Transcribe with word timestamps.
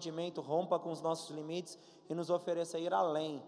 entendimento, 0.00 0.40
rompa 0.40 0.78
com 0.78 0.90
os 0.90 1.02
nossos 1.02 1.30
limites 1.30 1.78
e 2.08 2.14
nos 2.14 2.30
ofereça 2.30 2.78
ir 2.78 2.92
além 2.92 3.42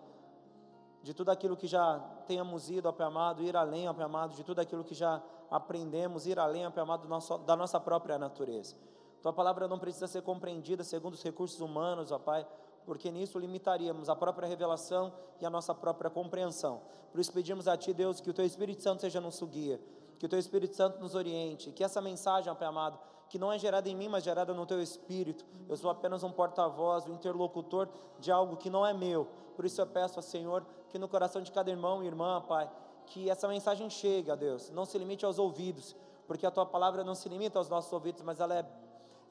de 1.02 1.14
tudo 1.14 1.30
aquilo 1.30 1.56
que 1.56 1.67
já 1.67 1.98
tenhamos 2.26 2.71
ido, 2.71 2.88
ó 2.88 2.92
Pai 2.92 3.06
amado, 3.06 3.42
ir 3.42 3.56
além, 3.56 3.88
ó 3.88 3.94
Pai 3.94 4.04
amado, 4.04 4.37
de 4.37 4.45
tudo 4.45 4.61
aquilo 4.61 4.85
que 4.85 4.95
já 4.95 5.21
aprendemos, 5.51 6.27
ir 6.27 6.38
além, 6.38 6.67
ó 6.67 6.71
Pai 6.71 6.83
amado, 6.83 7.09
da 7.45 7.57
nossa 7.57 7.80
própria 7.80 8.19
natureza. 8.19 8.77
Tua 9.21 9.33
palavra 9.33 9.67
não 9.67 9.79
precisa 9.79 10.07
ser 10.07 10.23
compreendida 10.23 10.85
segundo 10.85 11.15
os 11.15 11.23
recursos 11.23 11.61
humanos, 11.61 12.12
ó 12.12 12.19
Pai, 12.19 12.46
porque 12.84 13.11
nisso 13.11 13.39
limitaríamos 13.39 14.09
a 14.09 14.14
própria 14.14 14.46
revelação 14.46 15.12
e 15.41 15.46
a 15.46 15.50
nossa 15.50 15.75
própria 15.75 16.11
compreensão. 16.11 16.82
Por 17.11 17.21
isso 17.21 17.32
pedimos 17.32 17.66
a 17.66 17.77
Ti, 17.77 17.93
Deus, 17.93 18.21
que 18.21 18.30
o 18.30 18.34
Teu 18.34 18.45
Espírito 18.45 18.82
Santo 18.82 19.00
seja 19.00 19.21
nosso 19.21 19.46
guia, 19.46 19.80
que 20.19 20.27
o 20.27 20.29
Teu 20.29 20.39
Espírito 20.39 20.77
Santo 20.77 21.00
nos 21.00 21.14
oriente, 21.14 21.73
que 21.73 21.82
essa 21.82 22.00
mensagem, 22.00 22.50
ó 22.50 22.55
Pai 22.55 22.69
amado, 22.69 22.98
que 23.33 23.39
não 23.39 23.51
é 23.51 23.59
gerada 23.59 23.89
em 23.89 23.96
mim, 23.96 24.09
mas 24.09 24.23
gerada 24.23 24.53
no 24.53 24.67
Teu 24.67 24.83
Espírito. 24.83 25.43
Eu 25.67 25.75
sou 25.75 25.91
apenas 25.91 26.23
um 26.23 26.31
porta-voz, 26.31 27.07
um 27.07 27.14
interlocutor 27.14 27.89
de 28.19 28.31
algo 28.31 28.59
que 28.59 28.68
não 28.68 28.85
é 28.85 28.93
meu. 28.93 29.27
Por 29.57 29.64
isso 29.64 29.81
eu 29.81 29.86
peço 29.86 30.18
ao 30.18 30.23
Senhor 30.23 30.67
que 30.90 30.99
no 30.99 31.09
coração 31.09 31.40
de 31.40 31.50
cada 31.50 31.71
irmão 31.71 32.03
e 32.03 32.06
irmã, 32.06 32.42
Pai, 32.47 32.70
que 33.06 33.31
essa 33.31 33.48
mensagem 33.48 33.89
chegue, 33.89 34.31
a 34.31 34.34
Deus, 34.34 34.69
não 34.69 34.84
se 34.84 34.98
limite 34.98 35.25
aos 35.25 35.39
ouvidos, 35.39 35.97
porque 36.27 36.45
a 36.45 36.50
Tua 36.50 36.67
palavra 36.67 37.03
não 37.03 37.14
se 37.14 37.27
limita 37.27 37.59
aos 37.59 37.70
nossos 37.70 37.91
ouvidos, 37.91 38.20
mas 38.20 38.39
ela, 38.39 38.55
é, 38.55 38.67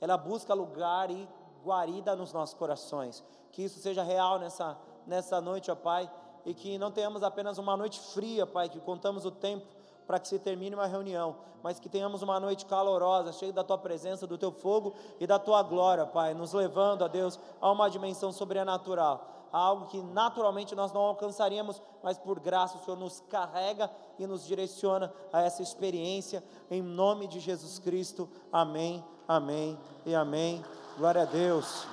ela 0.02 0.18
busca 0.18 0.52
lugar 0.52 1.12
e 1.12 1.30
guarida 1.64 2.16
nos 2.16 2.34
nossos 2.34 2.56
corações. 2.56 3.23
Que 3.52 3.66
isso 3.66 3.80
seja 3.80 4.02
real 4.02 4.40
nessa, 4.40 4.80
nessa 5.06 5.40
noite, 5.40 5.70
ó 5.70 5.76
Pai, 5.76 6.12
e 6.44 6.56
que 6.56 6.76
não 6.80 6.92
tenhamos 6.92 7.22
apenas 7.22 7.59
uma 7.59 7.78
noite 7.78 8.00
fria, 8.00 8.48
Pai, 8.48 8.68
que 8.68 8.80
contamos 8.80 9.26
o 9.26 9.31
tempo 9.31 9.68
para 10.12 10.20
que 10.20 10.28
se 10.28 10.38
termine 10.38 10.76
uma 10.76 10.88
reunião, 10.88 11.38
mas 11.64 11.80
que 11.80 11.88
tenhamos 11.88 12.22
uma 12.22 12.38
noite 12.38 12.66
calorosa, 12.66 13.32
cheia 13.32 13.54
da 13.54 13.64
tua 13.64 13.78
presença, 13.78 14.28
do 14.28 14.38
teu 14.38 14.52
fogo 14.52 14.94
e 15.22 15.26
da 15.26 15.40
tua 15.40 15.64
glória, 15.64 16.06
Pai, 16.06 16.34
nos 16.34 16.52
levando, 16.52 17.06
a 17.06 17.08
Deus, 17.08 17.40
a 17.62 17.72
uma 17.72 17.90
dimensão 17.90 18.30
sobrenatural, 18.34 19.26
a 19.54 19.58
algo 19.58 19.86
que 19.86 20.02
naturalmente 20.02 20.76
nós 20.76 20.92
não 20.92 21.00
alcançaríamos, 21.00 21.81
mas 22.03 22.18
por 22.18 22.42
graça 22.42 22.78
o 22.78 22.84
Senhor 22.84 22.98
nos 22.98 23.22
carrega 23.30 23.90
e 24.20 24.28
nos 24.28 24.45
direciona 24.45 25.14
a 25.31 25.44
essa 25.44 25.64
experiência, 25.64 26.44
em 26.70 26.81
nome 26.81 27.25
de 27.25 27.40
Jesus 27.40 27.80
Cristo. 27.80 28.28
Amém, 28.52 29.02
amém 29.25 29.80
e 30.06 30.14
amém. 30.14 30.62
Glória 30.98 31.22
a 31.22 31.25
Deus. 31.25 31.88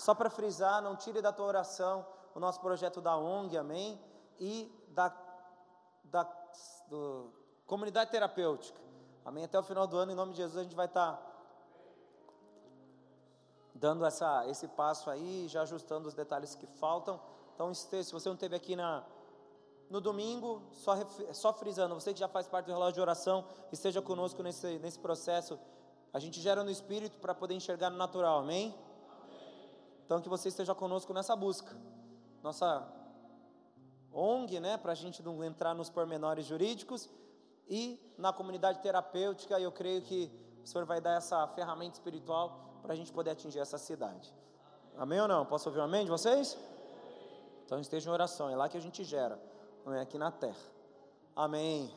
Só 0.00 0.14
para 0.14 0.30
frisar, 0.30 0.80
não 0.80 0.96
tire 0.96 1.20
da 1.20 1.30
tua 1.30 1.44
oração 1.44 2.06
o 2.34 2.40
nosso 2.40 2.58
projeto 2.58 3.02
da 3.02 3.18
ONG, 3.18 3.58
amém? 3.58 4.00
E 4.38 4.72
da, 4.88 5.14
da 6.04 6.22
do, 6.88 7.30
comunidade 7.66 8.10
terapêutica, 8.10 8.80
amém? 9.26 9.44
Até 9.44 9.58
o 9.58 9.62
final 9.62 9.86
do 9.86 9.98
ano, 9.98 10.12
em 10.12 10.14
nome 10.14 10.32
de 10.32 10.38
Jesus, 10.38 10.56
a 10.56 10.62
gente 10.62 10.74
vai 10.74 10.86
estar 10.86 11.12
tá 11.12 11.22
dando 13.74 14.06
essa, 14.06 14.48
esse 14.48 14.66
passo 14.68 15.10
aí, 15.10 15.46
já 15.48 15.60
ajustando 15.62 16.08
os 16.08 16.14
detalhes 16.14 16.54
que 16.54 16.66
faltam. 16.66 17.20
Então, 17.54 17.74
se 17.74 18.10
você 18.10 18.26
não 18.26 18.36
esteve 18.36 18.56
aqui 18.56 18.74
na, 18.74 19.04
no 19.90 20.00
domingo, 20.00 20.62
só, 20.72 20.94
só 21.34 21.52
frisando, 21.52 21.94
você 21.94 22.14
que 22.14 22.20
já 22.20 22.28
faz 22.28 22.48
parte 22.48 22.64
do 22.64 22.72
relógio 22.72 22.94
de 22.94 23.00
oração, 23.02 23.44
esteja 23.70 24.00
conosco 24.00 24.42
nesse, 24.42 24.78
nesse 24.78 24.98
processo. 24.98 25.60
A 26.10 26.18
gente 26.18 26.40
gera 26.40 26.64
no 26.64 26.70
espírito 26.70 27.18
para 27.18 27.34
poder 27.34 27.52
enxergar 27.52 27.90
no 27.90 27.98
natural, 27.98 28.38
amém? 28.38 28.74
Então, 30.10 30.20
que 30.20 30.28
você 30.28 30.48
esteja 30.48 30.74
conosco 30.74 31.14
nessa 31.14 31.36
busca. 31.36 31.72
Nossa 32.42 32.84
ONG, 34.12 34.58
né, 34.58 34.76
para 34.76 34.90
a 34.90 34.94
gente 34.96 35.22
não 35.22 35.44
entrar 35.44 35.72
nos 35.72 35.88
pormenores 35.88 36.46
jurídicos, 36.46 37.08
e 37.68 37.96
na 38.18 38.32
comunidade 38.32 38.80
terapêutica, 38.80 39.60
eu 39.60 39.70
creio 39.70 40.02
que 40.02 40.28
o 40.64 40.66
Senhor 40.66 40.84
vai 40.84 41.00
dar 41.00 41.12
essa 41.12 41.46
ferramenta 41.46 41.92
espiritual 41.92 42.80
para 42.82 42.92
a 42.92 42.96
gente 42.96 43.12
poder 43.12 43.30
atingir 43.30 43.60
essa 43.60 43.78
cidade. 43.78 44.34
Amém 44.98 45.20
ou 45.20 45.28
não? 45.28 45.46
Posso 45.46 45.68
ouvir 45.68 45.78
um 45.78 45.84
amém 45.84 46.04
de 46.04 46.10
vocês? 46.10 46.58
Então 47.64 47.78
esteja 47.78 48.10
em 48.10 48.12
oração, 48.12 48.50
é 48.50 48.56
lá 48.56 48.68
que 48.68 48.76
a 48.76 48.80
gente 48.80 49.04
gera, 49.04 49.40
não 49.86 49.94
é 49.94 50.00
aqui 50.00 50.18
na 50.18 50.32
terra. 50.32 50.58
Amém. 51.36 51.88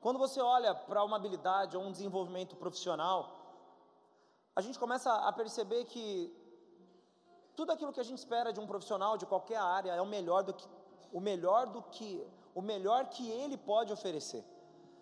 Quando 0.00 0.18
você 0.18 0.40
olha 0.40 0.74
para 0.74 1.04
uma 1.04 1.16
habilidade 1.16 1.76
ou 1.76 1.82
um 1.82 1.92
desenvolvimento 1.92 2.56
profissional, 2.56 3.20
a 4.56 4.62
gente 4.62 4.78
começa 4.78 5.12
a 5.12 5.30
perceber 5.30 5.84
que 5.84 6.47
tudo 7.58 7.72
aquilo 7.72 7.92
que 7.92 7.98
a 7.98 8.04
gente 8.04 8.20
espera 8.24 8.52
de 8.52 8.60
um 8.60 8.68
profissional 8.72 9.18
de 9.20 9.26
qualquer 9.26 9.58
área 9.58 9.90
é 9.90 10.00
o 10.00 10.06
melhor 10.06 10.44
do 10.44 10.54
que 10.54 10.66
o 11.12 11.20
melhor 11.28 11.66
do 11.66 11.82
que 11.82 12.10
o 12.54 12.62
melhor 12.62 13.06
que 13.14 13.28
ele 13.28 13.56
pode 13.56 13.92
oferecer. 13.92 14.44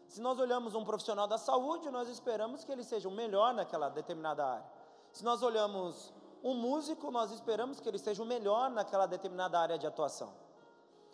Se 0.08 0.22
nós 0.22 0.38
olhamos 0.44 0.74
um 0.74 0.82
profissional 0.82 1.26
da 1.26 1.36
saúde, 1.36 1.90
nós 1.90 2.08
esperamos 2.08 2.64
que 2.64 2.72
ele 2.72 2.82
seja 2.82 3.10
o 3.10 3.12
melhor 3.12 3.52
naquela 3.52 3.90
determinada 3.90 4.42
área. 4.54 4.66
Se 5.12 5.22
nós 5.22 5.42
olhamos 5.42 6.14
um 6.42 6.54
músico, 6.54 7.10
nós 7.10 7.30
esperamos 7.30 7.78
que 7.78 7.90
ele 7.90 7.98
seja 7.98 8.22
o 8.22 8.26
melhor 8.34 8.70
naquela 8.70 9.04
determinada 9.04 9.60
área 9.60 9.76
de 9.76 9.86
atuação. 9.86 10.32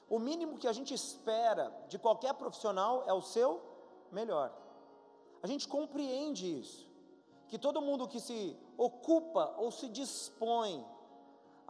O 0.08 0.20
mínimo 0.20 0.58
que 0.58 0.68
a 0.68 0.72
gente 0.72 0.94
espera 0.94 1.64
de 1.88 1.98
qualquer 1.98 2.34
profissional 2.34 3.02
é 3.04 3.12
o 3.12 3.20
seu 3.20 3.60
melhor. 4.12 4.52
A 5.42 5.48
gente 5.48 5.66
compreende 5.66 6.60
isso, 6.60 6.88
que 7.48 7.58
todo 7.58 7.82
mundo 7.82 8.06
que 8.06 8.20
se 8.20 8.56
ocupa 8.76 9.54
ou 9.56 9.72
se 9.72 9.88
dispõe 9.88 10.91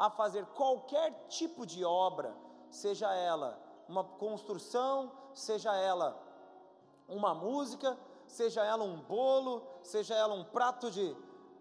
a 0.03 0.11
fazer 0.11 0.45
qualquer 0.47 1.13
tipo 1.29 1.65
de 1.65 1.85
obra, 1.85 2.35
seja 2.69 3.15
ela 3.15 3.57
uma 3.89 4.03
construção, 4.03 5.13
seja 5.33 5.73
ela 5.77 6.21
uma 7.09 7.33
música, 7.33 7.97
seja 8.27 8.65
ela 8.65 8.83
um 8.83 9.01
bolo, 9.01 9.65
seja 9.81 10.17
ela 10.17 10.35
um 10.35 10.43
prato 10.43 10.91
de, 10.91 11.17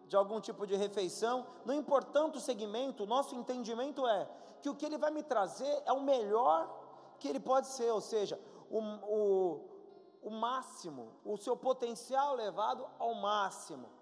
de 0.07 0.15
algum 0.15 0.41
tipo 0.41 0.65
de 0.65 0.75
refeição, 0.75 1.45
não 1.63 1.75
importando 1.75 2.39
o 2.39 2.41
segmento, 2.41 3.05
nosso 3.05 3.35
entendimento 3.35 4.07
é 4.07 4.27
que 4.59 4.69
o 4.69 4.75
que 4.75 4.87
ele 4.87 4.97
vai 4.97 5.11
me 5.11 5.21
trazer 5.21 5.83
é 5.85 5.93
o 5.93 6.01
melhor 6.01 6.67
que 7.19 7.27
ele 7.27 7.39
pode 7.39 7.67
ser, 7.67 7.91
ou 7.91 8.01
seja, 8.01 8.41
o, 8.71 8.79
o, 8.79 9.65
o 10.23 10.31
máximo, 10.31 11.13
o 11.23 11.37
seu 11.37 11.55
potencial 11.55 12.33
levado 12.33 12.89
ao 12.97 13.13
máximo 13.13 14.00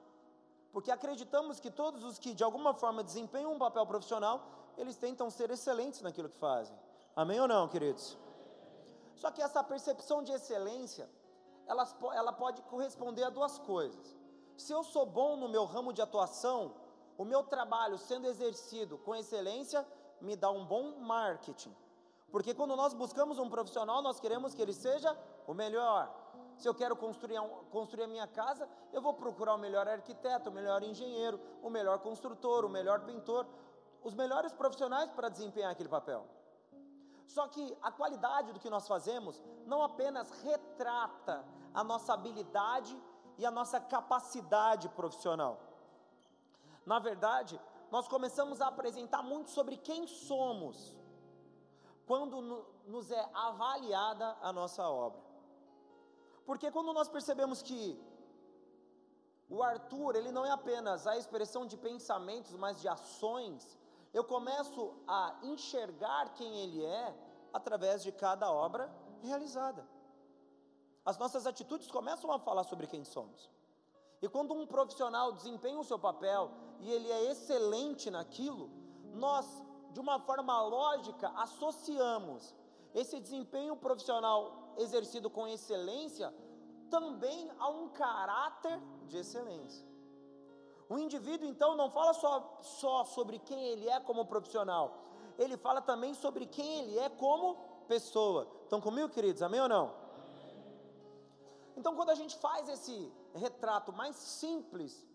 porque 0.72 0.92
acreditamos 0.92 1.60
que 1.60 1.72
todos 1.72 2.04
os 2.04 2.20
que 2.20 2.34
de 2.34 2.44
alguma 2.44 2.74
forma 2.74 3.04
desempenham 3.04 3.54
um 3.54 3.60
papel 3.60 3.86
profissional, 3.86 4.42
eles 4.78 4.96
tentam 4.96 5.30
ser 5.30 5.50
excelentes 5.50 6.02
naquilo 6.02 6.30
que 6.30 6.38
fazem. 6.38 6.78
Amém 7.16 7.40
ou 7.40 7.48
não, 7.48 7.68
queridos? 7.68 8.18
Só 9.16 9.32
que 9.32 9.42
essa 9.42 9.64
percepção 9.64 10.24
de 10.24 10.32
excelência, 10.32 11.10
ela, 11.68 11.88
ela 12.14 12.32
pode 12.32 12.62
corresponder 12.64 13.24
a 13.24 13.30
duas 13.30 13.58
coisas. 13.60 14.16
Se 14.58 14.72
eu 14.72 14.84
sou 14.84 15.06
bom 15.06 15.36
no 15.36 15.50
meu 15.50 15.66
ramo 15.66 15.92
de 15.92 16.02
atuação, 16.02 16.74
o 17.18 17.26
meu 17.26 17.44
trabalho 17.44 17.98
sendo 17.98 18.28
exercido 18.28 18.98
com 19.00 19.16
excelência 19.16 19.86
me 20.22 20.36
dá 20.36 20.50
um 20.50 20.66
bom 20.66 21.00
marketing. 21.00 21.76
Porque 22.32 22.54
quando 22.54 22.76
nós 22.76 22.94
buscamos 22.94 23.40
um 23.40 23.50
profissional, 23.50 24.02
nós 24.02 24.20
queremos 24.20 24.54
que 24.54 24.62
ele 24.62 24.74
seja 24.74 25.18
o 25.48 25.54
melhor. 25.54 26.14
Se 26.60 26.68
eu 26.68 26.76
quero 26.76 26.94
construir, 26.94 27.40
construir 27.72 28.04
a 28.04 28.08
minha 28.08 28.28
casa, 28.28 28.68
eu 28.92 29.02
vou 29.02 29.14
procurar 29.14 29.56
o 29.56 29.58
melhor 29.58 29.88
arquiteto, 29.88 30.50
o 30.50 30.54
melhor 30.54 30.84
engenheiro, 30.84 31.40
o 31.64 31.70
melhor 31.70 32.00
construtor, 32.00 32.66
o 32.66 32.70
melhor 32.70 33.00
pintor, 33.06 33.48
os 34.04 34.14
melhores 34.14 34.52
profissionais 34.52 35.10
para 35.10 35.30
desempenhar 35.30 35.72
aquele 35.72 35.88
papel. 35.88 36.26
Só 37.26 37.48
que 37.48 37.78
a 37.82 37.90
qualidade 37.94 38.52
do 38.52 38.60
que 38.60 38.70
nós 38.70 38.86
fazemos 38.86 39.42
não 39.66 39.82
apenas 39.82 40.30
retrata 40.42 41.46
a 41.74 41.82
nossa 41.82 42.14
habilidade 42.14 43.02
e 43.38 43.46
a 43.46 43.52
nossa 43.52 43.80
capacidade 43.80 44.90
profissional. 44.90 45.62
Na 46.86 47.00
verdade, 47.00 47.58
nós 47.90 48.06
começamos 48.10 48.60
a 48.60 48.68
apresentar 48.68 49.24
muito 49.24 49.50
sobre 49.50 49.78
quem 49.78 50.08
somos 50.08 50.94
quando 52.06 52.66
nos 52.86 53.12
é 53.12 53.30
avaliada 53.34 54.36
a 54.42 54.52
nossa 54.52 54.84
obra. 54.90 55.29
Porque 56.50 56.72
quando 56.72 56.92
nós 56.98 57.08
percebemos 57.08 57.62
que 57.62 57.82
o 59.48 59.62
Arthur, 59.62 60.16
ele 60.16 60.32
não 60.32 60.44
é 60.44 60.50
apenas 60.50 61.06
a 61.06 61.16
expressão 61.16 61.64
de 61.64 61.78
pensamentos, 61.78 62.54
mas 62.56 62.82
de 62.82 62.88
ações, 62.88 63.78
eu 64.12 64.24
começo 64.24 64.96
a 65.08 65.38
enxergar 65.44 66.34
quem 66.34 66.52
ele 66.62 66.84
é 66.84 67.16
através 67.54 68.02
de 68.02 68.12
cada 68.12 68.52
obra 68.52 68.92
realizada. 69.22 69.88
As 71.06 71.20
nossas 71.20 71.46
atitudes 71.46 71.92
começam 71.92 72.32
a 72.32 72.40
falar 72.40 72.64
sobre 72.64 72.88
quem 72.88 73.04
somos. 73.04 73.48
E 74.20 74.28
quando 74.28 74.56
um 74.56 74.66
profissional 74.66 75.32
desempenha 75.32 75.80
o 75.80 75.84
seu 75.84 76.00
papel 76.00 76.50
e 76.80 76.92
ele 76.92 77.12
é 77.12 77.30
excelente 77.30 78.10
naquilo, 78.10 78.72
nós, 79.14 79.46
de 79.92 80.00
uma 80.00 80.20
forma 80.20 80.60
lógica, 80.64 81.30
associamos 81.36 82.56
esse 82.96 83.20
desempenho 83.20 83.76
profissional 83.76 84.69
exercido 84.80 85.30
com 85.30 85.48
excelência, 85.48 86.34
também 86.90 87.52
há 87.60 87.70
um 87.70 87.90
caráter 87.90 88.80
de 89.08 89.18
excelência. 89.18 89.86
O 90.88 90.98
indivíduo, 90.98 91.48
então, 91.48 91.76
não 91.76 91.90
fala 91.92 92.14
só, 92.14 92.58
só 92.62 93.04
sobre 93.06 93.38
quem 93.40 93.62
ele 93.68 93.88
é 93.88 94.00
como 94.00 94.26
profissional, 94.26 94.98
ele 95.38 95.56
fala 95.56 95.82
também 95.82 96.14
sobre 96.14 96.46
quem 96.46 96.80
ele 96.80 96.98
é 96.98 97.10
como 97.10 97.56
pessoa. 97.88 98.48
Estão 98.64 98.82
comigo, 98.82 99.10
queridos? 99.10 99.42
Amém 99.42 99.62
ou 99.62 99.70
não? 99.70 99.94
Então, 101.78 101.96
quando 101.96 102.10
a 102.10 102.16
gente 102.16 102.36
faz 102.38 102.68
esse 102.68 103.12
retrato 103.34 103.94
mais 103.94 104.16
simples 104.16 105.08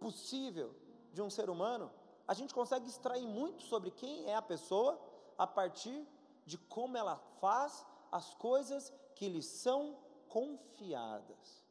possível 0.00 0.74
de 1.12 1.22
um 1.22 1.30
ser 1.30 1.48
humano, 1.48 1.90
a 2.26 2.34
gente 2.34 2.54
consegue 2.54 2.88
extrair 2.88 3.26
muito 3.26 3.62
sobre 3.62 3.90
quem 3.90 4.28
é 4.28 4.34
a 4.34 4.42
pessoa 4.42 4.98
a 5.38 5.46
partir 5.46 6.06
de 6.44 6.58
como 6.58 6.96
ela 6.96 7.16
faz 7.40 7.86
as 8.12 8.34
coisas 8.34 8.92
que 9.14 9.28
lhe 9.28 9.42
são 9.42 9.96
confiadas. 10.28 11.64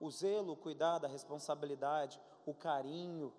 O 0.00 0.10
zelo, 0.10 0.54
o 0.54 0.56
cuidado, 0.56 1.04
a 1.04 1.08
responsabilidade, 1.08 2.20
o 2.44 2.52
carinho, 2.52 3.32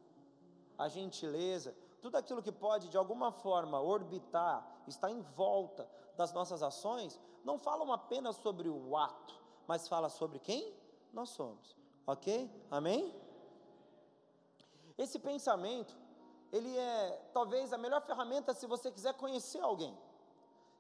a 0.77 0.87
gentileza, 0.87 1.75
tudo 2.01 2.15
aquilo 2.15 2.41
que 2.41 2.51
pode 2.51 2.87
de 2.87 2.97
alguma 2.97 3.31
forma 3.31 3.79
orbitar, 3.81 4.65
estar 4.87 5.11
em 5.11 5.21
volta 5.21 5.89
das 6.15 6.31
nossas 6.31 6.63
ações, 6.63 7.19
não 7.43 7.59
falam 7.59 7.91
apenas 7.91 8.37
sobre 8.37 8.69
o 8.69 8.95
ato, 8.95 9.35
mas 9.67 9.87
fala 9.87 10.09
sobre 10.09 10.39
quem 10.39 10.73
nós 11.11 11.29
somos. 11.29 11.75
OK? 12.07 12.49
Amém? 12.71 13.13
Esse 14.97 15.19
pensamento, 15.19 15.97
ele 16.51 16.77
é 16.77 17.29
talvez 17.33 17.73
a 17.73 17.77
melhor 17.77 18.01
ferramenta 18.01 18.53
se 18.53 18.65
você 18.65 18.91
quiser 18.91 19.13
conhecer 19.15 19.59
alguém. 19.59 19.97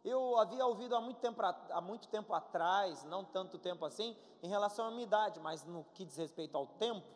Eu 0.03 0.37
havia 0.37 0.65
ouvido 0.65 0.95
há 0.97 1.01
muito, 1.01 1.19
tempo, 1.21 1.41
há 1.41 1.79
muito 1.79 2.09
tempo 2.09 2.33
atrás, 2.33 3.05
não 3.05 3.23
tanto 3.23 3.57
tempo 3.57 3.85
assim, 3.85 4.17
em 4.41 4.49
relação 4.49 4.85
à 4.85 4.91
minha 4.91 5.03
idade, 5.03 5.39
mas 5.39 5.63
no 5.63 5.85
que 5.93 6.03
diz 6.03 6.17
respeito 6.17 6.57
ao 6.57 6.67
tempo. 6.67 7.07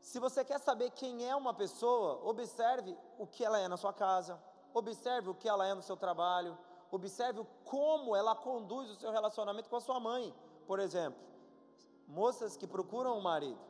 Se 0.00 0.18
você 0.18 0.44
quer 0.44 0.58
saber 0.58 0.90
quem 0.90 1.28
é 1.28 1.36
uma 1.36 1.54
pessoa, 1.54 2.20
observe 2.28 2.98
o 3.16 3.28
que 3.28 3.44
ela 3.44 3.60
é 3.60 3.68
na 3.68 3.76
sua 3.76 3.92
casa, 3.92 4.42
observe 4.74 5.30
o 5.30 5.34
que 5.34 5.48
ela 5.48 5.64
é 5.64 5.72
no 5.72 5.82
seu 5.82 5.96
trabalho, 5.96 6.58
observe 6.90 7.46
como 7.64 8.16
ela 8.16 8.34
conduz 8.34 8.90
o 8.90 8.96
seu 8.96 9.12
relacionamento 9.12 9.70
com 9.70 9.76
a 9.76 9.80
sua 9.80 10.00
mãe, 10.00 10.34
por 10.66 10.80
exemplo. 10.80 11.20
Moças 12.08 12.56
que 12.56 12.66
procuram 12.66 13.16
um 13.16 13.20
marido. 13.20 13.60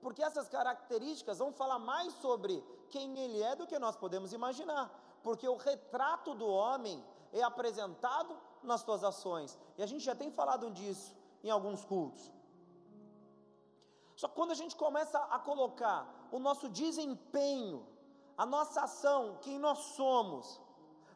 Porque 0.00 0.22
essas 0.22 0.48
características 0.48 1.38
vão 1.38 1.52
falar 1.52 1.78
mais 1.78 2.14
sobre 2.14 2.64
quem 2.88 3.18
ele 3.18 3.42
é 3.42 3.54
do 3.54 3.66
que 3.66 3.78
nós 3.78 3.94
podemos 3.94 4.32
imaginar 4.32 4.90
porque 5.22 5.48
o 5.48 5.56
retrato 5.56 6.34
do 6.34 6.46
homem 6.46 7.04
é 7.32 7.42
apresentado 7.42 8.36
nas 8.62 8.80
suas 8.82 9.02
ações. 9.04 9.58
E 9.76 9.82
a 9.82 9.86
gente 9.86 10.04
já 10.04 10.14
tem 10.14 10.30
falado 10.30 10.70
disso 10.70 11.14
em 11.42 11.50
alguns 11.50 11.84
cultos. 11.84 12.30
Só 14.16 14.28
que 14.28 14.34
quando 14.34 14.50
a 14.50 14.54
gente 14.54 14.76
começa 14.76 15.18
a 15.18 15.38
colocar 15.38 16.28
o 16.30 16.38
nosso 16.38 16.68
desempenho, 16.68 17.86
a 18.36 18.44
nossa 18.44 18.82
ação, 18.82 19.38
quem 19.40 19.58
nós 19.58 19.78
somos, 19.96 20.60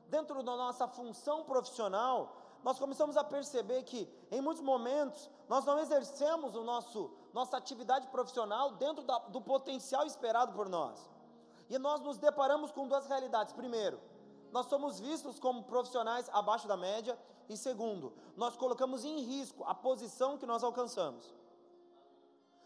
dentro 0.08 0.42
da 0.42 0.56
nossa 0.56 0.86
função 0.88 1.44
profissional, 1.44 2.36
nós 2.62 2.78
começamos 2.78 3.16
a 3.16 3.24
perceber 3.24 3.82
que, 3.82 4.08
em 4.30 4.40
muitos 4.40 4.62
momentos, 4.62 5.28
nós 5.48 5.66
não 5.66 5.78
exercemos 5.78 6.54
o 6.54 6.64
nosso, 6.64 7.10
nossa 7.32 7.58
atividade 7.58 8.06
profissional 8.08 8.72
dentro 8.72 9.04
da, 9.04 9.18
do 9.18 9.40
potencial 9.40 10.06
esperado 10.06 10.54
por 10.54 10.68
nós. 10.68 11.10
E 11.68 11.78
nós 11.78 12.00
nos 12.00 12.18
deparamos 12.18 12.70
com 12.70 12.86
duas 12.86 13.06
realidades. 13.06 13.52
Primeiro, 13.52 14.00
nós 14.52 14.66
somos 14.66 15.00
vistos 15.00 15.38
como 15.38 15.64
profissionais 15.64 16.28
abaixo 16.32 16.68
da 16.68 16.76
média. 16.76 17.18
E 17.48 17.56
segundo, 17.56 18.12
nós 18.36 18.56
colocamos 18.56 19.04
em 19.04 19.20
risco 19.20 19.64
a 19.64 19.74
posição 19.74 20.38
que 20.38 20.46
nós 20.46 20.62
alcançamos. 20.62 21.34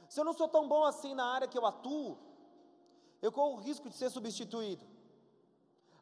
Se 0.09 0.21
eu 0.21 0.25
não 0.25 0.33
sou 0.33 0.49
tão 0.49 0.69
bom 0.69 0.85
assim 0.85 1.15
na 1.15 1.25
área 1.25 1.49
que 1.49 1.59
eu 1.59 1.67
atuo, 1.67 2.19
eu 3.21 3.33
corro 3.33 3.57
o 3.57 3.61
risco 3.61 3.89
de 3.89 3.97
ser 3.97 4.11
substituído. 4.11 4.85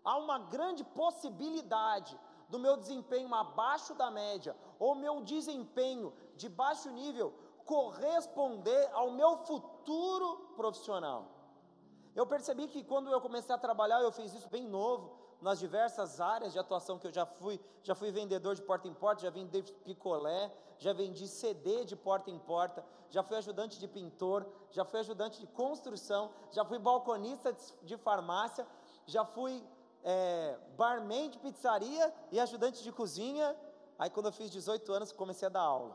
Há 0.05 0.17
uma 0.17 0.39
grande 0.39 0.85
possibilidade 0.85 2.19
do 2.49 2.59
meu 2.59 2.77
desempenho 2.77 3.35
abaixo 3.35 3.95
da 3.95 4.11
média, 4.11 4.57
ou 4.79 4.95
meu 4.95 5.21
desempenho 5.23 6.13
de 6.37 6.49
baixo 6.49 6.91
nível, 6.91 7.35
corresponder 7.65 8.89
ao 8.93 9.11
meu 9.11 9.39
futuro 9.39 10.53
profissional. 10.55 11.36
Eu 12.17 12.27
percebi 12.27 12.67
que 12.67 12.83
quando 12.83 13.11
eu 13.11 13.21
comecei 13.21 13.55
a 13.55 13.59
trabalhar, 13.59 14.01
eu 14.01 14.11
fiz 14.11 14.33
isso 14.33 14.49
bem 14.49 14.67
novo, 14.67 15.13
nas 15.39 15.59
diversas 15.59 16.19
áreas 16.19 16.51
de 16.55 16.59
atuação 16.59 16.99
que 16.99 17.07
eu 17.07 17.13
já 17.13 17.27
fui, 17.27 17.61
já 17.83 17.95
fui 17.95 18.11
vendedor 18.11 18.55
de 18.55 18.63
porta 18.63 18.89
em 18.89 18.95
porta, 18.95 19.21
já 19.21 19.29
vendi 19.29 19.63
picolé, 19.85 20.51
já 20.79 20.95
vendi 20.95 21.29
CD 21.29 21.85
de 21.85 21.95
porta 21.95 22.31
em 22.31 22.39
porta, 22.39 22.83
já 23.11 23.23
fui 23.23 23.37
ajudante 23.37 23.79
de 23.79 23.87
pintor, 23.87 24.47
já 24.71 24.83
fui 24.83 24.99
ajudante 25.01 25.39
de 25.39 25.47
construção, 25.47 26.31
já 26.51 26.65
fui 26.65 26.79
balconista 26.79 27.55
de 27.83 27.99
farmácia, 27.99 28.67
já 29.05 29.23
fui 29.23 29.63
é, 30.03 30.59
barman 30.75 31.29
de 31.29 31.39
pizzaria 31.39 32.15
e 32.33 32.41
ajudante 32.41 32.83
de 32.83 32.91
cozinha. 32.91 33.55
Aí 33.99 34.09
quando 34.09 34.27
eu 34.27 34.33
fiz 34.33 34.51
18 34.51 34.91
anos, 34.91 35.13
comecei 35.13 35.47
a 35.47 35.51
dar 35.51 35.61
aula. 35.61 35.95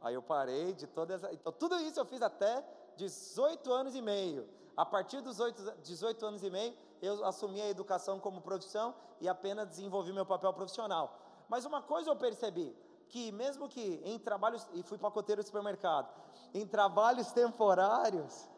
Aí 0.00 0.14
eu 0.14 0.22
parei 0.22 0.72
de 0.72 0.86
todas, 0.86 1.22
então 1.24 1.52
tudo 1.52 1.76
isso 1.80 2.00
eu 2.00 2.06
fiz 2.06 2.22
até 2.22 2.64
18 2.96 3.70
anos 3.70 3.94
e 3.94 4.00
meio. 4.00 4.48
A 4.78 4.86
partir 4.86 5.20
dos 5.20 5.40
8, 5.40 5.82
18 5.82 6.24
anos 6.24 6.44
e 6.44 6.50
meio, 6.50 6.72
eu 7.02 7.24
assumi 7.24 7.60
a 7.60 7.68
educação 7.68 8.20
como 8.20 8.40
profissão 8.40 8.94
e 9.20 9.28
apenas 9.28 9.66
desenvolvi 9.66 10.12
meu 10.12 10.24
papel 10.24 10.52
profissional. 10.52 11.18
Mas 11.48 11.64
uma 11.64 11.82
coisa 11.82 12.10
eu 12.10 12.14
percebi, 12.14 12.72
que 13.08 13.32
mesmo 13.32 13.68
que 13.68 14.00
em 14.04 14.16
trabalhos, 14.20 14.68
e 14.72 14.84
fui 14.84 14.96
pacoteiro 14.96 15.42
de 15.42 15.48
supermercado, 15.48 16.08
em 16.54 16.64
trabalhos 16.64 17.32
temporários, 17.34 18.48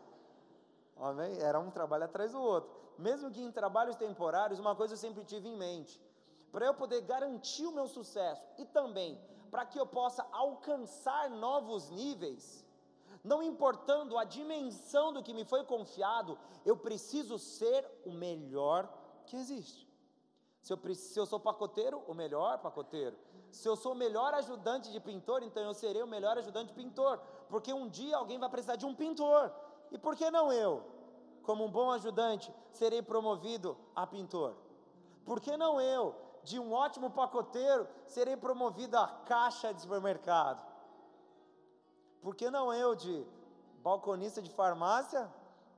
amém? 0.99 1.41
era 1.41 1.59
um 1.59 1.71
trabalho 1.71 2.05
atrás 2.05 2.33
do 2.33 2.43
outro, 2.43 2.71
mesmo 2.99 3.31
que 3.31 3.41
em 3.41 3.51
trabalhos 3.51 3.97
temporários, 3.97 4.61
uma 4.61 4.77
coisa 4.77 4.93
eu 4.93 4.99
sempre 4.99 5.25
tive 5.25 5.49
em 5.49 5.57
mente, 5.57 5.99
para 6.53 6.67
eu 6.67 6.75
poder 6.75 7.01
garantir 7.01 7.65
o 7.65 7.73
meu 7.73 7.89
sucesso 7.89 8.43
e 8.59 8.67
também 8.67 9.19
para 9.51 9.65
que 9.65 9.81
eu 9.81 9.87
possa 9.87 10.27
alcançar 10.31 11.31
novos 11.31 11.89
níveis, 11.89 12.60
não 13.23 13.43
importando 13.43 14.17
a 14.17 14.25
dimensão 14.25 15.13
do 15.13 15.23
que 15.23 15.35
me 15.35 15.45
foi 15.45 15.65
confiado, 15.65 16.39
eu 16.65 16.77
preciso 16.77 17.39
ser 17.39 17.87
o 18.05 18.11
melhor 18.11 18.89
que 19.27 19.37
existe. 19.37 19.89
Se 20.61 20.73
eu, 20.73 20.95
se 20.95 21.19
eu, 21.19 21.27
sou 21.27 21.41
pacoteiro, 21.41 22.03
o 22.07 22.15
melhor 22.15 22.59
pacoteiro. 22.59 23.17
Se 23.51 23.67
eu 23.67 23.77
sou 23.77 23.93
o 23.93 23.97
melhor 23.97 24.35
ajudante 24.35 24.93
de 24.93 25.01
pintor, 25.01 25.43
então 25.43 25.63
eu 25.63 25.75
serei 25.75 26.03
o 26.03 26.07
melhor 26.07 26.37
ajudante 26.39 26.69
de 26.69 26.75
pintor. 26.75 27.19
Porque 27.49 27.73
um 27.73 27.89
dia 27.89 28.17
alguém 28.17 28.39
vai 28.39 28.49
precisar 28.49 28.77
de 28.77 28.85
um 28.85 28.95
pintor. 28.95 29.53
E 29.91 29.99
por 29.99 30.15
que 30.15 30.31
não 30.31 30.53
eu? 30.53 30.85
Como 31.43 31.65
um 31.65 31.71
bom 31.71 31.91
ajudante, 31.91 32.55
serei 32.73 33.03
promovido 33.03 33.77
a 33.97 34.07
pintor. 34.07 34.55
Por 35.25 35.41
que 35.41 35.57
não 35.57 35.81
eu, 35.81 36.15
de 36.43 36.59
um 36.59 36.73
ótimo 36.73 37.11
pacoteiro, 37.11 37.89
serei 38.07 38.37
promovido 38.37 38.99
a 38.99 39.09
caixa 39.09 39.73
de 39.73 39.81
supermercado? 39.81 40.70
Por 42.21 42.35
que 42.35 42.51
não 42.51 42.73
eu, 42.73 42.95
de 42.95 43.27
balconista 43.83 44.43
de 44.43 44.51
farmácia, 44.51 45.29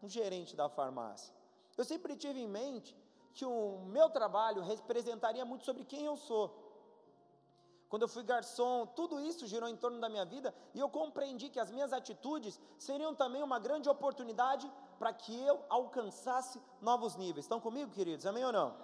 um 0.03 0.09
gerente 0.09 0.57
da 0.57 0.69
farmácia? 0.69 1.33
Eu 1.77 1.85
sempre 1.85 2.17
tive 2.17 2.41
em 2.41 2.49
mente 2.49 2.97
que 3.33 3.45
o 3.45 3.79
meu 3.87 4.11
trabalho 4.11 4.63
representaria 4.63 5.45
muito 5.45 5.65
sobre 5.65 5.85
quem 5.85 6.05
eu 6.05 6.17
sou. 6.17 6.63
Quando 7.89 8.03
eu 8.03 8.09
fui 8.09 8.23
garçom, 8.23 8.87
tudo 8.87 9.21
isso 9.21 9.47
girou 9.47 9.69
em 9.69 9.77
torno 9.77 10.01
da 10.01 10.09
minha 10.09 10.25
vida 10.25 10.55
e 10.75 10.81
eu 10.81 10.89
compreendi 10.89 11.51
que 11.51 11.61
as 11.61 11.71
minhas 11.71 11.93
atitudes 11.93 12.59
seriam 12.79 13.15
também 13.15 13.43
uma 13.43 13.59
grande 13.59 13.87
oportunidade 13.87 14.71
para 14.99 15.13
que 15.13 15.39
eu 15.39 15.63
alcançasse 15.69 16.61
novos 16.81 17.17
níveis. 17.17 17.45
Estão 17.45 17.61
comigo, 17.61 17.91
queridos? 17.91 18.25
Amém 18.25 18.45
ou 18.47 18.53
não? 18.53 18.75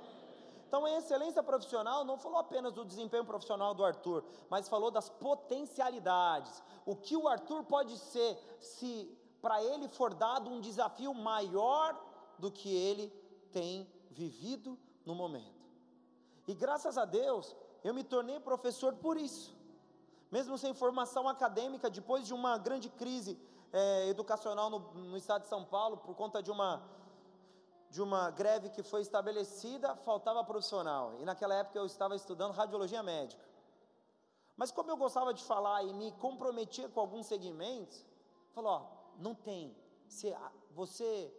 Então, 0.68 0.84
a 0.84 0.90
excelência 0.92 1.42
profissional 1.42 2.04
não 2.04 2.18
falou 2.18 2.38
apenas 2.38 2.74
do 2.74 2.84
desempenho 2.84 3.24
profissional 3.24 3.72
do 3.72 3.82
Arthur, 3.82 4.22
mas 4.50 4.68
falou 4.68 4.90
das 4.90 5.08
potencialidades. 5.08 6.62
O 6.84 6.94
que 6.94 7.16
o 7.16 7.26
Arthur 7.26 7.64
pode 7.64 7.96
ser 7.96 8.38
se 8.60 9.10
para 9.40 9.64
ele 9.64 9.88
for 9.88 10.12
dado 10.12 10.50
um 10.50 10.60
desafio 10.60 11.14
maior 11.14 11.98
do 12.38 12.50
que 12.50 12.68
ele 12.68 13.08
tem 13.50 13.90
vivido 14.10 14.78
no 15.06 15.14
momento. 15.14 15.66
E 16.46 16.54
graças 16.54 16.98
a 16.98 17.06
Deus, 17.06 17.56
eu 17.82 17.94
me 17.94 18.04
tornei 18.04 18.38
professor 18.38 18.94
por 18.94 19.16
isso. 19.16 19.56
Mesmo 20.30 20.58
sem 20.58 20.74
formação 20.74 21.26
acadêmica, 21.26 21.88
depois 21.88 22.26
de 22.26 22.34
uma 22.34 22.58
grande 22.58 22.90
crise 22.90 23.40
é, 23.72 24.08
educacional 24.08 24.68
no, 24.68 24.80
no 24.80 25.16
estado 25.16 25.42
de 25.42 25.48
São 25.48 25.64
Paulo, 25.64 25.96
por 25.96 26.14
conta 26.14 26.42
de 26.42 26.50
uma 26.50 26.82
de 27.90 28.02
uma 28.02 28.30
greve 28.30 28.68
que 28.70 28.82
foi 28.82 29.00
estabelecida, 29.00 29.96
faltava 29.96 30.44
profissional. 30.44 31.14
E 31.20 31.24
naquela 31.24 31.54
época 31.54 31.78
eu 31.78 31.86
estava 31.86 32.14
estudando 32.14 32.52
radiologia 32.52 33.02
médica. 33.02 33.42
Mas 34.56 34.70
como 34.70 34.90
eu 34.90 34.96
gostava 34.96 35.32
de 35.32 35.42
falar 35.44 35.84
e 35.84 35.92
me 35.92 36.12
comprometia 36.12 36.88
com 36.88 37.00
alguns 37.00 37.26
segmentos, 37.26 38.04
falou: 38.52 38.86
não 39.18 39.34
tem. 39.34 39.74
Você, 40.06 40.36
você 40.70 41.32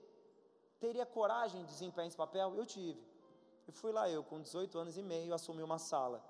teria 0.80 1.06
coragem 1.06 1.62
de 1.62 1.68
desempenhar 1.68 2.08
esse 2.08 2.18
papel? 2.18 2.56
Eu 2.56 2.66
tive. 2.66 3.02
E 3.68 3.72
fui 3.72 3.92
lá 3.92 4.10
eu, 4.10 4.24
com 4.24 4.42
18 4.42 4.78
anos 4.80 4.98
e 4.98 5.04
meio, 5.04 5.34
assumi 5.34 5.62
uma 5.62 5.78
sala. 5.78 6.24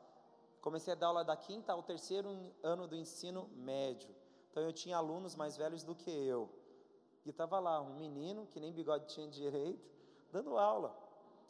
Comecei 0.62 0.92
a 0.92 0.96
dar 0.96 1.08
aula 1.08 1.24
da 1.24 1.38
quinta 1.38 1.72
ao 1.72 1.82
terceiro 1.82 2.30
ano 2.62 2.86
do 2.88 2.96
ensino 2.96 3.50
médio. 3.56 4.14
Então 4.52 4.62
eu 4.64 4.74
tinha 4.74 4.98
alunos 4.98 5.36
mais 5.36 5.56
velhos 5.56 5.84
do 5.84 5.96
que 5.96 6.10
eu. 6.10 6.50
E 7.26 7.30
estava 7.30 7.60
lá 7.60 7.80
um 7.82 7.94
menino 7.94 8.48
que 8.48 8.60
nem 8.60 8.74
bigode 8.74 9.06
tinha 9.08 9.28
direito, 9.28 9.90
dando 10.32 10.58
aula. 10.58 10.96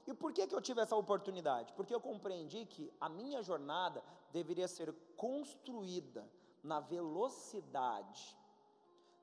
E 0.08 0.14
por 0.14 0.34
que, 0.34 0.48
que 0.48 0.56
eu 0.56 0.62
tive 0.62 0.82
essa 0.82 0.96
oportunidade? 0.96 1.72
Porque 1.74 1.94
eu 1.94 2.02
compreendi 2.02 2.66
que 2.66 2.92
a 3.00 3.08
minha 3.08 3.44
jornada 3.44 4.04
deveria 4.32 4.68
ser 4.68 4.92
construída 5.16 6.28
na 6.64 6.80
velocidade 6.80 8.36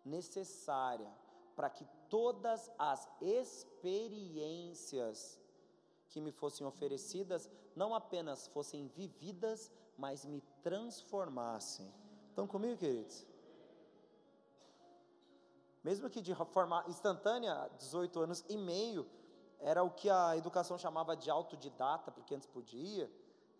necessária 0.04 1.12
para 1.56 1.70
que 1.70 1.84
todas 2.08 2.70
as 2.78 3.08
experiências 3.20 5.40
que 6.08 6.20
me 6.20 6.30
fossem 6.30 6.64
oferecidas 6.66 7.50
não 7.74 7.94
apenas 7.94 8.46
fossem 8.48 8.86
vividas, 8.88 9.72
mas 9.96 10.24
me 10.24 10.42
transformassem. 10.62 11.92
Estão 12.28 12.46
comigo, 12.46 12.78
queridos? 12.78 13.26
Mesmo 15.82 16.10
que 16.10 16.20
de 16.20 16.34
forma 16.34 16.84
instantânea, 16.88 17.70
18 17.78 18.20
anos 18.20 18.44
e 18.48 18.56
meio, 18.56 19.06
era 19.60 19.82
o 19.82 19.90
que 19.90 20.08
a 20.08 20.36
educação 20.36 20.76
chamava 20.78 21.16
de 21.16 21.30
autodidata, 21.30 22.10
porque 22.10 22.34
antes 22.34 22.46
podia, 22.46 23.10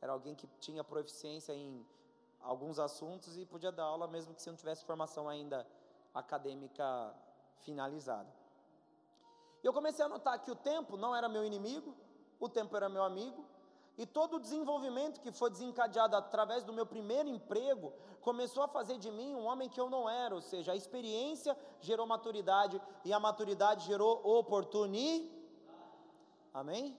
era 0.00 0.12
alguém 0.12 0.34
que 0.34 0.46
tinha 0.60 0.84
proficiência 0.84 1.52
em 1.52 1.84
alguns 2.40 2.78
assuntos 2.78 3.36
e 3.36 3.44
podia 3.44 3.72
dar 3.72 3.84
aula 3.84 4.06
mesmo 4.06 4.34
que 4.34 4.42
se 4.42 4.48
não 4.48 4.56
tivesse 4.56 4.84
formação 4.84 5.28
ainda 5.28 5.66
acadêmica 6.14 7.14
finalizada. 7.60 8.32
Eu 9.62 9.72
comecei 9.72 10.04
a 10.04 10.08
notar 10.08 10.38
que 10.42 10.50
o 10.50 10.54
tempo 10.54 10.96
não 10.96 11.14
era 11.14 11.28
meu 11.28 11.44
inimigo, 11.44 11.94
o 12.38 12.48
tempo 12.48 12.76
era 12.76 12.88
meu 12.88 13.02
amigo, 13.02 13.44
e 13.98 14.04
todo 14.04 14.36
o 14.36 14.40
desenvolvimento 14.40 15.20
que 15.20 15.32
foi 15.32 15.50
desencadeado 15.50 16.16
através 16.16 16.62
do 16.62 16.72
meu 16.72 16.84
primeiro 16.84 17.28
emprego 17.28 17.92
começou 18.20 18.62
a 18.62 18.68
fazer 18.68 18.98
de 18.98 19.10
mim 19.10 19.34
um 19.34 19.46
homem 19.46 19.68
que 19.68 19.80
eu 19.80 19.88
não 19.88 20.08
era, 20.08 20.34
ou 20.34 20.42
seja, 20.42 20.72
a 20.72 20.76
experiência 20.76 21.56
gerou 21.80 22.06
maturidade 22.06 22.80
e 23.04 23.12
a 23.12 23.18
maturidade 23.18 23.86
gerou 23.86 24.20
oportunidade. 24.38 25.35
Amém? 26.56 26.98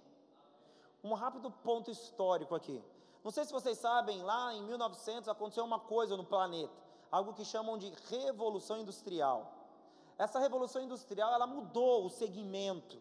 Um 1.03 1.15
rápido 1.15 1.49
ponto 1.49 1.89
histórico 1.89 2.53
aqui. 2.53 2.79
Não 3.23 3.31
sei 3.31 3.43
se 3.43 3.51
vocês 3.51 3.79
sabem, 3.79 4.21
lá 4.21 4.53
em 4.53 4.61
1900 4.61 5.27
aconteceu 5.27 5.65
uma 5.65 5.79
coisa 5.79 6.15
no 6.15 6.23
planeta, 6.23 6.71
algo 7.11 7.33
que 7.33 7.43
chamam 7.43 7.75
de 7.75 7.91
revolução 8.07 8.77
industrial. 8.79 9.51
Essa 10.15 10.37
revolução 10.37 10.83
industrial 10.83 11.33
ela 11.33 11.47
mudou 11.47 12.05
o 12.05 12.09
segmento 12.09 12.99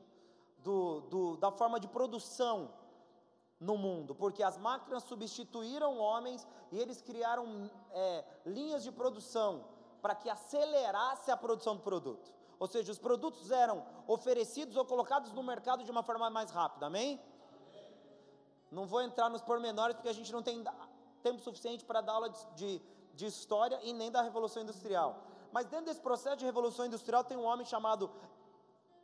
do, 0.64 1.00
do, 1.02 1.36
da 1.36 1.50
forma 1.50 1.78
de 1.78 1.88
produção 1.88 2.70
no 3.60 3.76
mundo, 3.76 4.14
porque 4.14 4.42
as 4.42 4.56
máquinas 4.56 5.02
substituíram 5.02 5.98
homens 5.98 6.48
e 6.72 6.78
eles 6.78 7.02
criaram 7.02 7.70
é, 7.92 8.24
linhas 8.46 8.82
de 8.82 8.90
produção 8.90 9.62
para 10.00 10.14
que 10.14 10.30
acelerasse 10.30 11.30
a 11.30 11.36
produção 11.36 11.76
do 11.76 11.82
produto. 11.82 12.32
Ou 12.58 12.66
seja, 12.66 12.90
os 12.90 12.98
produtos 12.98 13.50
eram 13.50 13.84
oferecidos 14.06 14.76
ou 14.76 14.84
colocados 14.84 15.32
no 15.32 15.42
mercado 15.42 15.84
de 15.84 15.90
uma 15.90 16.02
forma 16.02 16.30
mais 16.30 16.50
rápida, 16.50 16.86
amém? 16.86 17.20
Não 18.70 18.86
vou 18.86 19.02
entrar 19.02 19.28
nos 19.28 19.42
pormenores 19.42 19.94
porque 19.94 20.08
a 20.08 20.12
gente 20.12 20.32
não 20.32 20.42
tem 20.42 20.64
tempo 21.22 21.40
suficiente 21.40 21.84
para 21.84 22.00
dar 22.00 22.12
aula 22.12 22.30
de, 22.30 22.46
de, 22.54 22.82
de 23.14 23.26
história 23.26 23.78
e 23.82 23.92
nem 23.92 24.10
da 24.10 24.22
Revolução 24.22 24.62
Industrial. 24.62 25.22
Mas 25.52 25.66
dentro 25.66 25.86
desse 25.86 26.00
processo 26.00 26.36
de 26.36 26.44
Revolução 26.44 26.86
Industrial 26.86 27.22
tem 27.22 27.36
um 27.36 27.44
homem 27.44 27.64
chamado 27.64 28.10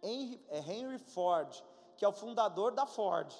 Henry, 0.02 0.44
é 0.48 0.58
Henry 0.58 0.98
Ford, 0.98 1.62
que 1.96 2.04
é 2.04 2.08
o 2.08 2.12
fundador 2.12 2.72
da 2.72 2.86
Ford 2.86 3.32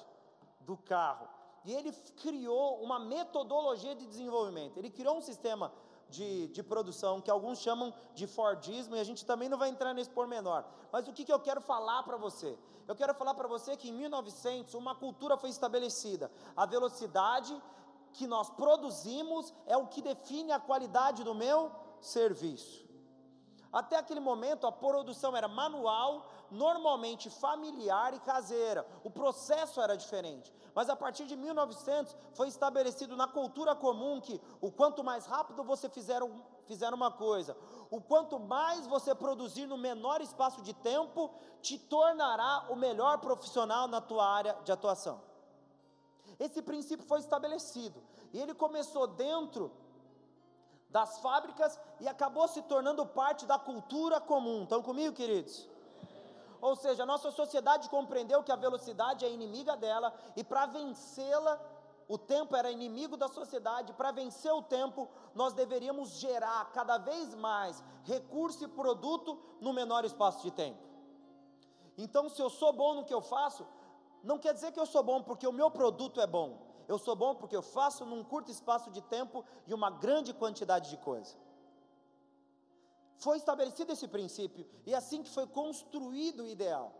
do 0.61 0.77
carro. 0.77 1.27
E 1.65 1.73
ele 1.73 1.91
criou 2.21 2.81
uma 2.81 2.99
metodologia 2.99 3.95
de 3.95 4.05
desenvolvimento. 4.05 4.77
Ele 4.77 4.89
criou 4.89 5.17
um 5.17 5.21
sistema 5.21 5.71
de, 6.09 6.47
de 6.47 6.61
produção 6.63 7.21
que 7.21 7.31
alguns 7.31 7.59
chamam 7.59 7.93
de 8.13 8.27
Fordismo, 8.27 8.95
e 8.95 8.99
a 8.99 9.03
gente 9.03 9.25
também 9.25 9.49
não 9.49 9.57
vai 9.57 9.69
entrar 9.69 9.93
nesse 9.93 10.09
pormenor. 10.09 10.63
Mas 10.91 11.07
o 11.07 11.13
que, 11.13 11.25
que 11.25 11.33
eu 11.33 11.39
quero 11.39 11.61
falar 11.61 12.03
para 12.03 12.17
você? 12.17 12.57
Eu 12.87 12.95
quero 12.95 13.13
falar 13.13 13.33
para 13.33 13.47
você 13.47 13.75
que 13.77 13.89
em 13.89 13.93
1900 13.93 14.73
uma 14.73 14.93
cultura 14.93 15.37
foi 15.37 15.49
estabelecida. 15.49 16.31
A 16.55 16.65
velocidade 16.65 17.59
que 18.13 18.27
nós 18.27 18.49
produzimos 18.49 19.53
é 19.65 19.75
o 19.75 19.87
que 19.87 20.01
define 20.01 20.51
a 20.51 20.59
qualidade 20.59 21.23
do 21.23 21.33
meu 21.33 21.71
serviço. 21.99 22.85
Até 23.73 23.97
aquele 23.97 24.19
momento 24.19 24.67
a 24.67 24.71
produção 24.71 25.35
era 25.35 25.47
manual, 25.47 26.27
normalmente 26.51 27.27
familiar 27.31 28.13
e 28.13 28.19
caseira. 28.19 28.85
O 29.03 29.09
processo 29.09 29.81
era 29.81 29.97
diferente. 29.97 30.53
Mas 30.75 30.89
a 30.89 30.95
partir 30.95 31.25
de 31.25 31.35
1900 31.35 32.15
foi 32.35 32.49
estabelecido 32.49 33.17
na 33.17 33.27
cultura 33.27 33.75
comum 33.75 34.21
que 34.21 34.39
o 34.61 34.71
quanto 34.71 35.03
mais 35.03 35.25
rápido 35.25 35.63
você 35.63 35.89
fizer, 35.89 36.21
fizer 36.67 36.93
uma 36.93 37.09
coisa, 37.09 37.57
o 37.89 37.99
quanto 37.99 38.39
mais 38.39 38.85
você 38.85 39.15
produzir 39.15 39.65
no 39.65 39.77
menor 39.77 40.21
espaço 40.21 40.61
de 40.61 40.75
tempo, 40.75 41.31
te 41.59 41.79
tornará 41.79 42.67
o 42.69 42.75
melhor 42.75 43.17
profissional 43.17 43.87
na 43.87 43.99
tua 43.99 44.27
área 44.27 44.55
de 44.63 44.71
atuação. 44.71 45.19
Esse 46.39 46.61
princípio 46.61 47.05
foi 47.07 47.19
estabelecido 47.19 48.01
e 48.31 48.39
ele 48.39 48.53
começou 48.53 49.07
dentro 49.07 49.71
das 50.93 51.17
fábricas 51.25 51.79
e 51.99 52.07
acabou 52.07 52.47
se 52.47 52.61
tornando 52.61 53.03
parte 53.03 53.47
da 53.47 53.57
cultura 53.57 54.21
comum. 54.21 54.61
Estão 54.61 54.81
comigo, 54.83 55.15
queridos? 55.15 55.67
Ou 56.61 56.75
seja, 56.75 57.01
a 57.01 57.05
nossa 57.05 57.31
sociedade 57.31 57.89
compreendeu 57.89 58.43
que 58.43 58.51
a 58.51 58.55
velocidade 58.55 59.25
é 59.25 59.29
inimiga 59.29 59.75
dela 59.75 60.13
e 60.35 60.43
para 60.43 60.67
vencê-la, 60.67 61.59
o 62.07 62.17
tempo 62.17 62.55
era 62.55 62.69
inimigo 62.69 63.17
da 63.17 63.27
sociedade, 63.27 63.91
para 63.93 64.11
vencer 64.11 64.53
o 64.53 64.61
tempo, 64.61 65.09
nós 65.33 65.53
deveríamos 65.53 66.09
gerar 66.19 66.71
cada 66.71 66.99
vez 66.99 67.33
mais 67.33 67.83
recurso 68.03 68.63
e 68.63 68.67
produto 68.67 69.39
no 69.59 69.73
menor 69.73 70.05
espaço 70.05 70.43
de 70.43 70.51
tempo. 70.51 70.83
Então, 71.97 72.29
se 72.29 72.39
eu 72.39 72.51
sou 72.51 72.71
bom 72.71 72.93
no 72.93 73.05
que 73.05 73.13
eu 73.13 73.21
faço, 73.21 73.65
não 74.23 74.37
quer 74.37 74.53
dizer 74.53 74.71
que 74.71 74.79
eu 74.79 74.85
sou 74.85 75.01
bom 75.01 75.23
porque 75.23 75.47
o 75.47 75.51
meu 75.51 75.71
produto 75.71 76.21
é 76.21 76.27
bom. 76.27 76.72
Eu 76.87 76.97
sou 76.97 77.15
bom 77.15 77.35
porque 77.35 77.55
eu 77.55 77.61
faço 77.61 78.05
num 78.05 78.23
curto 78.23 78.51
espaço 78.51 78.91
de 78.91 79.01
tempo 79.01 79.43
e 79.65 79.73
uma 79.73 79.89
grande 79.89 80.33
quantidade 80.33 80.89
de 80.89 80.97
coisa. 80.97 81.35
Foi 83.17 83.37
estabelecido 83.37 83.91
esse 83.91 84.07
princípio 84.07 84.65
e 84.85 84.93
é 84.93 84.97
assim 84.97 85.23
que 85.23 85.29
foi 85.29 85.47
construído 85.47 86.43
o 86.43 86.47
ideal. 86.47 86.93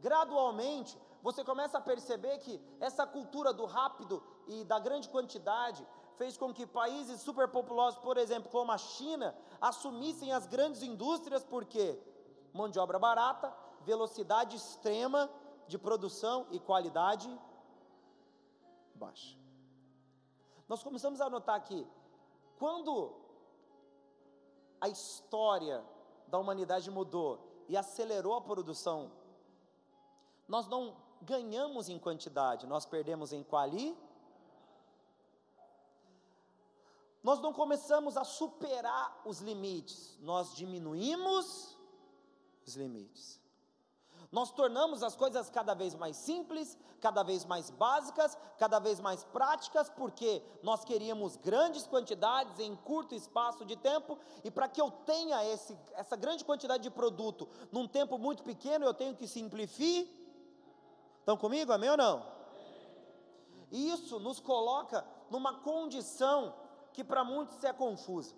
Gradualmente, 0.00 0.98
você 1.22 1.42
começa 1.44 1.78
a 1.78 1.80
perceber 1.80 2.38
que 2.38 2.60
essa 2.80 3.06
cultura 3.06 3.52
do 3.52 3.64
rápido 3.64 4.22
e 4.46 4.64
da 4.64 4.78
grande 4.78 5.08
quantidade 5.08 5.86
fez 6.16 6.36
com 6.36 6.52
que 6.52 6.66
países 6.66 7.20
superpopulosos, 7.20 7.98
por 8.00 8.16
exemplo, 8.18 8.50
como 8.50 8.70
a 8.70 8.78
China, 8.78 9.34
assumissem 9.60 10.32
as 10.32 10.46
grandes 10.46 10.82
indústrias 10.82 11.44
porque 11.44 11.98
mão 12.52 12.68
de 12.68 12.78
obra 12.78 12.98
barata, 12.98 13.52
velocidade 13.82 14.56
extrema 14.56 15.30
de 15.66 15.78
produção 15.78 16.46
e 16.50 16.58
qualidade 16.58 17.28
Nós 20.68 20.82
começamos 20.82 21.20
a 21.20 21.28
notar 21.28 21.62
que 21.62 21.86
quando 22.58 23.14
a 24.80 24.88
história 24.88 25.84
da 26.28 26.38
humanidade 26.38 26.90
mudou 26.90 27.64
e 27.68 27.76
acelerou 27.76 28.34
a 28.34 28.40
produção, 28.40 29.12
nós 30.48 30.66
não 30.68 30.96
ganhamos 31.22 31.88
em 31.88 31.98
quantidade, 31.98 32.66
nós 32.66 32.84
perdemos 32.84 33.32
em 33.32 33.42
quali. 33.42 33.96
Nós 37.22 37.40
não 37.40 37.54
começamos 37.54 38.18
a 38.18 38.24
superar 38.24 39.22
os 39.24 39.40
limites, 39.40 40.18
nós 40.20 40.54
diminuímos 40.54 41.78
os 42.66 42.76
limites. 42.76 43.43
Nós 44.34 44.50
tornamos 44.50 45.04
as 45.04 45.14
coisas 45.14 45.48
cada 45.48 45.74
vez 45.74 45.94
mais 45.94 46.16
simples, 46.16 46.76
cada 47.00 47.22
vez 47.22 47.44
mais 47.44 47.70
básicas, 47.70 48.36
cada 48.58 48.80
vez 48.80 48.98
mais 48.98 49.22
práticas, 49.22 49.88
porque 49.88 50.42
nós 50.60 50.84
queríamos 50.84 51.36
grandes 51.36 51.86
quantidades 51.86 52.58
em 52.58 52.74
curto 52.74 53.14
espaço 53.14 53.64
de 53.64 53.76
tempo, 53.76 54.18
e 54.42 54.50
para 54.50 54.66
que 54.66 54.80
eu 54.80 54.90
tenha 54.90 55.44
esse, 55.44 55.78
essa 55.92 56.16
grande 56.16 56.44
quantidade 56.44 56.82
de 56.82 56.90
produto 56.90 57.48
num 57.70 57.86
tempo 57.86 58.18
muito 58.18 58.42
pequeno, 58.42 58.84
eu 58.84 58.92
tenho 58.92 59.14
que 59.14 59.28
simplificar. 59.28 60.12
Estão 61.20 61.36
comigo, 61.36 61.70
amém 61.70 61.90
ou 61.90 61.96
não? 61.96 62.26
E 63.70 63.88
isso 63.88 64.18
nos 64.18 64.40
coloca 64.40 65.06
numa 65.30 65.60
condição 65.60 66.56
que 66.92 67.04
para 67.04 67.22
muitos 67.22 67.62
é 67.62 67.72
confusa. 67.72 68.34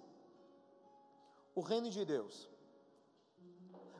O 1.54 1.62
reino 1.62 1.88
de 1.88 2.04
Deus 2.04 2.50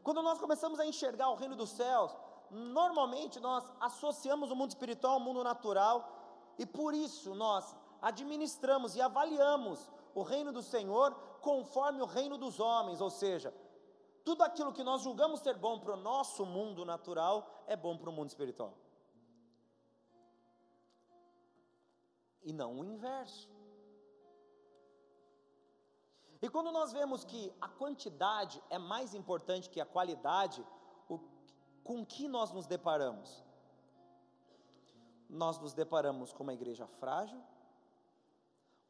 quando 0.06 0.22
nós 0.22 0.38
começamos 0.38 0.78
a 0.78 0.86
enxergar 0.86 1.30
o 1.30 1.34
reino 1.34 1.56
dos 1.56 1.70
céus, 1.70 2.16
normalmente 2.48 3.40
nós 3.40 3.64
associamos 3.80 4.52
o 4.52 4.54
mundo 4.54 4.70
espiritual 4.70 5.14
ao 5.14 5.20
mundo 5.20 5.42
natural, 5.42 5.96
e 6.56 6.64
por 6.64 6.94
isso 6.94 7.34
nós 7.34 7.74
administramos 8.00 8.94
e 8.94 9.00
avaliamos 9.00 9.90
o 10.14 10.22
reino 10.22 10.52
do 10.52 10.62
Senhor 10.62 11.12
conforme 11.40 12.00
o 12.02 12.06
reino 12.06 12.38
dos 12.38 12.60
homens, 12.60 13.00
ou 13.00 13.10
seja, 13.10 13.52
tudo 14.24 14.44
aquilo 14.44 14.72
que 14.72 14.84
nós 14.84 15.02
julgamos 15.02 15.40
ser 15.40 15.56
bom 15.56 15.80
para 15.80 15.94
o 15.94 16.00
nosso 16.00 16.46
mundo 16.46 16.84
natural 16.84 17.64
é 17.66 17.74
bom 17.74 17.98
para 17.98 18.08
o 18.08 18.12
mundo 18.12 18.28
espiritual. 18.28 18.74
E 22.44 22.52
não 22.52 22.78
o 22.78 22.84
inverso. 22.84 23.55
E 26.42 26.48
quando 26.48 26.70
nós 26.70 26.92
vemos 26.92 27.24
que 27.24 27.52
a 27.60 27.68
quantidade 27.68 28.62
é 28.68 28.78
mais 28.78 29.14
importante 29.14 29.70
que 29.70 29.80
a 29.80 29.86
qualidade, 29.86 30.64
o, 31.08 31.18
com 31.82 32.04
que 32.04 32.28
nós 32.28 32.52
nos 32.52 32.66
deparamos? 32.66 33.42
Nós 35.28 35.58
nos 35.58 35.72
deparamos 35.72 36.32
com 36.32 36.42
uma 36.42 36.54
igreja 36.54 36.86
frágil, 36.86 37.42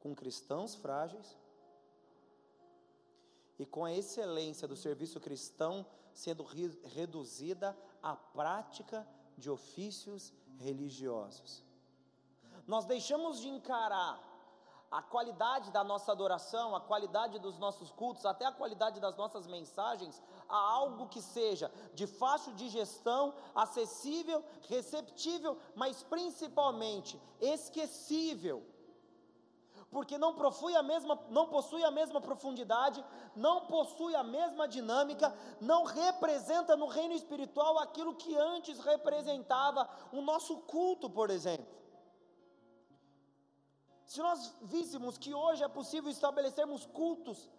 com 0.01 0.15
cristãos 0.15 0.75
frágeis 0.75 1.37
e 3.59 3.65
com 3.65 3.85
a 3.85 3.93
excelência 3.93 4.69
do 4.69 4.77
serviço 4.77 5.21
cristão 5.21 5.87
sendo 6.13 6.43
re 6.43 6.69
reduzida 6.85 7.77
à 8.03 8.15
prática 8.17 9.07
de 9.37 9.51
ofícios 9.51 10.33
religiosos. 10.59 11.65
Nós 12.67 12.85
deixamos 12.85 13.41
de 13.41 13.49
encarar 13.49 14.21
a 14.97 15.03
qualidade 15.03 15.71
da 15.71 15.85
nossa 15.85 16.11
adoração, 16.11 16.75
a 16.75 16.81
qualidade 16.81 17.39
dos 17.39 17.59
nossos 17.59 17.91
cultos, 17.91 18.25
até 18.25 18.47
a 18.47 18.51
qualidade 18.51 18.99
das 18.99 19.15
nossas 19.15 19.47
mensagens, 19.47 20.23
a 20.49 20.57
algo 20.57 21.07
que 21.07 21.21
seja 21.21 21.71
de 21.93 22.07
fácil 22.07 22.55
digestão, 22.55 23.35
acessível, 23.55 24.43
receptível, 24.67 25.59
mas 25.75 26.03
principalmente 26.03 27.21
esquecível. 27.39 28.65
Porque 29.91 30.17
não 30.17 30.35
possui 30.35 30.75
a 30.75 30.83
mesma, 30.83 31.21
não 31.29 31.47
possui 31.47 31.85
a 31.85 31.91
mesma 31.91 32.19
profundidade, 32.19 33.05
não 33.35 33.67
possui 33.67 34.15
a 34.15 34.23
mesma 34.23 34.67
dinâmica, 34.67 35.31
não 35.61 35.85
representa 35.85 36.75
no 36.75 36.87
reino 36.87 37.13
espiritual 37.13 37.79
aquilo 37.81 38.15
que 38.15 38.35
antes 38.35 38.79
representava 38.79 39.87
o 40.11 40.23
nosso 40.23 40.57
culto, 40.63 41.11
por 41.11 41.29
exemplo. 41.29 41.86
Se 44.07 44.21
nós 44.21 44.55
víssemos 44.63 45.19
que 45.19 45.35
hoje 45.35 45.65
é 45.65 45.69
possível 45.69 46.11
estabelecermos 46.11 46.87
cultos 46.87 47.51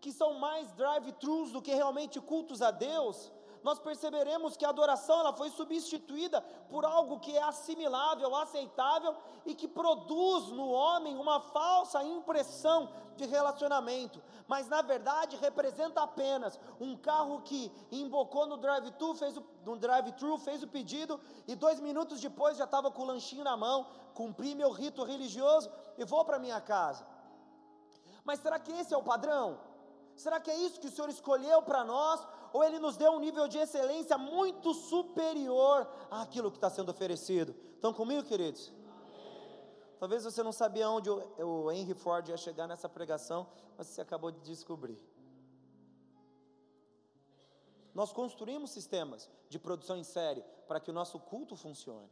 que 0.00 0.12
são 0.12 0.34
mais 0.34 0.70
drive-thrus 0.72 1.52
do 1.52 1.62
que 1.62 1.72
realmente 1.72 2.20
cultos 2.20 2.60
a 2.60 2.70
Deus, 2.70 3.32
nós 3.64 3.78
perceberemos 3.78 4.58
que 4.58 4.64
a 4.66 4.68
adoração 4.68 5.20
ela 5.20 5.32
foi 5.32 5.48
substituída 5.48 6.42
por 6.68 6.84
algo 6.84 7.18
que 7.18 7.34
é 7.34 7.42
assimilável, 7.42 8.36
aceitável 8.36 9.16
e 9.46 9.54
que 9.54 9.66
produz 9.66 10.48
no 10.48 10.68
homem 10.70 11.16
uma 11.16 11.40
falsa 11.40 12.04
impressão 12.04 12.90
de 13.16 13.24
relacionamento, 13.24 14.22
mas 14.46 14.68
na 14.68 14.82
verdade 14.82 15.36
representa 15.36 16.02
apenas 16.02 16.60
um 16.78 16.94
carro 16.94 17.40
que 17.40 17.72
embocou 17.90 18.46
no 18.46 18.58
drive-thru, 18.58 19.14
fez 19.14 19.34
o, 19.38 19.76
drive-thru, 19.76 20.36
fez 20.36 20.62
o 20.62 20.68
pedido 20.68 21.18
e 21.48 21.54
dois 21.54 21.80
minutos 21.80 22.20
depois 22.20 22.58
já 22.58 22.64
estava 22.64 22.90
com 22.90 23.02
o 23.02 23.06
lanchinho 23.06 23.44
na 23.44 23.56
mão, 23.56 23.86
cumpri 24.12 24.54
meu 24.54 24.70
rito 24.72 25.02
religioso 25.04 25.72
e 25.96 26.04
vou 26.04 26.22
para 26.22 26.38
minha 26.38 26.60
casa. 26.60 27.06
Mas 28.22 28.40
será 28.40 28.58
que 28.58 28.72
esse 28.72 28.92
é 28.92 28.96
o 28.96 29.02
padrão? 29.02 29.58
Será 30.16 30.40
que 30.40 30.50
é 30.50 30.56
isso 30.56 30.80
que 30.80 30.86
o 30.86 30.90
Senhor 30.90 31.10
escolheu 31.10 31.62
para 31.62 31.84
nós? 31.84 32.26
Ou 32.52 32.62
Ele 32.62 32.78
nos 32.78 32.96
deu 32.96 33.12
um 33.12 33.20
nível 33.20 33.48
de 33.48 33.58
excelência 33.58 34.16
muito 34.16 34.72
superior 34.72 35.88
àquilo 36.10 36.50
que 36.50 36.56
está 36.56 36.70
sendo 36.70 36.90
oferecido? 36.90 37.54
Estão 37.74 37.92
comigo, 37.92 38.26
queridos? 38.26 38.72
Talvez 39.98 40.24
você 40.24 40.42
não 40.42 40.52
sabia 40.52 40.88
onde 40.88 41.08
o, 41.10 41.70
Henry 41.72 41.94
Ford 41.94 42.28
ia 42.28 42.36
chegar 42.36 42.66
nessa 42.66 42.88
pregação, 42.88 43.46
mas 43.76 43.86
você 43.86 44.00
acabou 44.00 44.30
de 44.30 44.40
descobrir. 44.40 44.98
Nós 47.94 48.12
construímos 48.12 48.70
sistemas 48.70 49.30
de 49.48 49.58
produção 49.58 49.96
em 49.96 50.04
série 50.04 50.44
para 50.66 50.80
que 50.80 50.90
o 50.90 50.94
nosso 50.94 51.18
culto 51.18 51.56
funcione. 51.56 52.10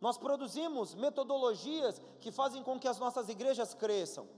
Nós 0.00 0.16
produzimos 0.16 0.94
metodologias 0.94 2.00
que 2.20 2.30
fazem 2.30 2.62
com 2.62 2.78
que 2.78 2.86
as 2.86 2.98
nossas 2.98 3.28
igrejas 3.28 3.74
cresçam. 3.74 4.28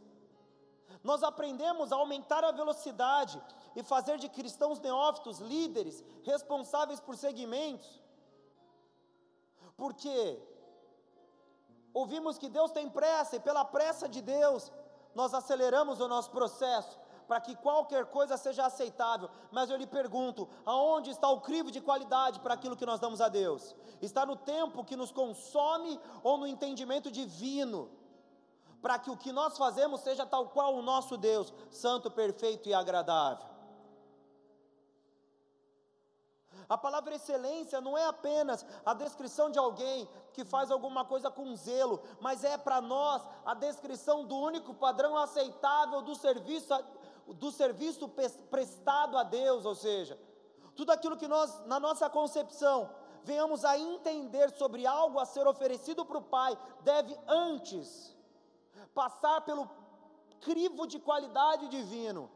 Nós 1.03 1.23
aprendemos 1.23 1.93
a 1.93 1.97
aumentar 1.97 2.45
a 2.45 2.51
velocidade 2.53 3.43
e 3.75 3.83
fazer 3.83 4.19
de 4.19 4.29
cristãos 4.29 4.81
neófitos 4.81 5.39
líderes, 5.39 6.05
responsáveis 6.23 7.01
por 7.01 7.17
segmentos. 7.17 8.01
Porque 9.77 10.39
ouvimos 11.95 12.37
que 12.37 12.49
Deus 12.49 12.71
tem 12.71 12.89
pressa 12.89 13.37
e 13.37 13.41
pela 13.41 13.65
pressa 13.65 14.09
de 14.09 14.21
Deus 14.21 14.71
nós 15.15 15.33
aceleramos 15.35 16.01
o 16.01 16.09
nosso 16.09 16.31
processo 16.31 16.99
para 17.27 17.41
que 17.41 17.55
qualquer 17.55 18.07
coisa 18.07 18.37
seja 18.37 18.67
aceitável. 18.67 19.31
Mas 19.51 19.71
eu 19.71 19.77
lhe 19.77 19.87
pergunto: 19.87 20.49
aonde 20.67 21.11
está 21.11 21.29
o 21.31 21.41
crivo 21.41 21.71
de 21.71 21.81
qualidade 21.81 22.41
para 22.41 22.55
aquilo 22.55 22.77
que 22.77 22.85
nós 22.85 23.01
damos 23.01 23.21
a 23.21 23.29
Deus? 23.29 23.75
Está 24.03 24.27
no 24.27 24.37
tempo 24.37 24.85
que 24.85 24.97
nos 24.97 25.13
consome 25.13 25.99
ou 26.23 26.37
no 26.37 26.47
entendimento 26.47 27.11
divino? 27.11 27.89
Para 28.81 28.99
que 28.99 29.11
o 29.11 29.17
que 29.17 29.33
nós 29.33 29.57
fazemos 29.57 30.01
seja 30.01 30.27
tal 30.27 30.49
qual 30.49 30.75
o 30.75 30.83
nosso 30.83 31.17
Deus, 31.17 31.53
santo, 31.71 32.11
perfeito 32.11 32.69
e 32.69 32.75
agradável. 32.75 33.51
A 36.69 36.79
palavra 36.79 37.17
excelência 37.17 37.81
não 37.81 37.99
é 37.99 38.07
apenas 38.07 38.65
a 38.87 38.95
descrição 38.95 39.51
de 39.51 39.59
alguém 39.59 40.09
que 40.33 40.45
faz 40.45 40.71
alguma 40.71 41.05
coisa 41.05 41.29
com 41.29 41.57
zelo, 41.57 42.01
mas 42.21 42.45
é 42.45 42.57
para 42.57 42.81
nós 42.81 43.23
a 43.45 43.55
descrição 43.55 44.25
do 44.25 44.37
único 44.37 44.73
padrão 44.73 45.17
aceitável 45.17 46.01
do 46.01 46.15
serviço, 46.15 46.73
do 47.27 47.51
serviço 47.51 48.09
prestado 48.51 49.19
a 49.19 49.25
Deus, 49.25 49.65
ou 49.65 49.75
seja, 49.75 50.17
tudo 50.77 50.93
aquilo 50.93 51.17
que 51.17 51.27
nós, 51.27 51.59
na 51.67 51.81
nossa 51.81 52.09
concepção, 52.09 52.89
venhamos 53.25 53.65
a 53.65 53.77
entender 53.77 54.51
sobre 54.53 54.87
algo 54.87 55.19
a 55.19 55.27
ser 55.27 55.47
oferecido 55.49 56.05
para 56.05 56.19
o 56.19 56.23
Pai, 56.23 56.57
deve 56.83 57.19
antes 57.27 58.17
passar 58.95 59.41
pelo 59.43 59.69
crivo 60.41 60.87
de 60.87 60.99
qualidade 60.99 61.69
divino. 61.69 62.31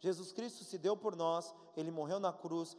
Jesus 0.00 0.32
Cristo 0.32 0.64
se 0.64 0.78
deu 0.78 0.96
por 0.96 1.14
nós, 1.14 1.54
ele 1.76 1.90
morreu 1.90 2.18
na 2.18 2.32
cruz 2.32 2.76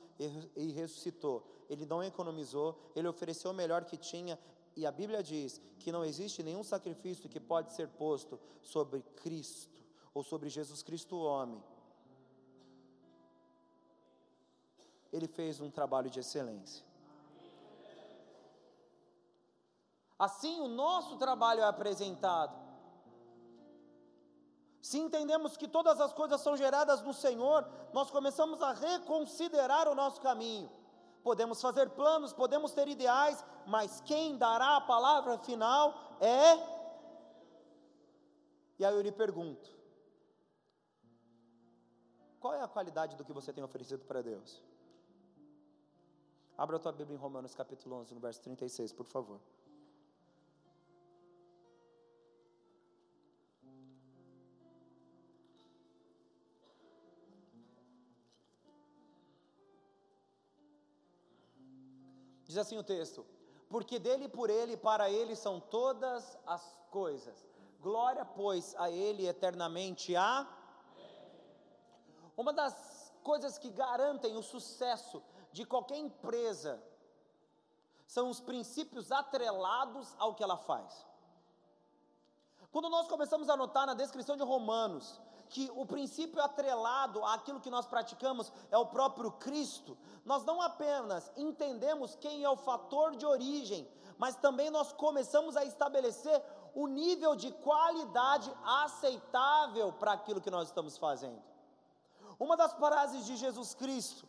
e, 0.56 0.72
ressuscitou. 0.72 1.46
Ele 1.70 1.86
não 1.86 2.04
economizou, 2.04 2.78
ele 2.96 3.08
ofereceu 3.08 3.52
o 3.52 3.54
melhor 3.54 3.86
que 3.86 3.96
tinha, 3.96 4.40
e 4.76 4.86
a 4.86 4.92
Bíblia 4.92 5.22
diz 5.22 5.62
que 5.80 5.92
não 5.92 6.04
existe 6.04 6.42
nenhum 6.42 6.64
sacrifício 6.64 7.30
que 7.30 7.40
pode 7.40 7.74
ser 7.74 7.88
posto 7.90 8.40
sobre 8.62 9.02
Cristo 9.18 9.84
ou 10.14 10.24
sobre 10.24 10.50
Jesus 10.50 10.82
Cristo, 10.82 11.16
o 11.16 11.24
homem. 11.24 11.64
Ele 15.12 15.28
fez 15.28 15.60
um 15.60 15.70
trabalho 15.70 16.10
de 16.10 16.20
excelência. 16.20 16.86
Assim, 20.18 20.60
o 20.62 20.68
nosso 20.68 21.18
trabalho 21.18 21.62
é 21.62 21.66
apresentado. 21.66 22.61
Se 24.82 24.98
entendemos 24.98 25.56
que 25.56 25.68
todas 25.68 26.02
as 26.02 26.12
coisas 26.12 26.42
são 26.42 26.58
geradas 26.58 27.02
no 27.04 27.14
Senhor, 27.14 27.68
nós 27.94 28.10
começamos 28.10 28.62
a 28.62 28.74
reconsiderar 28.74 29.88
o 29.88 29.94
nosso 29.94 30.20
caminho. 30.20 30.70
Podemos 31.24 31.62
fazer 31.62 31.90
planos, 31.92 32.34
podemos 32.34 32.72
ter 32.72 32.88
ideais, 32.88 33.46
mas 33.68 34.02
quem 34.02 34.38
dará 34.38 34.78
a 34.78 34.82
palavra 34.82 35.38
final 35.38 35.94
é. 36.20 36.82
E 38.80 38.86
aí 38.86 38.94
eu 38.94 39.02
lhe 39.02 39.12
pergunto: 39.12 39.70
qual 42.40 42.56
é 42.56 42.62
a 42.62 42.68
qualidade 42.68 43.16
do 43.16 43.24
que 43.24 43.32
você 43.32 43.54
tem 43.54 43.64
oferecido 43.64 44.04
para 44.04 44.24
Deus? 44.24 44.64
Abra 46.58 46.78
a 46.78 46.80
tua 46.80 46.92
Bíblia 46.92 47.16
em 47.16 47.20
Romanos 47.20 47.54
capítulo 47.54 47.98
11, 47.98 48.16
no 48.16 48.20
verso 48.20 48.42
36, 48.42 48.92
por 48.94 49.06
favor. 49.06 49.40
Diz 62.52 62.58
assim 62.58 62.78
o 62.78 62.84
texto: 62.84 63.26
Porque 63.70 63.98
dele, 63.98 64.28
por 64.28 64.50
ele 64.50 64.76
para 64.76 65.10
ele 65.10 65.38
são 65.38 65.58
todas 65.58 66.38
as 66.46 66.78
coisas. 66.90 67.48
Glória, 67.80 68.26
pois, 68.26 68.76
a 68.76 68.92
ele 68.92 69.26
eternamente 69.26 70.14
a. 70.18 70.46
Uma 72.36 72.52
das 72.52 73.14
coisas 73.24 73.58
que 73.58 73.70
garantem 73.70 74.36
o 74.36 74.44
sucesso 74.44 75.24
de 75.54 75.66
qualquer 75.66 75.98
empresa 75.98 76.84
são 78.06 78.30
os 78.30 78.42
princípios 78.42 79.14
atrelados 79.14 80.14
ao 80.20 80.36
que 80.36 80.44
ela 80.44 80.58
faz. 80.58 81.08
Quando 82.70 82.90
nós 82.90 83.08
começamos 83.08 83.48
a 83.50 83.56
notar 83.56 83.88
na 83.88 83.94
descrição 83.94 84.36
de 84.36 84.44
Romanos 84.44 85.22
que 85.52 85.70
o 85.76 85.86
princípio 85.86 86.42
atrelado 86.42 87.24
àquilo 87.26 87.60
que 87.60 87.70
nós 87.70 87.86
praticamos 87.86 88.52
é 88.72 88.78
o 88.78 88.86
próprio 88.86 89.34
Cristo, 89.34 89.98
nós 90.24 90.46
não 90.46 90.62
apenas 90.62 91.30
entendemos 91.36 92.16
quem 92.16 92.42
é 92.42 92.50
o 92.50 92.56
fator 92.56 93.18
de 93.18 93.26
origem, 93.26 93.86
mas 94.18 94.38
também 94.38 94.70
nós 94.70 94.94
começamos 94.94 95.58
a 95.58 95.66
estabelecer 95.66 96.42
o 96.74 96.88
nível 96.88 97.36
de 97.36 97.52
qualidade 97.52 98.50
aceitável 98.64 99.92
para 99.92 100.14
aquilo 100.14 100.40
que 100.40 100.50
nós 100.50 100.70
estamos 100.70 100.98
fazendo. 100.98 101.44
Uma 102.40 102.56
das 102.56 102.72
frases 102.74 103.26
de 103.26 103.36
Jesus 103.36 103.74
Cristo, 103.74 104.26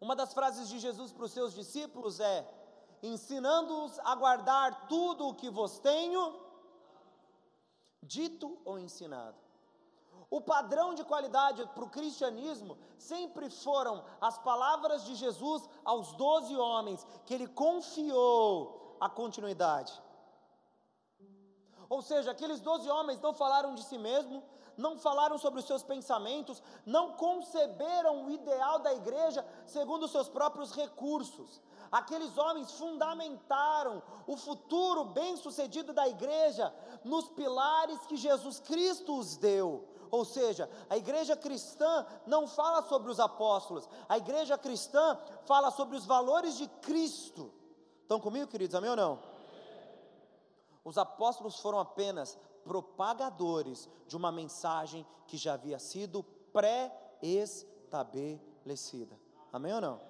uma 0.00 0.16
das 0.16 0.32
frases 0.32 0.70
de 0.70 0.78
Jesus 0.78 1.12
para 1.12 1.26
os 1.26 1.32
seus 1.32 1.52
discípulos 1.52 2.18
é: 2.18 2.48
ensinando-os 3.02 3.98
a 3.98 4.14
guardar 4.14 4.88
tudo 4.88 5.28
o 5.28 5.34
que 5.34 5.50
vos 5.50 5.78
tenho 5.78 6.40
dito 8.02 8.56
ou 8.64 8.78
ensinado. 8.78 9.45
O 10.28 10.40
padrão 10.40 10.94
de 10.94 11.04
qualidade 11.04 11.64
para 11.74 11.84
o 11.84 11.90
cristianismo 11.90 12.76
sempre 12.98 13.48
foram 13.48 14.04
as 14.20 14.36
palavras 14.38 15.04
de 15.04 15.14
Jesus 15.14 15.68
aos 15.84 16.12
doze 16.12 16.56
homens, 16.56 17.06
que 17.24 17.34
ele 17.34 17.46
confiou 17.46 18.96
a 19.00 19.08
continuidade. 19.08 19.92
Ou 21.88 22.02
seja, 22.02 22.32
aqueles 22.32 22.60
doze 22.60 22.90
homens 22.90 23.20
não 23.20 23.32
falaram 23.32 23.74
de 23.74 23.84
si 23.84 23.96
mesmo, 23.96 24.42
não 24.76 24.98
falaram 24.98 25.38
sobre 25.38 25.60
os 25.60 25.66
seus 25.66 25.82
pensamentos, 25.82 26.62
não 26.84 27.12
conceberam 27.12 28.26
o 28.26 28.30
ideal 28.30 28.80
da 28.80 28.92
igreja 28.92 29.46
segundo 29.64 30.04
os 30.04 30.10
seus 30.10 30.28
próprios 30.28 30.72
recursos. 30.72 31.62
Aqueles 31.90 32.36
homens 32.36 32.72
fundamentaram 32.72 34.02
o 34.26 34.36
futuro 34.36 35.04
bem-sucedido 35.04 35.92
da 35.92 36.08
igreja 36.08 36.74
nos 37.04 37.28
pilares 37.28 38.04
que 38.06 38.16
Jesus 38.16 38.58
Cristo 38.58 39.16
os 39.16 39.36
deu. 39.36 39.88
Ou 40.16 40.24
seja, 40.24 40.68
a 40.88 40.96
igreja 40.96 41.36
cristã 41.36 42.06
não 42.26 42.46
fala 42.46 42.80
sobre 42.88 43.10
os 43.10 43.20
apóstolos, 43.20 43.86
a 44.08 44.16
igreja 44.16 44.56
cristã 44.56 45.18
fala 45.44 45.70
sobre 45.70 45.94
os 45.94 46.06
valores 46.06 46.56
de 46.56 46.66
Cristo. 46.66 47.52
Estão 48.00 48.18
comigo, 48.18 48.50
queridos? 48.50 48.74
Amém 48.74 48.88
ou 48.88 48.96
não? 48.96 49.18
Os 50.82 50.96
apóstolos 50.96 51.60
foram 51.60 51.78
apenas 51.78 52.38
propagadores 52.64 53.86
de 54.06 54.16
uma 54.16 54.32
mensagem 54.32 55.06
que 55.26 55.36
já 55.36 55.52
havia 55.52 55.78
sido 55.78 56.22
pré-estabelecida. 56.50 59.20
Amém 59.52 59.74
ou 59.74 59.82
não? 59.82 60.00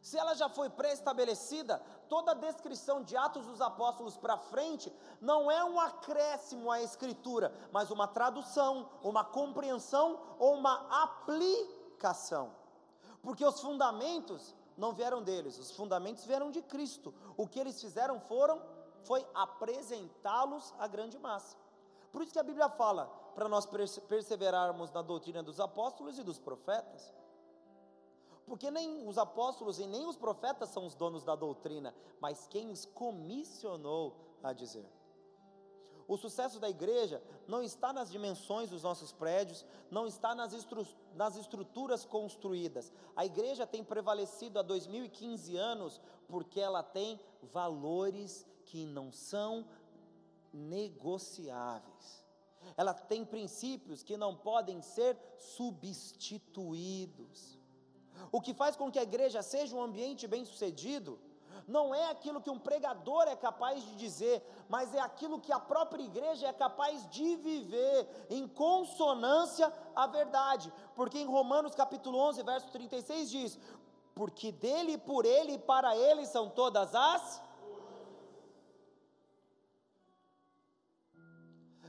Se 0.00 0.16
ela 0.16 0.32
já 0.34 0.48
foi 0.48 0.70
pré-estabelecida, 0.70 1.82
toda 2.08 2.32
a 2.32 2.34
descrição 2.34 3.02
de 3.02 3.16
Atos 3.16 3.46
dos 3.46 3.60
Apóstolos 3.60 4.16
para 4.16 4.36
frente 4.36 4.92
não 5.20 5.50
é 5.50 5.64
um 5.64 5.78
acréscimo 5.80 6.70
à 6.70 6.80
Escritura, 6.80 7.54
mas 7.72 7.90
uma 7.90 8.06
tradução, 8.06 8.88
uma 9.02 9.24
compreensão 9.24 10.20
ou 10.38 10.54
uma 10.54 11.02
aplicação. 11.02 12.52
Porque 13.22 13.44
os 13.44 13.60
fundamentos 13.60 14.54
não 14.76 14.92
vieram 14.92 15.22
deles, 15.22 15.58
os 15.58 15.70
fundamentos 15.70 16.24
vieram 16.24 16.50
de 16.50 16.62
Cristo. 16.62 17.14
O 17.36 17.46
que 17.46 17.58
eles 17.58 17.80
fizeram 17.80 18.20
foram 18.20 18.62
foi 19.02 19.26
apresentá-los 19.34 20.74
à 20.78 20.86
grande 20.86 21.18
massa. 21.18 21.56
Por 22.12 22.22
isso 22.22 22.32
que 22.32 22.38
a 22.38 22.44
Bíblia 22.44 22.68
fala 22.68 23.06
para 23.34 23.48
nós 23.48 23.66
perseverarmos 23.66 24.92
na 24.92 25.02
doutrina 25.02 25.42
dos 25.42 25.58
apóstolos 25.58 26.18
e 26.18 26.22
dos 26.22 26.38
profetas. 26.38 27.12
Porque 28.46 28.70
nem 28.70 29.08
os 29.08 29.16
apóstolos 29.16 29.78
e 29.78 29.86
nem 29.86 30.06
os 30.06 30.16
profetas 30.16 30.68
são 30.68 30.86
os 30.86 30.94
donos 30.94 31.24
da 31.24 31.34
doutrina, 31.34 31.94
mas 32.20 32.46
quem 32.46 32.70
os 32.70 32.84
comissionou 32.84 34.14
a 34.42 34.52
dizer. 34.52 34.86
O 36.06 36.18
sucesso 36.18 36.60
da 36.60 36.68
igreja 36.68 37.22
não 37.48 37.62
está 37.62 37.90
nas 37.92 38.10
dimensões 38.10 38.68
dos 38.68 38.82
nossos 38.82 39.10
prédios, 39.10 39.64
não 39.90 40.06
está 40.06 40.34
nas, 40.34 40.52
estru 40.52 40.86
nas 41.14 41.36
estruturas 41.36 42.04
construídas. 42.04 42.92
A 43.16 43.24
igreja 43.24 43.66
tem 43.66 43.82
prevalecido 43.82 44.58
há 44.58 44.62
2015 44.62 45.56
anos 45.56 46.00
porque 46.28 46.60
ela 46.60 46.82
tem 46.82 47.18
valores 47.42 48.46
que 48.66 48.84
não 48.84 49.10
são 49.10 49.66
negociáveis. 50.52 52.22
Ela 52.76 52.92
tem 52.92 53.24
princípios 53.24 54.02
que 54.02 54.16
não 54.16 54.36
podem 54.36 54.82
ser 54.82 55.16
substituídos. 55.38 57.58
O 58.30 58.40
que 58.40 58.54
faz 58.54 58.76
com 58.76 58.90
que 58.90 58.98
a 58.98 59.02
igreja 59.02 59.42
seja 59.42 59.76
um 59.76 59.82
ambiente 59.82 60.26
bem-sucedido 60.26 61.18
não 61.66 61.94
é 61.94 62.10
aquilo 62.10 62.40
que 62.40 62.50
um 62.50 62.58
pregador 62.58 63.22
é 63.26 63.36
capaz 63.36 63.82
de 63.82 63.96
dizer, 63.96 64.44
mas 64.68 64.94
é 64.94 65.00
aquilo 65.00 65.40
que 65.40 65.52
a 65.52 65.58
própria 65.58 66.02
igreja 66.02 66.46
é 66.46 66.52
capaz 66.52 67.08
de 67.08 67.36
viver 67.36 68.26
em 68.28 68.46
consonância 68.46 69.72
à 69.94 70.06
verdade. 70.06 70.72
Porque 70.94 71.18
em 71.18 71.26
Romanos 71.26 71.74
capítulo 71.74 72.18
11, 72.18 72.42
verso 72.42 72.70
36 72.70 73.30
diz: 73.30 73.58
"Porque 74.14 74.52
dele, 74.52 74.98
por 74.98 75.24
ele 75.24 75.54
e 75.54 75.58
para 75.58 75.96
ele 75.96 76.26
são 76.26 76.48
todas 76.50 76.94
as 76.94 77.42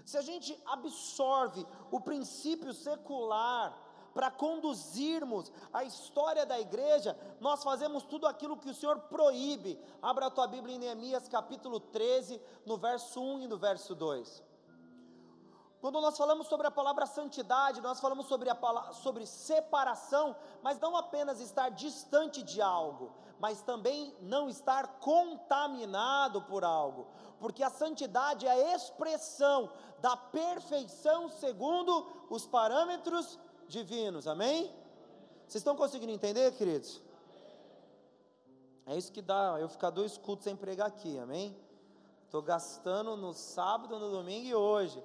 Se 0.06 0.20
a 0.20 0.22
gente 0.22 0.56
absorve 0.68 1.66
o 1.92 2.00
princípio 2.00 2.72
secular 2.74 3.76
para 4.16 4.32
conduzirmos 4.32 5.52
a 5.74 5.84
história 5.84 6.46
da 6.46 6.58
igreja, 6.58 7.20
nós 7.42 7.62
fazemos 7.62 8.02
tudo 8.04 8.26
aquilo 8.26 8.56
que 8.56 8.70
o 8.70 8.74
Senhor 8.74 8.98
proíbe. 8.98 9.78
Abra 10.02 10.28
a 10.28 10.32
tua 10.32 10.48
Bíblia 10.48 10.78
em 10.78 10.80
Neemias 10.80 11.28
capítulo 11.28 11.82
13, 11.82 12.42
no 12.66 12.78
verso 12.78 13.22
1 13.22 13.42
e 13.42 13.48
no 13.50 13.58
verso 13.58 13.94
2. 13.94 14.42
Quando 15.82 16.00
nós 16.00 16.18
falamos 16.18 16.48
sobre 16.48 16.66
a 16.66 16.72
palavra 16.72 17.06
santidade, 17.06 17.82
nós 17.82 18.00
falamos 18.00 18.28
sobre, 18.28 18.50
a 18.50 18.56
palavra, 18.56 18.94
sobre 18.94 19.26
separação, 19.28 20.34
mas 20.64 20.80
não 20.80 20.96
apenas 20.96 21.42
estar 21.42 21.68
distante 21.70 22.42
de 22.42 22.62
algo, 22.62 23.14
mas 23.38 23.62
também 23.62 24.16
não 24.22 24.48
estar 24.48 24.98
contaminado 25.00 26.42
por 26.44 26.64
algo, 26.64 27.06
porque 27.38 27.62
a 27.62 27.70
santidade 27.70 28.48
é 28.48 28.50
a 28.50 28.76
expressão 28.76 29.70
da 30.00 30.16
perfeição 30.16 31.28
segundo 31.28 32.08
os 32.30 32.48
parâmetros 32.48 33.38
divinos, 33.68 34.28
amém? 34.28 34.74
Vocês 35.48 35.56
estão 35.56 35.76
conseguindo 35.76 36.12
entender, 36.12 36.52
queridos? 36.54 37.02
É 38.86 38.96
isso 38.96 39.12
que 39.12 39.22
dá 39.22 39.58
eu 39.60 39.68
ficar 39.68 39.90
dois 39.90 40.18
cultos 40.18 40.44
sem 40.44 40.56
pregar 40.56 40.88
aqui, 40.88 41.18
amém? 41.18 41.56
Estou 42.24 42.42
gastando 42.42 43.16
no 43.16 43.34
sábado, 43.34 43.98
no 43.98 44.12
domingo 44.12 44.46
e 44.46 44.56
hoje. 44.56 45.04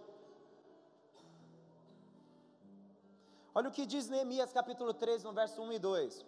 Olha 3.54 3.68
o 3.68 3.72
que 3.72 3.86
diz 3.86 4.08
Neemias 4.08 4.52
capítulo 4.52 4.92
13, 4.94 5.24
no 5.24 5.32
verso 5.32 5.60
1 5.62 5.72
e 5.72 5.78
2. 5.78 6.26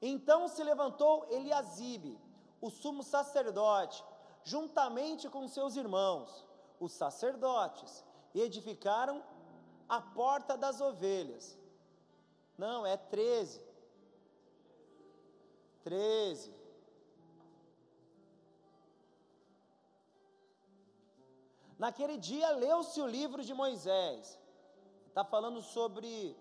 Então 0.00 0.48
se 0.48 0.62
levantou 0.64 1.26
Eliasibe, 1.30 2.18
o 2.60 2.70
sumo 2.70 3.02
sacerdote, 3.02 4.04
juntamente 4.42 5.28
com 5.28 5.46
seus 5.46 5.76
irmãos, 5.76 6.46
os 6.80 6.92
sacerdotes, 6.92 8.04
e 8.34 8.40
edificaram 8.40 9.22
a 9.88 10.00
porta 10.00 10.56
das 10.56 10.80
ovelhas. 10.80 11.58
Não, 12.56 12.86
é 12.86 12.96
13. 12.96 13.60
13. 15.84 16.54
Naquele 21.78 22.16
dia 22.16 22.50
leu-se 22.50 23.00
o 23.00 23.06
livro 23.06 23.42
de 23.42 23.52
Moisés. 23.52 24.38
Está 25.08 25.24
falando 25.24 25.60
sobre 25.60 26.36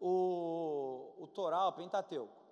o, 0.00 1.14
o 1.18 1.26
Torá, 1.28 1.68
o 1.68 1.72
Pentateuco. 1.72 2.42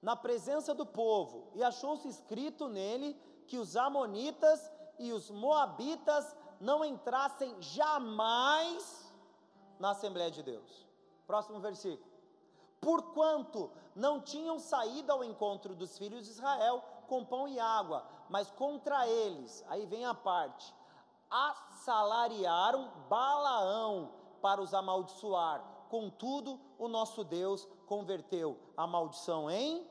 Na 0.00 0.16
presença 0.16 0.74
do 0.74 0.86
povo, 0.86 1.52
e 1.54 1.62
achou-se 1.62 2.08
escrito 2.08 2.68
nele 2.68 3.14
que 3.46 3.58
os 3.58 3.76
Amonitas 3.76 4.72
e 4.98 5.12
os 5.12 5.30
Moabitas 5.30 6.34
não 6.60 6.84
entrassem 6.84 7.60
jamais 7.60 9.12
na 9.78 9.90
Assembleia 9.90 10.30
de 10.30 10.42
Deus. 10.42 10.86
Próximo 11.26 11.58
versículo. 11.58 12.10
Porquanto 12.80 13.70
não 13.94 14.20
tinham 14.20 14.58
saído 14.58 15.10
ao 15.10 15.24
encontro 15.24 15.74
dos 15.74 15.96
filhos 15.98 16.24
de 16.24 16.30
Israel 16.30 16.84
com 17.08 17.24
pão 17.24 17.48
e 17.48 17.58
água, 17.58 18.06
mas 18.28 18.50
contra 18.50 19.08
eles, 19.08 19.64
aí 19.68 19.84
vem 19.86 20.04
a 20.04 20.14
parte, 20.14 20.72
assalariaram 21.28 22.90
Balaão 23.08 24.12
para 24.40 24.60
os 24.60 24.72
amaldiçoar. 24.72 25.64
Contudo, 25.88 26.60
o 26.78 26.86
nosso 26.86 27.24
Deus 27.24 27.66
converteu 27.86 28.58
a 28.76 28.86
maldição 28.86 29.50
em 29.50 29.88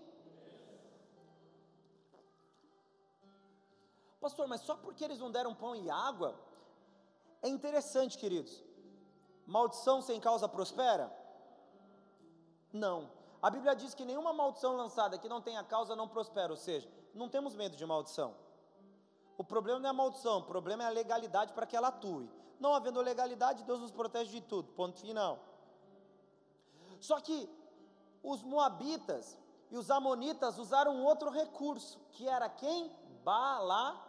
Pastor, 4.20 4.48
mas 4.48 4.62
só 4.62 4.76
porque 4.76 5.04
eles 5.04 5.20
não 5.20 5.32
deram 5.32 5.56
pão 5.56 5.74
e 5.76 5.90
água, 5.90 6.38
é 7.42 7.48
interessante, 7.48 8.18
queridos. 8.18 8.64
Maldição 9.46 10.02
sem 10.02 10.20
causa 10.20 10.48
prospera? 10.48 11.12
Não. 12.72 13.10
A 13.42 13.50
Bíblia 13.50 13.76
diz 13.76 13.94
que 13.94 14.06
nenhuma 14.06 14.34
maldição 14.34 14.76
lançada 14.76 15.18
que 15.18 15.30
não 15.30 15.42
tenha 15.42 15.64
causa 15.64 15.96
não 15.96 16.08
prospera, 16.08 16.52
ou 16.52 16.58
seja, 16.58 16.90
não 17.14 17.30
temos 17.30 17.56
medo 17.56 17.76
de 17.76 17.86
maldição. 17.86 18.36
O 19.38 19.44
problema 19.44 19.80
não 19.80 19.88
é 19.88 19.90
a 19.90 19.94
maldição, 19.94 20.40
o 20.40 20.44
problema 20.44 20.84
é 20.84 20.88
a 20.88 20.90
legalidade 20.90 21.54
para 21.54 21.66
que 21.66 21.76
ela 21.76 21.88
atue. 21.88 22.30
Não 22.60 22.74
havendo 22.74 23.00
legalidade, 23.02 23.64
Deus 23.64 23.80
nos 23.80 23.92
protege 23.92 24.32
de 24.32 24.42
tudo. 24.42 24.70
Ponto 24.74 25.00
final. 25.00 25.40
Só 27.00 27.22
que 27.22 27.50
os 28.22 28.44
moabitas 28.44 29.40
e 29.72 29.78
os 29.78 29.90
amonitas 29.90 30.58
usaram 30.58 31.02
outro 31.04 31.30
recurso, 31.30 32.00
que 32.12 32.28
era 32.28 32.50
quem? 32.50 32.92
Bala 33.24 34.09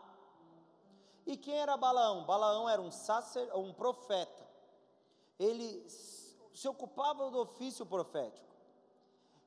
e 1.30 1.36
quem 1.36 1.56
era 1.60 1.76
Balaão? 1.76 2.24
Balaão 2.24 2.68
era 2.68 2.82
um 2.82 2.90
sacer, 2.90 3.54
um 3.54 3.72
profeta. 3.72 4.44
Ele 5.38 5.88
se 5.88 6.66
ocupava 6.68 7.30
do 7.30 7.38
ofício 7.38 7.86
profético. 7.86 8.48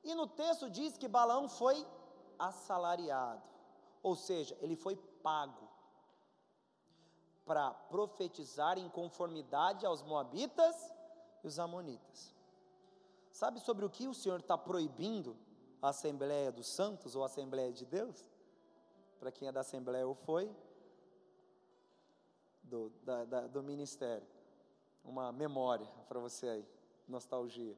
E 0.02 0.14
no 0.14 0.26
texto 0.26 0.70
diz 0.70 0.96
que 0.96 1.06
Balaão 1.06 1.46
foi 1.46 1.86
assalariado, 2.38 3.42
ou 4.02 4.16
seja, 4.16 4.56
ele 4.60 4.76
foi 4.76 4.96
pago 5.22 5.68
para 7.44 7.70
profetizar 7.70 8.78
em 8.78 8.88
conformidade 8.88 9.84
aos 9.84 10.02
moabitas 10.02 10.74
e 11.42 11.46
os 11.46 11.58
amonitas. 11.58 12.34
Sabe 13.30 13.60
sobre 13.60 13.84
o 13.84 13.90
que 13.90 14.08
o 14.08 14.14
Senhor 14.14 14.40
está 14.40 14.56
proibindo 14.56 15.36
a 15.82 15.90
Assembleia 15.90 16.50
dos 16.50 16.66
Santos 16.66 17.14
ou 17.14 17.22
a 17.22 17.26
Assembleia 17.26 17.70
de 17.70 17.84
Deus? 17.84 18.24
Para 19.20 19.30
quem 19.30 19.48
é 19.48 19.52
da 19.52 19.60
Assembleia 19.60 20.06
ou 20.06 20.14
foi, 20.14 20.50
do, 22.64 22.90
da, 23.02 23.24
da, 23.24 23.46
do 23.46 23.62
ministério. 23.62 24.26
Uma 25.04 25.30
memória 25.30 25.86
para 26.08 26.18
você 26.18 26.48
aí, 26.48 26.66
nostalgia. 27.06 27.76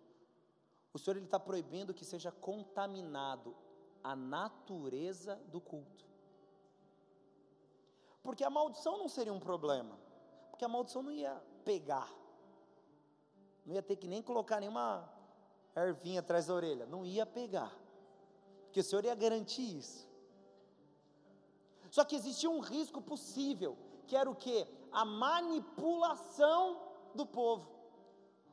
O 0.92 0.98
Senhor 0.98 1.16
está 1.18 1.38
proibindo 1.38 1.92
que 1.92 2.04
seja 2.04 2.30
contaminado 2.32 3.54
a 4.02 4.14
natureza 4.14 5.36
do 5.48 5.60
culto. 5.60 6.06
Porque 8.22 8.42
a 8.42 8.50
maldição 8.50 8.98
não 8.98 9.08
seria 9.08 9.32
um 9.32 9.40
problema, 9.40 9.98
porque 10.50 10.64
a 10.64 10.68
maldição 10.68 11.02
não 11.02 11.12
ia 11.12 11.40
pegar, 11.64 12.12
não 13.64 13.74
ia 13.74 13.82
ter 13.82 13.96
que 13.96 14.08
nem 14.08 14.22
colocar 14.22 14.58
nenhuma 14.58 15.08
ervinha 15.76 16.20
atrás 16.20 16.46
da 16.46 16.54
orelha, 16.54 16.86
não 16.86 17.04
ia 17.04 17.26
pegar, 17.26 17.72
porque 18.64 18.80
o 18.80 18.84
Senhor 18.84 19.04
ia 19.04 19.14
garantir 19.14 19.76
isso. 19.76 20.08
Só 21.90 22.04
que 22.04 22.16
existia 22.16 22.50
um 22.50 22.60
risco 22.60 23.00
possível, 23.00 23.76
que 24.06 24.16
era 24.16 24.30
o 24.30 24.34
que? 24.34 24.66
A 24.92 25.04
manipulação 25.04 26.80
do 27.14 27.26
povo. 27.26 27.76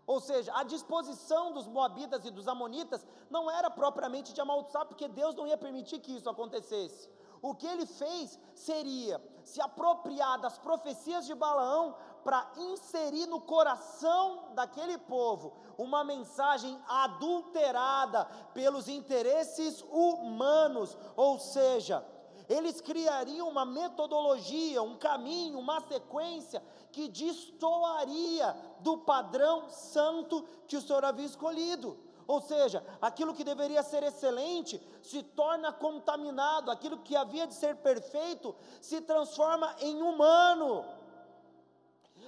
Ou 0.06 0.20
seja, 0.20 0.52
a 0.56 0.64
disposição 0.64 1.54
dos 1.54 1.68
moabitas 1.68 2.26
e 2.26 2.32
dos 2.32 2.48
amonitas 2.48 3.06
não 3.30 3.50
era 3.50 3.70
propriamente 3.70 4.34
de 4.34 4.42
amaldiçoar, 4.42 4.86
porque 4.86 5.08
Deus 5.08 5.34
não 5.36 5.48
ia 5.48 5.58
permitir 5.58 6.00
que 6.00 6.16
isso 6.16 6.30
acontecesse. 6.30 7.10
O 7.42 7.56
que 7.56 7.68
ele 7.68 7.86
fez 7.86 8.40
seria 8.54 9.22
se 9.44 9.62
apropriar 9.62 10.40
das 10.40 10.58
profecias 10.58 11.26
de 11.26 11.36
Balaão 11.36 11.96
para 12.24 12.50
inserir 12.58 13.28
no 13.28 13.42
coração 13.42 14.54
daquele 14.54 14.98
povo 14.98 15.54
uma 15.78 16.04
mensagem 16.04 16.80
adulterada 16.88 18.26
pelos 18.54 18.88
interesses 18.88 19.84
humanos, 19.90 20.98
ou 21.16 21.38
seja, 21.38 22.06
eles 22.54 22.80
criariam 22.80 23.50
uma 23.50 23.66
metodologia, 23.66 24.82
um 24.82 24.96
caminho, 24.96 25.58
uma 25.60 25.80
sequência 25.82 26.62
que 26.92 27.08
destoaria 27.08 28.56
do 28.80 29.00
padrão 29.00 29.70
santo 29.70 30.46
que 30.68 30.78
o 30.78 30.82
Senhor 30.82 31.04
havia 31.04 31.26
escolhido. 31.26 31.98
Ou 32.28 32.40
seja, 32.42 32.86
aquilo 33.02 33.34
que 33.34 33.44
deveria 33.44 33.84
ser 33.84 34.04
excelente 34.04 34.82
se 35.02 35.24
torna 35.24 35.72
contaminado, 35.72 36.72
aquilo 36.72 37.00
que 37.00 37.16
havia 37.16 37.48
de 37.48 37.56
ser 37.56 37.76
perfeito 37.78 38.56
se 38.80 39.02
transforma 39.02 39.76
em 39.80 40.02
humano, 40.02 40.86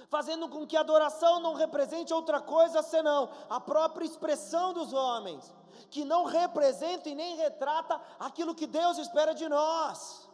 fazendo 0.08 0.48
com 0.48 0.66
que 0.66 0.76
a 0.76 0.80
adoração 0.80 1.40
não 1.40 1.54
represente 1.54 2.12
outra 2.12 2.40
coisa 2.40 2.82
senão 2.82 3.30
a 3.48 3.60
própria 3.60 4.04
expressão 4.04 4.72
dos 4.72 4.92
homens, 4.92 5.54
que 5.96 6.04
não 6.04 6.24
representa 6.26 7.08
e 7.08 7.14
nem 7.14 7.36
retrata 7.36 7.98
aquilo 8.18 8.54
que 8.54 8.66
Deus 8.66 8.98
espera 8.98 9.32
de 9.34 9.48
nós. 9.48 10.28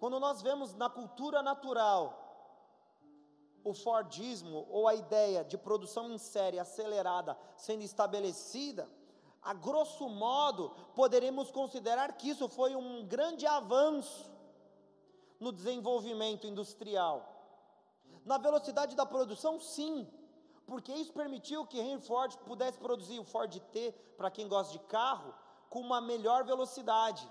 Quando 0.00 0.18
nós 0.18 0.42
vemos 0.42 0.74
na 0.74 0.90
cultura 0.90 1.44
natural 1.44 2.02
o 3.62 3.72
Fordismo 3.72 4.66
ou 4.68 4.88
a 4.88 4.96
ideia 4.96 5.44
de 5.44 5.56
produção 5.56 6.10
em 6.10 6.18
série 6.18 6.58
acelerada 6.58 7.38
sendo 7.56 7.82
estabelecida, 7.84 8.88
a 9.40 9.54
grosso 9.54 10.08
modo, 10.08 10.70
poderemos 10.92 11.52
considerar 11.52 12.16
que 12.16 12.30
isso 12.30 12.48
foi 12.48 12.74
um 12.74 13.06
grande 13.06 13.46
avanço 13.46 14.28
no 15.38 15.52
desenvolvimento 15.52 16.48
industrial. 16.48 17.16
Na 18.24 18.38
velocidade 18.38 18.96
da 18.96 19.06
produção, 19.06 19.60
sim, 19.60 20.04
porque 20.66 20.92
isso 20.92 21.12
permitiu 21.12 21.64
que 21.64 21.78
Henry 21.78 22.00
Ford 22.00 22.36
pudesse 22.38 22.78
produzir 22.78 23.18
o 23.18 23.24
Ford 23.24 23.54
T, 23.72 23.92
para 24.16 24.30
quem 24.30 24.48
gosta 24.48 24.72
de 24.72 24.80
carro, 24.80 25.32
com 25.70 25.80
uma 25.80 26.00
melhor 26.00 26.44
velocidade. 26.44 27.26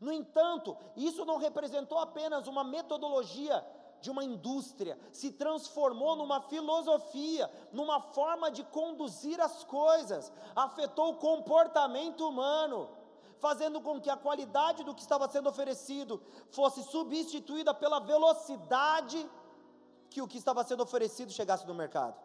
No 0.00 0.12
entanto, 0.12 0.76
isso 0.96 1.24
não 1.24 1.36
representou 1.36 1.98
apenas 1.98 2.46
uma 2.46 2.62
metodologia 2.62 3.64
de 4.00 4.10
uma 4.10 4.22
indústria, 4.22 4.98
se 5.12 5.32
transformou 5.32 6.14
numa 6.14 6.40
filosofia, 6.42 7.50
numa 7.72 8.00
forma 8.00 8.50
de 8.50 8.62
conduzir 8.64 9.40
as 9.40 9.64
coisas, 9.64 10.30
afetou 10.54 11.12
o 11.12 11.16
comportamento 11.16 12.28
humano, 12.28 12.90
fazendo 13.38 13.80
com 13.80 14.00
que 14.00 14.10
a 14.10 14.16
qualidade 14.16 14.84
do 14.84 14.94
que 14.94 15.00
estava 15.00 15.28
sendo 15.28 15.48
oferecido 15.48 16.22
fosse 16.50 16.82
substituída 16.84 17.72
pela 17.72 17.98
velocidade 17.98 19.28
que 20.10 20.20
o 20.22 20.28
que 20.28 20.38
estava 20.38 20.62
sendo 20.64 20.82
oferecido 20.82 21.32
chegasse 21.32 21.66
no 21.66 21.74
mercado. 21.74 22.23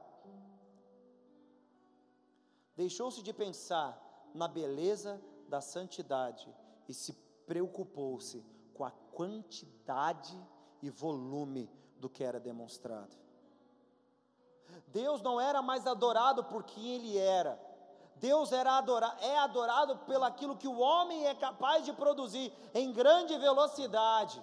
Deixou-se 2.79 3.21
de 3.21 3.33
pensar 3.33 4.01
na 4.33 4.47
beleza 4.47 5.21
da 5.49 5.59
santidade 5.59 6.47
e 6.87 6.93
se 6.93 7.11
preocupou-se 7.45 8.41
com 8.73 8.85
a 8.85 8.91
quantidade 9.11 10.41
e 10.81 10.89
volume 10.89 11.69
do 11.97 12.09
que 12.09 12.23
era 12.23 12.39
demonstrado. 12.39 13.17
Deus 14.87 15.21
não 15.21 15.41
era 15.41 15.61
mais 15.61 15.85
adorado 15.85 16.45
por 16.45 16.63
quem 16.63 16.95
ele 16.95 17.17
era. 17.17 17.59
Deus 18.15 18.53
era 18.53 18.77
adora, 18.77 19.13
é 19.19 19.37
adorado 19.39 19.97
pelo 20.05 20.23
aquilo 20.23 20.55
que 20.55 20.69
o 20.69 20.79
homem 20.79 21.27
é 21.27 21.35
capaz 21.35 21.83
de 21.83 21.91
produzir 21.91 22.53
em 22.73 22.93
grande 22.93 23.37
velocidade. 23.37 24.41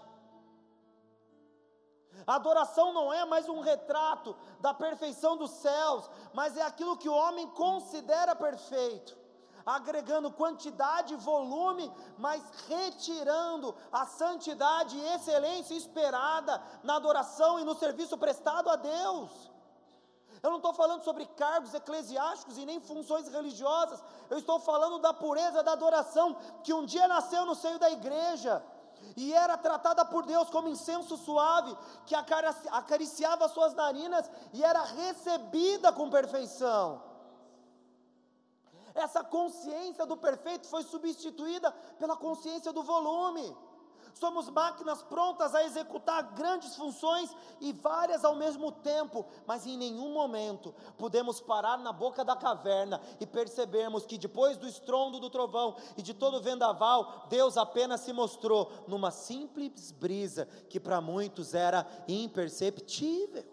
A 2.26 2.36
adoração 2.36 2.92
não 2.92 3.12
é 3.12 3.24
mais 3.24 3.48
um 3.48 3.60
retrato 3.60 4.36
da 4.60 4.72
perfeição 4.72 5.36
dos 5.36 5.50
céus, 5.50 6.08
mas 6.32 6.56
é 6.56 6.62
aquilo 6.62 6.96
que 6.96 7.08
o 7.08 7.14
homem 7.14 7.48
considera 7.48 8.36
perfeito 8.36 9.26
agregando 9.66 10.30
quantidade 10.30 11.12
e 11.12 11.16
volume, 11.16 11.92
mas 12.16 12.40
retirando 12.68 13.74
a 13.90 14.06
santidade 14.06 14.96
e 14.96 15.14
excelência 15.14 15.74
esperada 15.74 16.62
na 16.84 16.94
adoração 16.94 17.58
e 17.58 17.64
no 17.64 17.74
serviço 17.74 18.16
prestado 18.16 18.70
a 18.70 18.76
Deus. 18.76 19.28
Eu 20.40 20.50
não 20.50 20.58
estou 20.58 20.72
falando 20.72 21.02
sobre 21.02 21.26
cargos 21.26 21.74
eclesiásticos 21.74 22.56
e 22.56 22.64
nem 22.64 22.78
funções 22.78 23.26
religiosas, 23.26 24.00
eu 24.30 24.38
estou 24.38 24.60
falando 24.60 25.00
da 25.00 25.12
pureza 25.12 25.64
da 25.64 25.72
adoração 25.72 26.36
que 26.62 26.72
um 26.72 26.84
dia 26.86 27.08
nasceu 27.08 27.44
no 27.44 27.56
seio 27.56 27.80
da 27.80 27.90
igreja 27.90 28.62
e 29.16 29.32
era 29.32 29.56
tratada 29.56 30.04
por 30.04 30.24
Deus 30.24 30.48
como 30.50 30.68
incenso 30.68 31.16
suave, 31.16 31.76
que 32.06 32.14
acariciava 32.14 33.48
suas 33.48 33.74
narinas 33.74 34.30
e 34.52 34.64
era 34.64 34.82
recebida 34.82 35.92
com 35.92 36.10
perfeição. 36.10 37.02
Essa 38.94 39.22
consciência 39.22 40.06
do 40.06 40.16
perfeito 40.16 40.66
foi 40.66 40.82
substituída 40.82 41.70
pela 41.98 42.16
consciência 42.16 42.72
do 42.72 42.82
volume. 42.82 43.54
Somos 44.18 44.48
máquinas 44.48 45.02
prontas 45.02 45.54
a 45.54 45.62
executar 45.62 46.32
grandes 46.32 46.74
funções 46.74 47.36
e 47.60 47.70
várias 47.70 48.24
ao 48.24 48.34
mesmo 48.34 48.72
tempo, 48.72 49.26
mas 49.46 49.66
em 49.66 49.76
nenhum 49.76 50.14
momento 50.14 50.74
podemos 50.96 51.38
parar 51.38 51.76
na 51.76 51.92
boca 51.92 52.24
da 52.24 52.34
caverna 52.34 52.98
e 53.20 53.26
percebermos 53.26 54.06
que 54.06 54.16
depois 54.16 54.56
do 54.56 54.66
estrondo 54.66 55.20
do 55.20 55.28
trovão 55.28 55.76
e 55.98 56.02
de 56.02 56.14
todo 56.14 56.38
o 56.38 56.42
vendaval, 56.42 57.26
Deus 57.28 57.58
apenas 57.58 58.00
se 58.00 58.12
mostrou 58.14 58.72
numa 58.88 59.10
simples 59.10 59.92
brisa 59.92 60.46
que 60.70 60.80
para 60.80 60.98
muitos 60.98 61.52
era 61.52 61.86
imperceptível. 62.08 63.44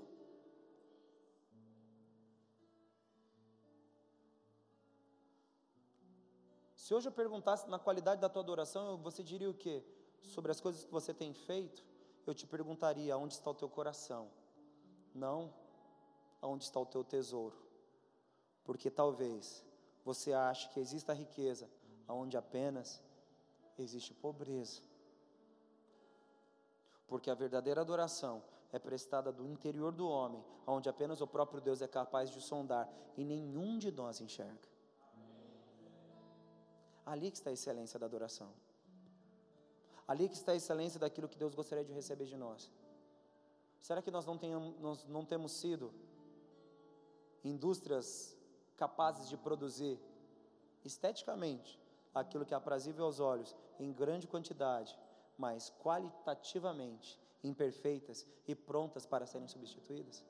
Se 6.74 6.94
hoje 6.94 7.10
eu 7.10 7.12
perguntasse 7.12 7.70
na 7.70 7.78
qualidade 7.78 8.22
da 8.22 8.30
tua 8.30 8.42
adoração, 8.42 8.98
você 8.98 9.22
diria 9.22 9.50
o 9.50 9.54
quê? 9.54 9.84
Sobre 10.24 10.52
as 10.52 10.60
coisas 10.60 10.84
que 10.84 10.92
você 10.92 11.14
tem 11.14 11.34
feito, 11.34 11.84
eu 12.26 12.34
te 12.34 12.48
perguntaria: 12.48 13.18
onde 13.18 13.34
está 13.34 13.50
o 13.50 13.56
teu 13.56 13.70
coração? 13.70 14.30
Não 15.14 15.54
onde 16.42 16.64
está 16.64 16.80
o 16.80 16.86
teu 16.86 17.04
tesouro. 17.04 17.56
Porque 18.64 18.90
talvez 18.90 19.66
você 20.04 20.34
ache 20.34 20.70
que 20.70 20.80
exista 20.80 21.14
riqueza 21.14 21.70
onde 22.08 22.38
apenas 22.38 23.02
existe 23.78 24.14
pobreza. 24.14 24.82
Porque 27.08 27.30
a 27.30 27.36
verdadeira 27.36 27.82
adoração 27.82 28.44
é 28.72 28.80
prestada 28.80 29.32
do 29.32 29.46
interior 29.46 29.92
do 29.92 30.08
homem, 30.08 30.44
onde 30.66 30.90
apenas 30.90 31.22
o 31.22 31.28
próprio 31.28 31.62
Deus 31.62 31.82
é 31.82 31.88
capaz 31.88 32.32
de 32.32 32.42
sondar 32.42 32.92
e 33.16 33.24
nenhum 33.24 33.78
de 33.78 33.92
nós 33.92 34.20
enxerga. 34.20 34.68
Ali 37.06 37.30
que 37.30 37.38
está 37.38 37.50
a 37.50 37.54
excelência 37.54 38.00
da 38.00 38.06
adoração. 38.06 38.52
Ali 40.08 40.28
que 40.28 40.36
está 40.36 40.52
a 40.52 40.56
excelência 40.56 41.00
daquilo 41.00 41.28
que 41.28 41.38
Deus 41.38 41.56
gostaria 41.56 41.84
de 41.84 41.94
receber 41.94 42.26
de 42.26 42.36
nós. 42.36 42.72
Será 43.80 44.02
que 44.02 44.12
nós 44.12 44.26
não, 44.26 44.38
nós 44.80 45.06
não 45.06 45.26
temos 45.26 45.52
sido 45.52 45.94
indústrias 47.44 48.38
capazes 48.78 49.28
de 49.30 49.38
produzir 49.38 50.00
esteticamente 50.84 51.80
aquilo 52.14 52.46
que 52.46 52.54
é 52.54 52.58
aprazível 52.58 53.06
aos 53.06 53.20
olhos 53.20 53.56
em 53.80 53.92
grande 53.92 54.28
quantidade, 54.28 54.98
mas 55.38 55.70
qualitativamente 55.82 57.20
imperfeitas 57.44 58.26
e 58.48 58.56
prontas 58.56 59.06
para 59.06 59.26
serem 59.26 59.48
substituídas? 59.48 60.24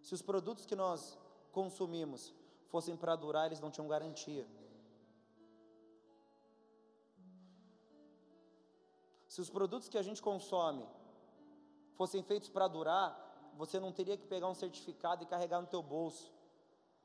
Se 0.00 0.12
os 0.12 0.22
produtos 0.22 0.66
que 0.66 0.76
nós 0.76 1.18
consumimos 1.50 2.34
fossem 2.68 2.96
para 2.96 3.16
durar, 3.16 3.46
eles 3.46 3.60
não 3.60 3.70
tinham 3.70 3.88
garantia. 3.88 4.46
Se 9.34 9.40
os 9.40 9.50
produtos 9.50 9.88
que 9.88 9.98
a 9.98 10.02
gente 10.02 10.22
consome 10.22 10.86
fossem 11.96 12.22
feitos 12.22 12.48
para 12.48 12.68
durar, 12.68 13.08
você 13.56 13.80
não 13.80 13.90
teria 13.90 14.16
que 14.16 14.28
pegar 14.28 14.48
um 14.48 14.54
certificado 14.54 15.24
e 15.24 15.26
carregar 15.26 15.60
no 15.60 15.66
teu 15.66 15.82
bolso. 15.82 16.32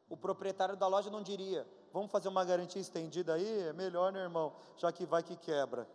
O 0.08 0.16
proprietário 0.16 0.78
da 0.78 0.86
loja 0.86 1.10
não 1.10 1.24
diria: 1.24 1.68
"Vamos 1.92 2.12
fazer 2.12 2.28
uma 2.28 2.46
garantia 2.46 2.80
estendida 2.80 3.34
aí, 3.34 3.62
é 3.70 3.74
melhor, 3.74 4.12
né, 4.12 4.20
irmão, 4.20 4.54
já 4.78 4.92
que 4.92 5.08
vai 5.08 5.24
que 5.24 5.36
quebra". 5.36 5.90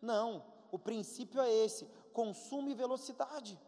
Não, 0.00 0.44
o 0.70 0.78
princípio 0.78 1.40
é 1.40 1.52
esse: 1.52 1.84
consumo 2.12 2.70
e 2.70 2.74
velocidade. 2.74 3.58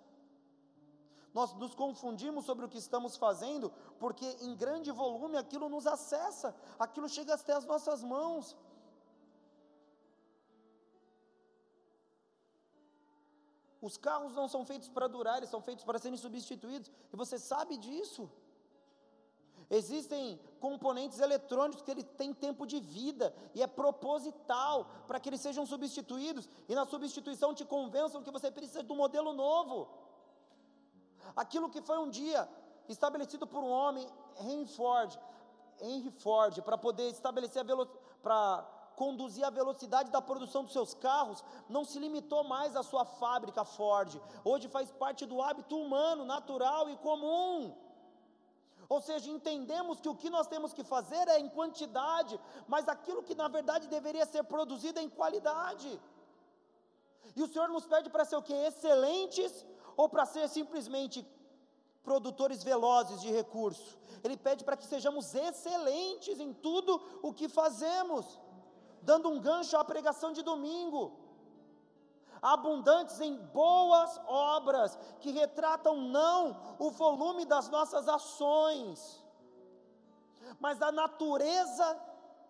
Nós 1.35 1.53
nos 1.55 1.75
confundimos 1.75 2.45
sobre 2.45 2.65
o 2.65 2.69
que 2.69 2.79
estamos 2.79 3.17
fazendo, 3.17 3.73
porque 3.99 4.25
em 4.41 4.55
grande 4.55 4.93
volume 4.93 5.37
aquilo 5.37 5.69
nos 5.69 5.85
acessa, 5.85 6.55
aquilo 6.79 7.09
chega 7.09 7.35
até 7.35 7.55
as 7.55 7.65
nossas 7.65 8.05
mãos. 8.05 8.57
Os 13.89 13.97
carros 13.97 14.35
não 14.41 14.47
são 14.55 14.63
feitos 14.71 14.89
para 14.97 15.07
durar, 15.15 15.37
eles 15.39 15.53
são 15.55 15.63
feitos 15.69 15.85
para 15.89 15.99
serem 15.99 16.19
substituídos, 16.25 16.91
e 17.13 17.17
você 17.23 17.37
sabe 17.39 17.75
disso. 17.85 18.23
Existem 19.79 20.25
componentes 20.65 21.19
eletrônicos 21.27 21.83
que 21.85 21.91
ele 21.95 22.05
têm 22.21 22.33
tempo 22.47 22.67
de 22.73 22.79
vida 22.81 23.27
e 23.55 23.63
é 23.63 23.67
proposital 23.81 24.77
para 25.07 25.19
que 25.21 25.29
eles 25.31 25.43
sejam 25.47 25.65
substituídos 25.73 26.49
e 26.69 26.75
na 26.75 26.85
substituição 26.93 27.51
te 27.59 27.65
convençam 27.75 28.23
que 28.23 28.31
você 28.37 28.51
precisa 28.51 28.83
de 28.83 28.93
um 28.93 29.01
modelo 29.05 29.33
novo. 29.33 29.77
Aquilo 31.43 31.71
que 31.75 31.83
foi 31.89 31.99
um 32.05 32.11
dia 32.21 32.49
estabelecido 32.95 33.47
por 33.47 33.63
um 33.63 33.73
homem, 33.81 34.07
Henry 34.41 34.67
Ford, 34.79 35.19
Henry 35.81 36.13
Ford, 36.25 36.63
para 36.63 36.79
poder 36.87 37.09
estabelecer 37.17 37.61
a 37.61 37.69
velocidade, 37.73 38.67
conduzir 39.01 39.45
a 39.45 39.57
velocidade 39.59 40.11
da 40.11 40.21
produção 40.21 40.65
dos 40.65 40.73
seus 40.73 40.93
carros, 41.07 41.45
não 41.69 41.85
se 41.85 41.99
limitou 42.05 42.43
mais 42.43 42.75
à 42.75 42.83
sua 42.83 43.05
fábrica 43.05 43.65
Ford. 43.65 44.11
Hoje 44.45 44.67
faz 44.77 44.91
parte 45.03 45.25
do 45.31 45.41
hábito 45.41 45.77
humano, 45.83 46.25
natural 46.25 46.91
e 46.91 46.97
comum. 46.97 47.75
Ou 48.89 49.01
seja, 49.01 49.31
entendemos 49.31 50.01
que 50.01 50.09
o 50.09 50.19
que 50.21 50.31
nós 50.37 50.47
temos 50.53 50.73
que 50.73 50.83
fazer 50.83 51.25
é 51.29 51.39
em 51.39 51.49
quantidade, 51.49 52.35
mas 52.67 52.89
aquilo 52.89 53.23
que 53.23 53.35
na 53.43 53.49
verdade 53.57 53.87
deveria 53.87 54.27
ser 54.27 54.43
produzido 54.45 54.99
é 54.99 55.03
em 55.03 55.11
qualidade. 55.21 55.91
E 57.37 57.43
o 57.43 57.49
Senhor 57.49 57.69
nos 57.69 57.87
pede 57.87 58.11
para 58.11 58.25
ser 58.25 58.37
o 58.37 58.43
que? 58.43 58.55
Excelentes 58.71 59.53
ou 59.97 60.09
para 60.09 60.27
ser 60.27 60.49
simplesmente 60.49 61.25
produtores 62.03 62.65
velozes 62.65 63.21
de 63.21 63.31
recurso. 63.31 63.99
Ele 64.25 64.37
pede 64.37 64.65
para 64.65 64.77
que 64.77 64.87
sejamos 64.87 65.35
excelentes 65.35 66.41
em 66.41 66.53
tudo 66.53 67.01
o 67.23 67.33
que 67.33 67.49
fazemos, 67.49 68.25
dando 69.09 69.31
um 69.31 69.41
gancho 69.41 69.75
à 69.77 69.85
pregação 69.93 70.31
de 70.33 70.43
domingo 70.43 71.03
abundantes 72.41 73.21
em 73.21 73.35
boas 73.37 74.21
obras, 74.27 74.97
que 75.21 75.31
retratam 75.31 75.97
não 75.97 76.77
o 76.79 76.91
volume 76.91 77.45
das 77.45 77.69
nossas 77.69 78.09
ações, 78.09 79.25
mas 80.61 80.81
a 80.81 80.93
natureza 80.93 82.01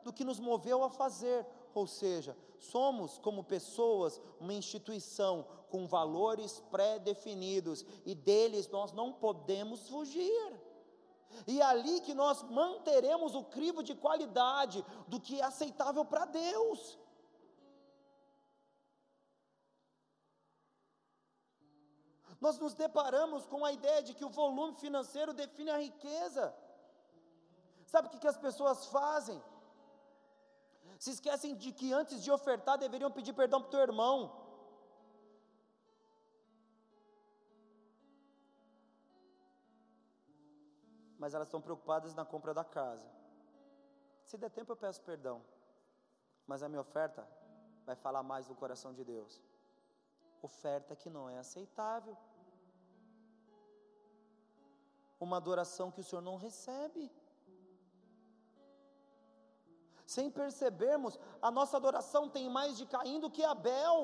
do 0.05 0.12
que 0.12 0.25
nos 0.25 0.38
moveu 0.38 0.85
a 0.85 0.90
fazer, 0.90 1.47
ou 1.75 1.87
seja, 1.87 2.37
somos 2.59 3.18
como 3.18 3.44
pessoas 3.44 4.21
uma 4.38 4.53
instituição 4.53 5.47
com 5.71 5.87
valores 5.87 6.62
pré-definidos 6.71 7.85
e 8.05 8.14
deles 8.14 8.68
nós 8.68 8.92
não 8.92 9.12
podemos 9.12 9.88
fugir. 9.88 10.67
E 11.47 11.61
é 11.61 11.64
ali 11.64 12.01
que 12.01 12.14
nós 12.14 12.43
manteremos 12.43 13.35
o 13.35 13.45
crivo 13.45 13.83
de 13.83 13.95
qualidade 13.95 14.85
do 15.07 15.21
que 15.21 15.41
é 15.41 15.45
aceitável 15.45 16.05
para 16.05 16.25
Deus. 16.25 16.99
nós 22.41 22.59
nos 22.59 22.75
deparamos 22.75 23.45
com 23.47 23.64
a 23.64 23.73
ideia 23.73 24.03
de 24.03 24.14
que 24.14 24.25
o 24.25 24.31
volume 24.31 24.75
financeiro 24.75 25.33
define 25.33 25.71
a 25.71 25.79
riqueza. 25.79 26.55
Sabe 27.87 28.07
o 28.07 28.11
que, 28.11 28.19
que 28.19 28.29
as 28.29 28.37
pessoas 28.37 28.87
fazem? 28.87 29.43
Se 30.99 31.11
esquecem 31.11 31.55
de 31.57 31.73
que 31.73 31.93
antes 31.93 32.23
de 32.23 32.31
ofertar 32.31 32.79
deveriam 32.79 33.11
pedir 33.11 33.33
perdão 33.33 33.61
para 33.61 33.69
o 33.69 33.71
teu 33.71 33.81
irmão. 33.81 34.47
Mas 41.18 41.35
elas 41.35 41.48
estão 41.48 41.61
preocupadas 41.61 42.14
na 42.14 42.24
compra 42.24 42.54
da 42.54 42.64
casa. 42.64 43.09
Se 44.24 44.37
der 44.37 44.50
tempo 44.50 44.72
eu 44.72 44.76
peço 44.76 45.02
perdão. 45.02 45.42
Mas 46.46 46.62
a 46.62 46.68
minha 46.68 46.81
oferta 46.81 47.28
vai 47.85 47.96
falar 47.96 48.22
mais 48.22 48.46
do 48.46 48.54
coração 48.54 48.92
de 48.94 49.04
Deus. 49.04 49.42
Oferta 50.40 50.94
que 50.94 51.11
não 51.11 51.28
é 51.28 51.38
aceitável 51.38 52.16
uma 55.20 55.37
adoração 55.37 55.90
que 55.90 56.00
o 56.00 56.04
Senhor 56.04 56.22
não 56.22 56.37
recebe. 56.37 57.11
Sem 60.07 60.31
percebermos, 60.31 61.18
a 61.42 61.50
nossa 61.50 61.76
adoração 61.76 62.28
tem 62.28 62.48
mais 62.48 62.76
de 62.78 62.87
Caim 62.87 63.20
do 63.20 63.31
que 63.31 63.44
Abel. 63.44 64.00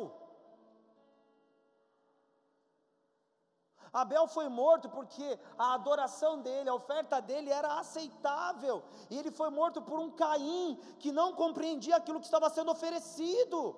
Abel 3.95 4.27
foi 4.27 4.49
morto 4.49 4.89
porque 4.89 5.39
a 5.57 5.75
adoração 5.75 6.41
dele, 6.41 6.69
a 6.69 6.75
oferta 6.75 7.21
dele 7.23 7.49
era 7.49 7.79
aceitável, 7.79 8.83
e 9.09 9.17
ele 9.17 9.31
foi 9.31 9.51
morto 9.51 9.81
por 9.81 10.01
um 10.01 10.11
Caim 10.11 10.77
que 10.99 11.13
não 11.13 11.33
compreendia 11.33 11.97
aquilo 11.97 12.19
que 12.19 12.27
estava 12.27 12.51
sendo 12.51 12.73
oferecido. 12.73 13.77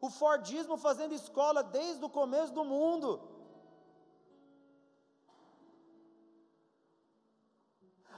O 0.00 0.08
Fordismo 0.08 0.78
fazendo 0.78 1.12
escola 1.12 1.62
desde 1.62 2.02
o 2.02 2.08
começo 2.08 2.54
do 2.54 2.64
mundo. 2.64 3.20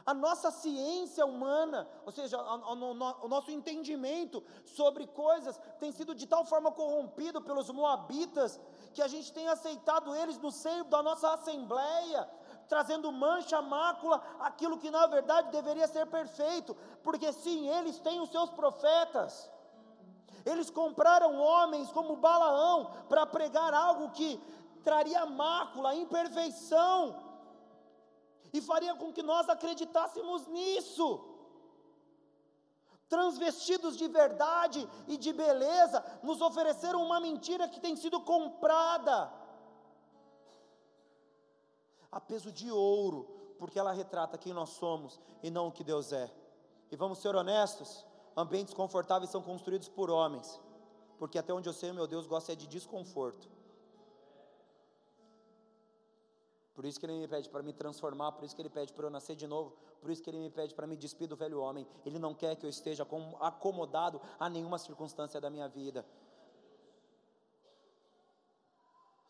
A 0.05 0.12
nossa 0.12 0.51
ciência 0.51 1.25
humana, 1.25 1.88
ou 2.05 2.12
seja, 2.12 2.41
o 2.41 3.29
nosso 3.29 3.51
entendimento 3.51 4.43
sobre 4.65 5.07
coisas 5.07 5.61
tem 5.79 5.93
sido 5.93 6.15
de 6.15 6.27
tal 6.27 6.45
forma 6.45 6.73
corrompido 6.73 7.41
pelos 7.41 7.71
moabitas, 7.71 8.61
que 8.93 9.03
a 9.03 9.09
gente 9.09 9.33
tem 9.33 9.49
aceitado 9.49 10.15
eles 10.15 10.38
no 10.38 10.51
seio 10.51 10.85
da 10.85 11.03
nossa 11.03 11.35
assembleia, 11.35 12.29
trazendo 12.69 13.12
mancha, 13.12 13.62
mácula, 13.62 14.23
aquilo 14.41 14.79
que 14.79 14.91
na 14.91 15.07
verdade 15.07 15.51
deveria 15.51 15.87
ser 15.87 16.07
perfeito, 16.07 16.77
porque 17.03 17.33
sim, 17.33 17.69
eles 17.69 17.99
têm 18.01 18.21
os 18.21 18.31
seus 18.31 18.51
profetas. 18.51 19.51
Eles 20.45 20.71
compraram 20.71 21.38
homens 21.38 21.93
como 21.93 22.17
Balaão 22.17 22.91
para 23.09 23.25
pregar 23.25 23.73
algo 23.73 24.11
que 24.11 24.41
traria 24.83 25.25
mácula, 25.25 25.95
imperfeição, 25.95 27.21
e 28.53 28.61
faria 28.61 28.95
com 28.95 29.12
que 29.12 29.23
nós 29.23 29.49
acreditássemos 29.49 30.47
nisso. 30.47 31.29
Transvestidos 33.09 33.97
de 33.97 34.09
verdade 34.09 34.88
e 35.07 35.17
de 35.17 35.33
beleza, 35.33 36.05
nos 36.23 36.41
ofereceram 36.41 37.03
uma 37.03 37.21
mentira 37.21 37.69
que 37.69 37.81
tem 37.81 37.97
sido 37.97 38.21
comprada 38.21 39.33
a 42.11 42.21
peso 42.21 42.53
de 42.53 42.71
ouro, 42.71 43.55
porque 43.59 43.79
ela 43.79 43.93
retrata 43.93 44.37
quem 44.38 44.53
nós 44.53 44.71
somos 44.71 45.21
e 45.43 45.51
não 45.51 45.69
o 45.69 45.73
que 45.73 45.85
Deus 45.85 46.12
é. 46.12 46.31
E 46.91 46.97
vamos 46.97 47.19
ser 47.19 47.35
honestos: 47.35 48.05
ambientes 48.37 48.75
confortáveis 48.75 49.31
são 49.31 49.43
construídos 49.43 49.88
por 49.88 50.11
homens, 50.11 50.61
porque 51.19 51.38
até 51.38 51.53
onde 51.53 51.69
eu 51.69 51.73
sei, 51.73 51.93
meu 51.93 52.07
Deus 52.07 52.27
gosta 52.27 52.53
é 52.53 52.55
de 52.55 52.67
desconforto. 52.67 53.49
Por 56.74 56.87
isso 56.87 56.98
que 56.98 57.04
ele 57.04 57.18
me 57.18 57.28
pede 57.28 57.50
para 57.50 57.62
me 57.62 57.72
transformar, 57.72 58.32
por 58.32 58.44
isso 58.44 58.56
que 58.56 58.62
ele 58.62 58.70
pede 58.70 58.92
para 58.92 59.06
eu 59.06 59.10
nascer 59.10 59.37
de 59.37 59.46
novo, 59.46 59.77
por 60.00 60.10
isso 60.10 60.23
que 60.23 60.31
ele 60.31 60.38
me 60.38 60.48
pede 60.50 60.75
para 60.75 60.87
me 60.87 60.96
despir 60.96 61.29
do 61.29 61.37
velho 61.37 61.60
homem. 61.60 61.87
Ele 62.04 62.18
não 62.18 62.35
quer 62.35 62.56
que 62.56 62.64
eu 62.64 62.70
esteja 62.70 63.06
acomodado 63.40 64.20
a 64.40 64.48
nenhuma 64.48 64.79
circunstância 64.79 65.38
da 65.40 65.50
minha 65.50 65.68
vida. 65.68 66.06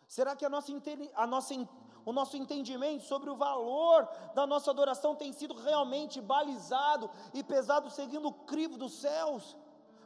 Será 0.06 0.36
que 0.36 0.44
a 0.44 0.48
nossa, 0.48 0.70
a 1.14 1.26
nossa, 1.26 1.68
o 2.04 2.12
nosso 2.12 2.36
entendimento 2.36 3.02
sobre 3.04 3.28
o 3.28 3.34
valor 3.34 4.06
da 4.34 4.46
nossa 4.46 4.70
adoração 4.70 5.16
tem 5.16 5.32
sido 5.32 5.54
realmente 5.54 6.20
balizado 6.20 7.10
e 7.34 7.42
pesado 7.42 7.90
seguindo 7.90 8.28
o 8.28 8.32
crivo 8.32 8.76
dos 8.76 8.92
céus? 9.00 9.56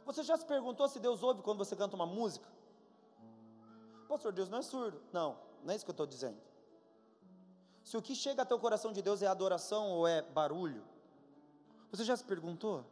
Você 0.05 0.23
já 0.23 0.37
se 0.37 0.45
perguntou 0.45 0.87
se 0.87 0.99
Deus 0.99 1.21
ouve 1.21 1.43
quando 1.43 1.59
você 1.59 1.75
canta 1.75 1.95
uma 1.95 2.05
música? 2.05 2.49
Pastor, 4.07 4.31
Deus 4.31 4.49
não 4.49 4.59
é 4.59 4.61
surdo. 4.61 5.03
Não, 5.11 5.37
não 5.63 5.73
é 5.73 5.75
isso 5.75 5.85
que 5.85 5.91
eu 5.91 5.93
estou 5.93 6.07
dizendo. 6.07 6.37
Se 7.87 7.95
o 7.95 8.01
que 8.01 8.13
chega 8.13 8.41
até 8.41 8.53
o 8.53 8.59
coração 8.59 8.91
de 8.91 9.01
Deus 9.01 9.21
é 9.21 9.27
adoração 9.27 9.91
ou 9.91 10.05
é 10.05 10.21
barulho, 10.21 10.83
você 11.89 12.03
já 12.03 12.17
se 12.17 12.23
perguntou? 12.31 12.83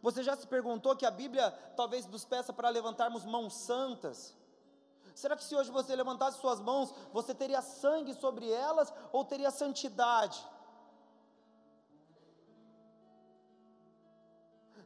Você 0.00 0.22
já 0.22 0.36
se 0.36 0.46
perguntou 0.46 0.94
que 0.94 1.04
a 1.04 1.10
Bíblia 1.10 1.50
talvez 1.76 2.06
nos 2.06 2.24
peça 2.24 2.52
para 2.52 2.68
levantarmos 2.68 3.24
mãos 3.24 3.54
santas? 3.54 4.32
Será 5.12 5.34
que 5.34 5.42
se 5.42 5.56
hoje 5.56 5.72
você 5.72 5.96
levantasse 5.96 6.38
suas 6.38 6.60
mãos, 6.60 6.94
você 7.12 7.34
teria 7.34 7.60
sangue 7.62 8.14
sobre 8.14 8.48
elas 8.48 8.94
ou 9.10 9.24
teria 9.24 9.50
santidade? 9.50 10.40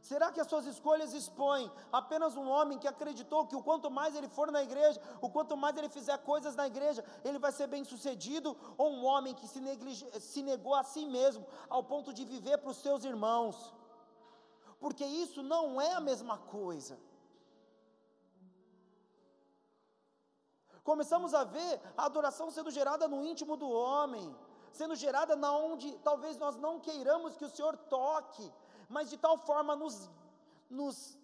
Será 0.09 0.27
que 0.31 0.41
as 0.41 0.49
suas 0.51 0.65
escolhas 0.71 1.13
expõem 1.19 1.71
apenas 1.99 2.35
um 2.41 2.47
homem 2.55 2.77
que 2.81 2.87
acreditou 2.87 3.47
que 3.47 3.55
o 3.59 3.63
quanto 3.67 3.89
mais 3.89 4.15
ele 4.15 4.27
for 4.35 4.51
na 4.55 4.61
igreja, 4.61 5.01
o 5.19 5.29
quanto 5.35 5.57
mais 5.57 5.75
ele 5.75 5.89
fizer 5.89 6.17
coisas 6.31 6.55
na 6.59 6.67
igreja, 6.71 7.03
ele 7.23 7.39
vai 7.45 7.51
ser 7.51 7.65
bem 7.65 7.83
sucedido? 7.83 8.55
Ou 8.77 8.91
um 8.91 9.03
homem 9.03 9.33
que 9.33 9.47
se, 9.47 9.59
neglige, 9.59 10.05
se 10.19 10.43
negou 10.43 10.75
a 10.75 10.83
si 10.83 11.07
mesmo, 11.07 11.43
ao 11.67 11.83
ponto 11.83 12.13
de 12.13 12.23
viver 12.23 12.59
para 12.59 12.69
os 12.69 12.77
seus 12.77 13.03
irmãos? 13.03 13.73
Porque 14.79 15.03
isso 15.03 15.41
não 15.41 15.81
é 15.81 15.93
a 15.93 16.05
mesma 16.09 16.37
coisa. 16.37 16.99
Começamos 20.83 21.33
a 21.33 21.43
ver 21.43 21.81
a 21.97 22.05
adoração 22.05 22.51
sendo 22.51 22.69
gerada 22.69 23.07
no 23.07 23.25
íntimo 23.25 23.57
do 23.57 23.67
homem, 23.67 24.27
sendo 24.71 24.95
gerada 24.95 25.35
na 25.35 25.51
onde 25.51 25.97
talvez 26.09 26.37
nós 26.37 26.55
não 26.57 26.79
queiramos 26.79 27.35
que 27.37 27.45
o 27.45 27.49
Senhor 27.49 27.75
toque, 27.97 28.53
mas 28.89 29.09
de 29.09 29.17
tal 29.17 29.37
forma 29.37 29.75
nos, 29.75 30.09
nos 30.69 31.17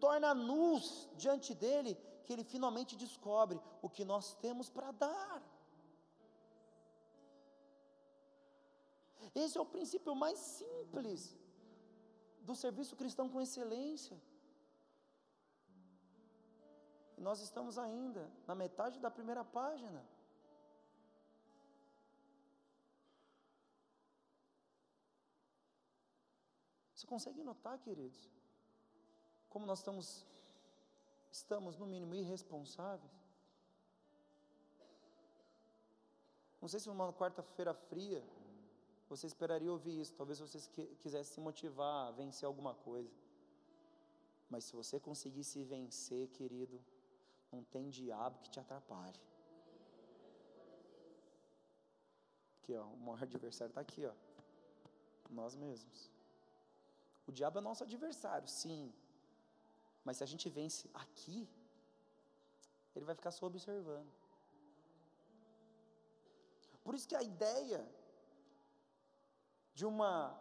torna 0.00 0.34
nus 0.34 1.08
diante 1.16 1.54
dele, 1.54 1.94
que 2.24 2.32
ele 2.32 2.44
finalmente 2.44 2.96
descobre 2.96 3.60
o 3.80 3.88
que 3.88 4.04
nós 4.04 4.34
temos 4.34 4.68
para 4.68 4.90
dar. 4.92 5.42
Esse 9.34 9.58
é 9.58 9.60
o 9.60 9.66
princípio 9.66 10.14
mais 10.14 10.38
simples 10.38 11.36
do 12.40 12.54
serviço 12.54 12.96
cristão 12.96 13.28
com 13.28 13.40
excelência. 13.40 14.16
E 17.16 17.20
nós 17.20 17.40
estamos 17.40 17.78
ainda 17.78 18.30
na 18.46 18.54
metade 18.54 19.00
da 19.00 19.10
primeira 19.10 19.44
página. 19.44 20.04
Você 27.06 27.10
consegue 27.10 27.42
notar, 27.44 27.78
queridos, 27.78 28.28
como 29.48 29.64
nós 29.64 29.78
estamos, 29.78 30.26
estamos 31.30 31.76
no 31.76 31.86
mínimo 31.86 32.16
irresponsáveis? 32.16 33.12
Não 36.60 36.68
sei 36.68 36.80
se 36.80 36.88
numa 36.88 37.12
quarta-feira 37.12 37.72
fria 37.72 38.24
você 39.08 39.28
esperaria 39.28 39.70
ouvir 39.70 40.00
isso. 40.00 40.14
Talvez 40.14 40.40
você 40.40 40.58
quisesse 40.96 41.34
se 41.34 41.40
motivar 41.40 42.08
a 42.08 42.10
vencer 42.10 42.44
alguma 42.44 42.74
coisa. 42.74 43.14
Mas 44.50 44.64
se 44.64 44.74
você 44.74 44.98
conseguisse 44.98 45.62
vencer, 45.62 46.26
querido, 46.30 46.84
não 47.52 47.62
tem 47.62 47.88
diabo 47.88 48.40
que 48.40 48.50
te 48.50 48.58
atrapalhe. 48.58 49.20
Aqui, 52.56 52.74
ó, 52.74 52.84
o 52.84 52.96
maior 52.96 53.22
adversário 53.22 53.70
está 53.70 53.80
aqui, 53.80 54.04
ó. 54.04 54.12
Nós 55.30 55.54
mesmos. 55.54 56.15
O 57.26 57.32
diabo 57.32 57.58
é 57.58 57.60
nosso 57.60 57.82
adversário, 57.82 58.48
sim. 58.48 58.92
Mas 60.04 60.18
se 60.18 60.24
a 60.24 60.26
gente 60.26 60.48
vence 60.48 60.88
aqui, 60.94 61.48
ele 62.94 63.04
vai 63.04 63.14
ficar 63.14 63.32
só 63.32 63.46
observando. 63.46 64.10
Por 66.84 66.94
isso 66.94 67.08
que 67.08 67.16
a 67.16 67.22
ideia 67.22 67.84
de 69.74 69.84
uma 69.84 70.40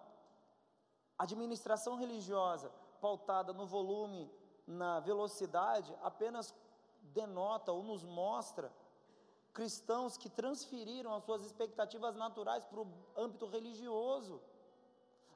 administração 1.17 1.95
religiosa 1.95 2.69
pautada 3.01 3.51
no 3.51 3.65
volume, 3.65 4.31
na 4.67 4.99
velocidade, 4.99 5.95
apenas 6.01 6.53
denota 7.01 7.71
ou 7.71 7.83
nos 7.83 8.03
mostra 8.03 8.71
cristãos 9.53 10.17
que 10.17 10.29
transferiram 10.29 11.13
as 11.15 11.23
suas 11.23 11.43
expectativas 11.45 12.15
naturais 12.15 12.63
para 12.65 12.81
o 12.81 12.87
âmbito 13.15 13.47
religioso 13.47 14.41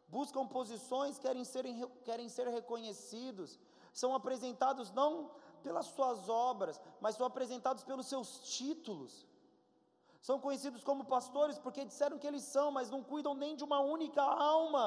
buscam 0.09 0.45
posições, 0.47 1.19
querem 1.19 1.43
ser, 1.43 1.65
querem 2.03 2.29
ser 2.29 2.47
reconhecidos, 2.47 3.59
são 3.93 4.13
apresentados 4.13 4.91
não 4.91 5.31
pelas 5.63 5.87
suas 5.87 6.29
obras, 6.29 6.81
mas 6.99 7.15
são 7.15 7.25
apresentados 7.25 7.83
pelos 7.83 8.07
seus 8.07 8.39
títulos. 8.57 9.27
São 10.21 10.39
conhecidos 10.39 10.83
como 10.83 11.05
pastores 11.05 11.57
porque 11.57 11.85
disseram 11.85 12.17
que 12.17 12.27
eles 12.27 12.43
são, 12.43 12.71
mas 12.71 12.89
não 12.89 13.01
cuidam 13.03 13.33
nem 13.33 13.55
de 13.55 13.63
uma 13.63 13.79
única 13.79 14.21
alma. 14.21 14.85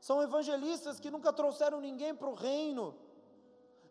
São 0.00 0.22
evangelistas 0.22 0.98
que 0.98 1.10
nunca 1.10 1.32
trouxeram 1.32 1.80
ninguém 1.80 2.14
para 2.14 2.28
o 2.28 2.34
reino, 2.34 2.94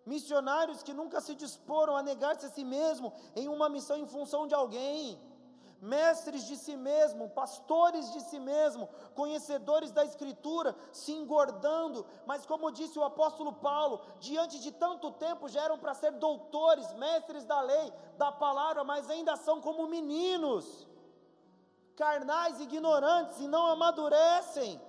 missionários 0.06 0.84
que 0.84 0.94
nunca 0.94 1.22
se 1.22 1.34
disporam 1.36 1.96
a 1.96 2.04
negar-se 2.04 2.46
a 2.48 2.50
si 2.50 2.64
mesmo 2.64 3.14
em 3.36 3.48
uma 3.48 3.70
missão 3.70 3.98
em 3.98 4.08
função 4.08 4.48
de 4.48 4.56
alguém 4.56 5.20
mestres 5.82 6.46
de 6.46 6.56
si 6.56 6.76
mesmo, 6.76 7.30
pastores 7.30 8.14
de 8.14 8.22
si 8.22 8.40
mesmo, 8.40 8.88
conhecedores 9.16 9.92
da 9.92 10.06
Escritura, 10.06 10.76
se 10.92 11.12
engordando, 11.12 12.06
mas 12.26 12.46
como 12.46 12.72
disse 12.72 13.00
o 13.00 13.04
apóstolo 13.04 13.54
Paulo, 13.54 14.02
diante 14.20 14.60
de 14.60 14.72
tanto 14.72 15.12
tempo 15.12 15.50
já 15.50 15.64
eram 15.64 15.80
para 15.80 15.96
ser 15.96 16.12
doutores, 16.12 16.94
mestres 16.94 17.44
da 17.46 17.60
lei, 17.62 17.92
da 18.18 18.32
palavra, 18.32 18.84
mas 18.84 19.10
ainda 19.10 19.36
são 19.36 19.60
como 19.60 19.88
meninos, 19.88 20.88
carnais, 21.96 22.60
ignorantes 22.60 23.40
e 23.40 23.48
não 23.48 23.66
amadurecem 23.66 24.80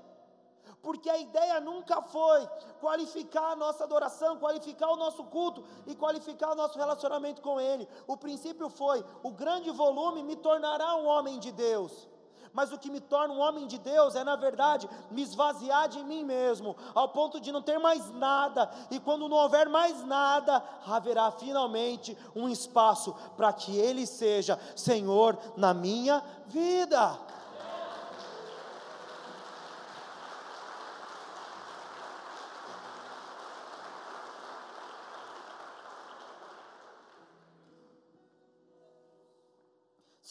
porque 0.82 1.08
a 1.08 1.16
ideia 1.16 1.60
nunca 1.60 2.02
foi 2.02 2.46
qualificar 2.80 3.52
a 3.52 3.56
nossa 3.56 3.84
adoração, 3.84 4.38
qualificar 4.38 4.90
o 4.90 4.96
nosso 4.96 5.22
culto 5.24 5.64
e 5.86 5.94
qualificar 5.94 6.50
o 6.50 6.56
nosso 6.56 6.76
relacionamento 6.76 7.40
com 7.40 7.60
Ele. 7.60 7.88
O 8.06 8.16
princípio 8.16 8.68
foi: 8.68 9.04
o 9.22 9.30
grande 9.30 9.70
volume 9.70 10.22
me 10.22 10.34
tornará 10.34 10.96
um 10.96 11.06
homem 11.06 11.38
de 11.38 11.52
Deus. 11.52 12.08
Mas 12.52 12.70
o 12.70 12.78
que 12.78 12.90
me 12.90 13.00
torna 13.00 13.32
um 13.32 13.40
homem 13.40 13.66
de 13.66 13.78
Deus 13.78 14.14
é, 14.14 14.22
na 14.22 14.36
verdade, 14.36 14.86
me 15.10 15.22
esvaziar 15.22 15.88
de 15.88 16.04
mim 16.04 16.22
mesmo, 16.22 16.76
ao 16.94 17.08
ponto 17.08 17.40
de 17.40 17.50
não 17.50 17.62
ter 17.62 17.78
mais 17.78 18.10
nada, 18.10 18.70
e 18.90 19.00
quando 19.00 19.26
não 19.26 19.38
houver 19.38 19.70
mais 19.70 20.04
nada, 20.04 20.62
haverá 20.86 21.30
finalmente 21.30 22.16
um 22.36 22.50
espaço 22.50 23.14
para 23.38 23.54
que 23.54 23.74
Ele 23.78 24.06
seja 24.06 24.58
Senhor 24.76 25.38
na 25.56 25.72
minha 25.72 26.22
vida. 26.46 27.18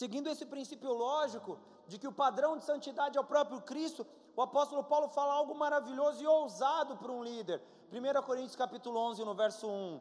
Seguindo 0.02 0.28
esse 0.28 0.44
princípio 0.44 0.92
lógico 0.92 1.52
de 1.86 1.96
que 1.96 2.08
o 2.08 2.18
padrão 2.22 2.52
de 2.58 2.64
santidade 2.64 3.16
é 3.16 3.20
o 3.20 3.30
próprio 3.32 3.60
Cristo, 3.70 4.04
o 4.34 4.42
apóstolo 4.42 4.82
Paulo 4.92 5.08
fala 5.16 5.32
algo 5.32 5.54
maravilhoso 5.54 6.20
e 6.20 6.26
ousado 6.26 6.96
para 6.96 7.12
um 7.16 7.22
líder. 7.22 7.62
1 7.92 8.22
Coríntios 8.28 8.56
capítulo 8.56 8.98
11, 8.98 9.24
no 9.24 9.34
verso 9.42 9.68
1. 9.68 10.00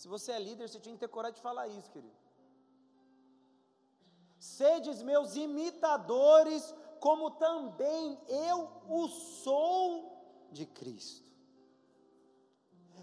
Se 0.00 0.08
você 0.08 0.32
é 0.32 0.40
líder, 0.40 0.68
você 0.68 0.80
tinha 0.80 0.96
que 0.96 1.02
ter 1.04 1.06
coragem 1.06 1.36
de 1.36 1.42
falar 1.42 1.68
isso, 1.68 1.92
querido. 1.92 2.16
Sedes 4.36 5.00
meus 5.10 5.36
imitadores, 5.36 6.74
como 6.98 7.30
também 7.46 8.18
eu 8.26 8.68
o 8.88 9.06
sou 9.06 10.48
de 10.50 10.66
Cristo. 10.66 11.30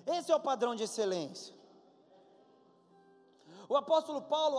Esse 0.06 0.30
é 0.30 0.36
o 0.36 0.46
padrão 0.52 0.76
de 0.76 0.84
excelência. 0.84 1.61
O 3.72 3.78
apóstolo 3.78 4.22
Paulo 4.24 4.58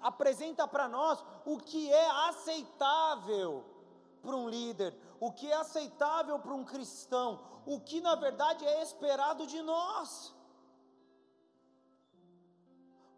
apresenta 0.00 0.66
para 0.66 0.88
nós 0.88 1.22
o 1.44 1.58
que 1.58 1.92
é 1.92 2.10
aceitável 2.28 3.62
para 4.22 4.34
um 4.34 4.48
líder, 4.48 4.96
o 5.20 5.30
que 5.30 5.52
é 5.52 5.54
aceitável 5.54 6.38
para 6.38 6.54
um 6.54 6.64
cristão, 6.64 7.44
o 7.66 7.78
que 7.78 8.00
na 8.00 8.14
verdade 8.14 8.64
é 8.64 8.82
esperado 8.82 9.46
de 9.46 9.60
nós. 9.60 10.34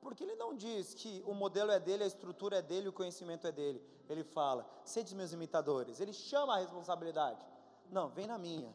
Porque 0.01 0.25
ele 0.25 0.35
não 0.35 0.53
diz 0.57 0.95
que 0.95 1.23
o 1.25 1.33
modelo 1.33 1.71
é 1.71 1.79
dele, 1.79 2.03
a 2.03 2.09
estrutura 2.09 2.57
é 2.57 2.63
dele, 2.63 2.89
o 2.89 2.93
conhecimento 2.93 3.47
é 3.47 3.53
dele. 3.53 3.81
Ele 4.09 4.25
fala, 4.25 4.69
sede 4.85 5.15
meus 5.15 5.33
imitadores. 5.33 6.01
Ele 6.01 6.13
chama 6.13 6.57
a 6.57 6.59
responsabilidade. 6.59 7.47
Não, 7.89 8.09
vem 8.09 8.27
na 8.27 8.37
minha. 8.37 8.75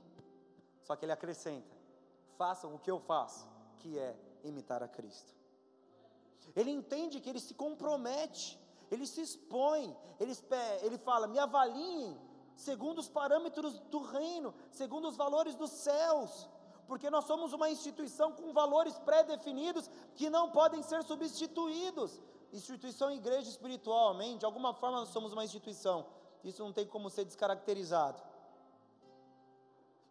Só 0.83 0.95
que 0.95 1.03
ele 1.03 1.11
acrescenta: 1.11 1.75
façam 2.37 2.73
o 2.73 2.79
que 2.79 2.89
eu 2.89 2.99
faço, 3.01 3.45
que 3.79 3.99
é 3.99 4.15
imitar 4.41 4.81
a 4.81 4.87
Cristo. 4.87 5.35
Ele 6.55 6.71
entende 6.71 7.19
que 7.19 7.29
ele 7.29 7.39
se 7.39 7.53
compromete, 7.53 8.59
ele 8.91 9.05
se 9.05 9.21
expõe, 9.21 9.95
ele, 10.19 10.33
ele 10.81 10.97
fala: 10.97 11.27
me 11.27 11.39
avaliem 11.39 12.17
segundo 12.55 12.99
os 12.99 13.09
parâmetros 13.09 13.79
do 13.91 13.99
reino, 14.01 14.53
segundo 14.71 15.07
os 15.07 15.15
valores 15.15 15.55
dos 15.55 15.71
céus, 15.71 16.49
porque 16.87 17.09
nós 17.09 17.25
somos 17.25 17.53
uma 17.53 17.69
instituição 17.69 18.31
com 18.31 18.53
valores 18.53 18.97
pré-definidos 18.99 19.89
que 20.15 20.29
não 20.29 20.51
podem 20.51 20.81
ser 20.83 21.03
substituídos. 21.03 22.21
Instituição 22.53 23.11
igreja 23.11 23.49
espiritual? 23.49 24.15
De 24.37 24.45
alguma 24.45 24.73
forma 24.73 24.99
nós 24.99 25.09
somos 25.09 25.33
uma 25.33 25.43
instituição, 25.43 26.05
isso 26.43 26.63
não 26.63 26.71
tem 26.71 26.87
como 26.87 27.09
ser 27.09 27.25
descaracterizado. 27.25 28.21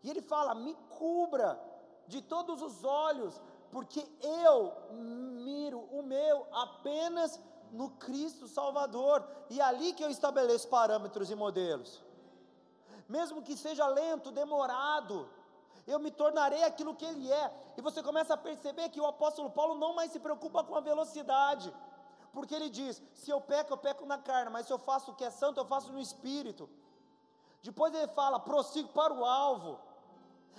E 0.02 0.10
ele 0.10 0.20
fala: 0.20 0.54
me 0.54 0.74
cubra 0.98 1.58
de 2.06 2.20
todos 2.20 2.60
os 2.60 2.84
olhos, 2.84 3.40
porque 3.74 4.08
eu 4.22 4.72
miro 4.92 5.80
o 5.90 6.00
meu 6.00 6.46
apenas 6.52 7.40
no 7.72 7.90
Cristo 8.04 8.46
Salvador, 8.46 9.26
e 9.50 9.60
é 9.60 9.64
ali 9.64 9.92
que 9.92 10.04
eu 10.04 10.10
estabeleço 10.10 10.68
parâmetros 10.68 11.28
e 11.28 11.34
modelos. 11.34 12.00
mesmo 13.08 13.42
que 13.42 13.56
seja 13.56 13.86
lento, 13.88 14.30
demorado, 14.30 15.28
eu 15.92 15.98
me 15.98 16.10
tornarei 16.12 16.62
aquilo 16.62 16.94
que 16.94 17.04
ele 17.04 17.30
é. 17.30 17.52
E 17.76 17.82
você 17.82 18.00
começa 18.00 18.32
a 18.34 18.36
perceber 18.36 18.90
que 18.90 19.00
o 19.00 19.06
apóstolo 19.06 19.50
Paulo 19.50 19.74
não 19.74 19.92
mais 19.98 20.12
se 20.12 20.20
preocupa 20.20 20.62
com 20.62 20.76
a 20.76 20.80
velocidade, 20.80 21.74
porque 22.32 22.54
ele 22.54 22.70
diz: 22.70 23.02
se 23.12 23.28
eu 23.32 23.40
peco, 23.40 23.72
eu 23.72 23.76
peco 23.76 24.06
na 24.06 24.18
carne, 24.18 24.50
mas 24.52 24.66
se 24.66 24.72
eu 24.72 24.78
faço 24.78 25.10
o 25.10 25.16
que 25.16 25.24
é 25.24 25.30
santo, 25.30 25.58
eu 25.58 25.66
faço 25.66 25.92
no 25.92 26.00
espírito. 26.00 26.70
Depois 27.60 27.92
ele 27.92 28.08
fala: 28.20 28.38
prossigo 28.38 28.90
para 28.90 29.12
o 29.12 29.24
alvo. 29.24 29.80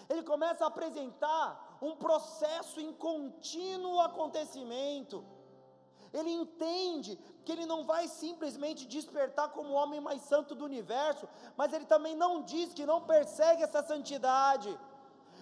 Ele 0.09 0.21
começa 0.21 0.65
a 0.65 0.67
apresentar 0.67 1.64
um 1.87 1.95
processo 1.95 2.79
em 2.79 2.91
contínuo 2.93 3.99
acontecimento. 3.99 5.23
Ele 6.17 6.31
entende 6.31 7.19
que 7.43 7.51
ele 7.51 7.65
não 7.65 7.85
vai 7.85 8.07
simplesmente 8.07 8.87
despertar 8.87 9.49
como 9.49 9.69
o 9.69 9.73
homem 9.73 9.99
mais 9.99 10.21
santo 10.21 10.55
do 10.55 10.63
universo, 10.63 11.27
mas 11.57 11.73
ele 11.73 11.85
também 11.85 12.15
não 12.15 12.41
diz 12.41 12.73
que 12.73 12.85
não 12.85 13.01
persegue 13.01 13.63
essa 13.63 13.83
santidade. 13.83 14.71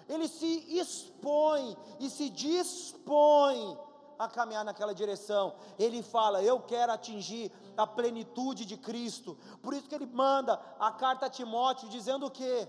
Ele 0.10 0.28
se 0.28 0.54
expõe 0.80 1.78
e 2.00 2.10
se 2.10 2.30
dispõe 2.30 3.78
a 4.18 4.28
caminhar 4.28 4.66
naquela 4.66 4.94
direção. 4.94 5.56
Ele 5.78 6.02
fala: 6.02 6.42
Eu 6.42 6.60
quero 6.60 6.92
atingir 6.92 7.52
a 7.78 7.86
plenitude 7.86 8.66
de 8.66 8.78
Cristo. 8.78 9.38
Por 9.62 9.74
isso 9.74 9.88
que 9.88 9.96
ele 9.96 10.06
manda 10.06 10.60
a 10.80 10.92
carta 10.92 11.28
a 11.28 11.30
Timóteo 11.30 11.88
dizendo 11.88 12.26
o 12.26 12.32
quê? 12.32 12.68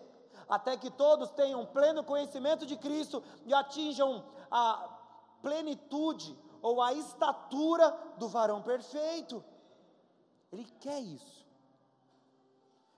Até 0.48 0.76
que 0.76 0.90
todos 0.90 1.30
tenham 1.30 1.64
pleno 1.66 2.04
conhecimento 2.04 2.66
de 2.66 2.76
Cristo 2.76 3.22
e 3.46 3.54
atinjam 3.54 4.24
a 4.50 4.88
plenitude 5.42 6.36
ou 6.62 6.80
a 6.80 6.92
estatura 6.94 7.90
do 8.18 8.28
varão 8.28 8.62
perfeito. 8.62 9.44
Ele 10.50 10.64
quer 10.80 11.00
isso. 11.00 11.44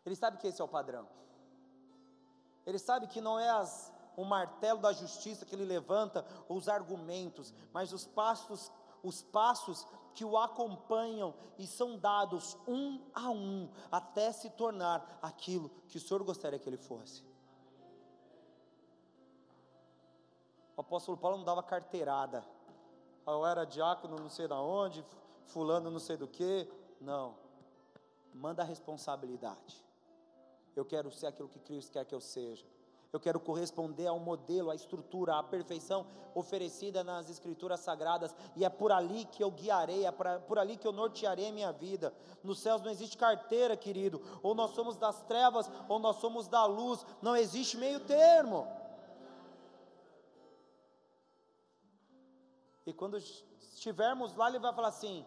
Ele 0.04 0.14
sabe 0.14 0.38
que 0.38 0.46
esse 0.46 0.60
é 0.60 0.64
o 0.64 0.68
padrão. 0.68 1.08
Ele 2.64 2.78
sabe 2.78 3.06
que 3.08 3.20
não 3.20 3.38
é 3.38 3.50
as, 3.50 3.92
o 4.16 4.24
martelo 4.24 4.80
da 4.80 4.92
justiça 4.92 5.44
que 5.44 5.54
ele 5.54 5.64
levanta, 5.64 6.24
ou 6.48 6.56
os 6.56 6.68
argumentos, 6.68 7.52
mas 7.72 7.92
os 7.92 8.06
passos, 8.06 8.70
os 9.02 9.22
passos 9.22 9.86
que 10.14 10.24
o 10.24 10.38
acompanham 10.38 11.34
e 11.58 11.66
são 11.66 11.98
dados 11.98 12.56
um 12.66 13.00
a 13.14 13.30
um, 13.30 13.68
até 13.90 14.32
se 14.32 14.48
tornar 14.50 15.18
aquilo 15.20 15.70
que 15.88 15.98
o 15.98 16.00
Senhor 16.00 16.22
gostaria 16.22 16.58
que 16.58 16.68
ele 16.68 16.78
fosse. 16.78 17.22
O 20.76 20.80
apóstolo 20.82 21.16
Paulo 21.16 21.38
não 21.38 21.44
dava 21.44 21.62
carteirada 21.62 22.44
eu 23.32 23.44
era 23.44 23.64
diácono 23.64 24.16
não 24.16 24.30
sei 24.30 24.46
da 24.46 24.60
onde, 24.60 25.04
fulano 25.46 25.90
não 25.90 25.98
sei 25.98 26.16
do 26.16 26.28
que. 26.28 26.68
Não. 27.00 27.34
Manda 28.32 28.62
a 28.62 28.64
responsabilidade. 28.64 29.84
Eu 30.74 30.84
quero 30.84 31.10
ser 31.10 31.26
aquilo 31.26 31.48
que 31.48 31.58
Cristo 31.58 31.92
quer 31.92 32.04
que 32.04 32.14
eu 32.14 32.20
seja. 32.20 32.64
Eu 33.12 33.18
quero 33.18 33.40
corresponder 33.40 34.06
ao 34.08 34.18
modelo, 34.18 34.70
à 34.70 34.74
estrutura, 34.74 35.38
à 35.38 35.42
perfeição 35.42 36.06
oferecida 36.34 37.02
nas 37.02 37.30
Escrituras 37.30 37.80
Sagradas, 37.80 38.34
e 38.54 38.62
é 38.62 38.68
por 38.68 38.92
ali 38.92 39.24
que 39.24 39.42
eu 39.42 39.50
guiarei, 39.50 40.04
é 40.04 40.12
por 40.12 40.58
ali 40.58 40.76
que 40.76 40.86
eu 40.86 40.92
nortearei 40.92 41.48
a 41.48 41.52
minha 41.52 41.72
vida. 41.72 42.12
Nos 42.42 42.58
céus 42.58 42.82
não 42.82 42.90
existe 42.90 43.16
carteira, 43.16 43.74
querido, 43.74 44.20
ou 44.42 44.54
nós 44.54 44.72
somos 44.72 44.96
das 44.96 45.22
trevas, 45.22 45.70
ou 45.88 45.98
nós 45.98 46.16
somos 46.16 46.46
da 46.46 46.66
luz, 46.66 47.06
não 47.22 47.34
existe 47.34 47.78
meio 47.78 48.00
termo. 48.00 48.66
E 52.86 52.92
quando 52.92 53.18
estivermos 53.18 54.34
lá, 54.36 54.48
ele 54.48 54.60
vai 54.60 54.72
falar 54.72 54.88
assim: 54.88 55.26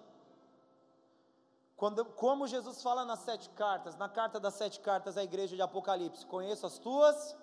quando, 1.75 2.05
como 2.05 2.47
Jesus 2.47 2.81
fala 2.81 3.03
nas 3.03 3.19
sete 3.19 3.49
cartas, 3.49 3.97
na 3.97 4.07
carta 4.07 4.39
das 4.39 4.53
sete 4.53 4.79
cartas 4.79 5.17
à 5.17 5.23
igreja 5.23 5.55
de 5.55 5.61
Apocalipse, 5.61 6.25
conheço 6.25 6.65
as 6.65 6.79
tuas. 6.79 7.35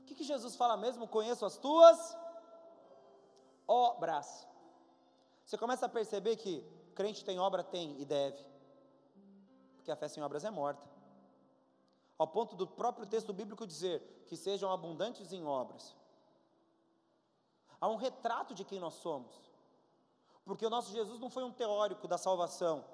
O 0.00 0.04
que, 0.06 0.16
que 0.16 0.24
Jesus 0.24 0.56
fala 0.56 0.76
mesmo? 0.76 1.06
Conheço 1.06 1.44
as 1.44 1.56
tuas 1.56 2.16
obras. 3.66 4.46
Você 5.44 5.56
começa 5.56 5.86
a 5.86 5.88
perceber 5.88 6.36
que 6.36 6.64
crente 6.94 7.24
tem 7.24 7.38
obra? 7.38 7.62
Tem 7.62 8.00
e 8.00 8.04
deve. 8.04 8.44
Porque 9.76 9.90
a 9.92 9.96
fé 9.96 10.08
sem 10.08 10.22
obras 10.22 10.44
é 10.44 10.50
morta. 10.50 10.82
Ao 12.18 12.26
ponto 12.26 12.56
do 12.56 12.66
próprio 12.66 13.06
texto 13.06 13.32
bíblico 13.32 13.66
dizer 13.66 14.00
que 14.26 14.36
sejam 14.36 14.72
abundantes 14.72 15.32
em 15.32 15.44
obras 15.44 15.94
há 17.80 17.88
um 17.88 17.96
retrato 17.96 18.54
de 18.54 18.64
quem 18.64 18.78
nós 18.78 18.94
somos. 18.94 19.32
Porque 20.44 20.64
o 20.64 20.70
nosso 20.70 20.92
Jesus 20.92 21.18
não 21.18 21.28
foi 21.28 21.42
um 21.42 21.50
teórico 21.50 22.06
da 22.06 22.16
salvação, 22.16 22.84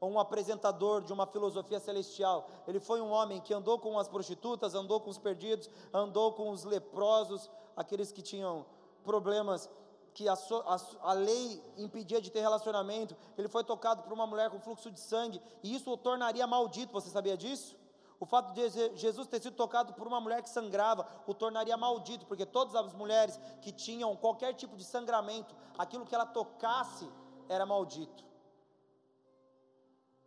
ou 0.00 0.10
um 0.10 0.18
apresentador 0.18 1.02
de 1.02 1.12
uma 1.12 1.26
filosofia 1.26 1.78
celestial. 1.80 2.48
Ele 2.66 2.80
foi 2.80 3.00
um 3.00 3.10
homem 3.10 3.40
que 3.40 3.54
andou 3.54 3.78
com 3.78 3.98
as 3.98 4.08
prostitutas, 4.08 4.74
andou 4.74 5.00
com 5.00 5.10
os 5.10 5.18
perdidos, 5.18 5.68
andou 5.92 6.32
com 6.32 6.50
os 6.50 6.64
leprosos, 6.64 7.50
aqueles 7.76 8.10
que 8.12 8.22
tinham 8.22 8.66
problemas 9.02 9.70
que 10.14 10.28
a, 10.28 10.34
a, 10.34 11.10
a, 11.10 11.12
lei 11.12 11.60
impedia 11.76 12.20
de 12.20 12.30
ter 12.30 12.40
relacionamento. 12.40 13.16
Ele 13.36 13.48
foi 13.48 13.64
tocado 13.64 14.02
por 14.02 14.12
uma 14.12 14.26
mulher 14.26 14.48
com 14.48 14.60
fluxo 14.60 14.90
de 14.90 15.00
sangue, 15.00 15.42
e 15.62 15.74
isso 15.74 15.90
o 15.90 15.96
tornaria 15.96 16.46
maldito. 16.46 16.92
Você 16.92 17.10
sabia 17.10 17.36
disso? 17.36 17.76
O 18.20 18.26
fato 18.26 18.52
de 18.52 18.96
Jesus 18.96 19.26
ter 19.26 19.42
sido 19.42 19.56
tocado 19.56 19.92
por 19.94 20.06
uma 20.06 20.20
mulher 20.20 20.42
que 20.42 20.48
sangrava 20.48 21.06
o 21.26 21.34
tornaria 21.34 21.76
maldito, 21.76 22.26
porque 22.26 22.46
todas 22.46 22.74
as 22.74 22.92
mulheres 22.94 23.38
que 23.60 23.72
tinham 23.72 24.16
qualquer 24.16 24.54
tipo 24.54 24.76
de 24.76 24.84
sangramento, 24.84 25.54
aquilo 25.76 26.06
que 26.06 26.14
ela 26.14 26.26
tocasse 26.26 27.10
era 27.48 27.66
maldito. 27.66 28.24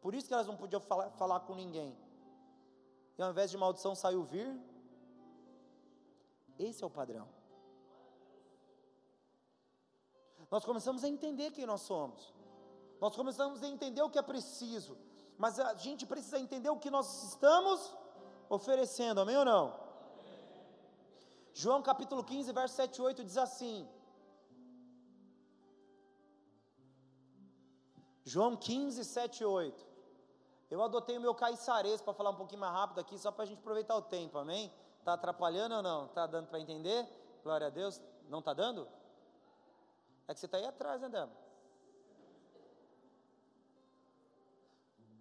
Por 0.02 0.14
isso 0.14 0.28
que 0.28 0.34
elas 0.34 0.48
não 0.48 0.56
podiam 0.56 0.82
falar, 0.82 1.10
falar 1.12 1.40
com 1.42 1.56
ninguém. 1.56 1.98
E 3.18 3.22
ao 3.22 3.32
invés 3.32 3.50
de 3.50 3.58
maldição 3.58 3.96
saiu 3.96 4.24
vir. 4.24 4.60
Esse 6.60 6.84
é 6.84 6.88
o 6.88 6.90
padrão. 6.90 7.28
Nós 10.52 10.64
começamos 10.64 11.04
a 11.04 11.10
entender 11.10 11.52
quem 11.52 11.66
nós 11.66 11.82
somos. 11.82 12.34
Nós 13.02 13.16
começamos 13.16 13.62
a 13.64 13.68
entender 13.68 14.02
o 14.02 14.10
que 14.10 14.20
é 14.20 14.22
preciso 14.22 14.98
mas 15.38 15.60
a 15.60 15.74
gente 15.76 16.06
precisa 16.06 16.40
entender 16.40 16.70
o 16.70 16.80
que 16.80 16.90
nós 16.90 17.24
estamos 17.24 17.96
oferecendo, 18.50 19.22
amém 19.22 19.38
ou 19.38 19.46
não? 19.46 19.88
João 21.54 21.82
capítulo 21.82 22.24
15, 22.24 22.52
verso 22.52 22.76
7 22.76 22.98
e 22.98 23.02
8 23.02 23.24
diz 23.24 23.38
assim: 23.38 23.88
João 28.24 28.56
15, 28.56 29.04
7 29.04 29.42
e 29.42 29.46
8. 29.46 29.88
Eu 30.70 30.84
adotei 30.84 31.18
o 31.18 31.22
meu 31.22 31.34
caiçarês 31.34 32.02
para 32.02 32.14
falar 32.14 32.32
um 32.32 32.36
pouquinho 32.36 32.60
mais 32.60 32.74
rápido 32.74 33.00
aqui, 33.00 33.18
só 33.18 33.32
para 33.32 33.44
a 33.44 33.48
gente 33.48 33.60
aproveitar 33.60 33.96
o 33.96 34.02
tempo, 34.02 34.38
amém? 34.38 34.72
Está 35.00 35.14
atrapalhando 35.14 35.76
ou 35.76 35.82
não? 35.82 36.06
Está 36.08 36.28
dando 36.28 36.48
para 36.48 36.60
entender? 36.60 37.08
Glória 37.42 37.68
a 37.68 37.70
Deus. 37.70 38.02
Não 38.28 38.40
está 38.40 38.54
dando? 38.54 38.88
É 40.28 40.34
que 40.34 40.40
você 40.40 40.46
está 40.46 40.58
aí 40.58 40.66
atrás, 40.66 41.00
né, 41.00 41.08
Débora? 41.08 41.47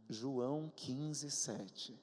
João 0.09 0.73
15, 0.75 1.31
7. 1.31 2.03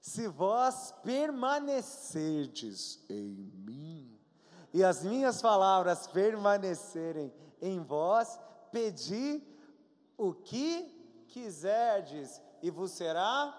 Se 0.00 0.28
vós 0.28 0.92
permanecerdes 1.02 3.02
em 3.08 3.34
mim, 3.66 4.20
e 4.72 4.84
as 4.84 5.02
minhas 5.04 5.40
palavras 5.40 6.06
permanecerem 6.08 7.32
em 7.62 7.80
vós, 7.80 8.38
pedi 8.70 9.42
o 10.18 10.34
que 10.34 11.24
quiserdes, 11.28 12.42
e 12.60 12.70
vos 12.70 12.90
será. 12.90 13.58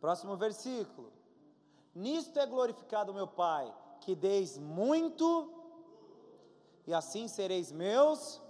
Próximo 0.00 0.36
versículo. 0.36 1.12
Nisto 1.94 2.38
é 2.38 2.46
glorificado 2.46 3.12
meu 3.12 3.26
Pai, 3.26 3.70
que 4.00 4.14
deis 4.14 4.56
muito 4.56 5.59
e 6.90 6.94
assim 6.94 7.28
sereis 7.28 7.70
meus. 7.70 8.40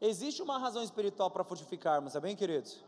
Existe 0.00 0.40
uma 0.40 0.58
razão 0.58 0.82
espiritual 0.82 1.28
para 1.28 1.42
fortificarmos, 1.42 2.14
é 2.14 2.20
bem, 2.20 2.36
queridos? 2.36 2.84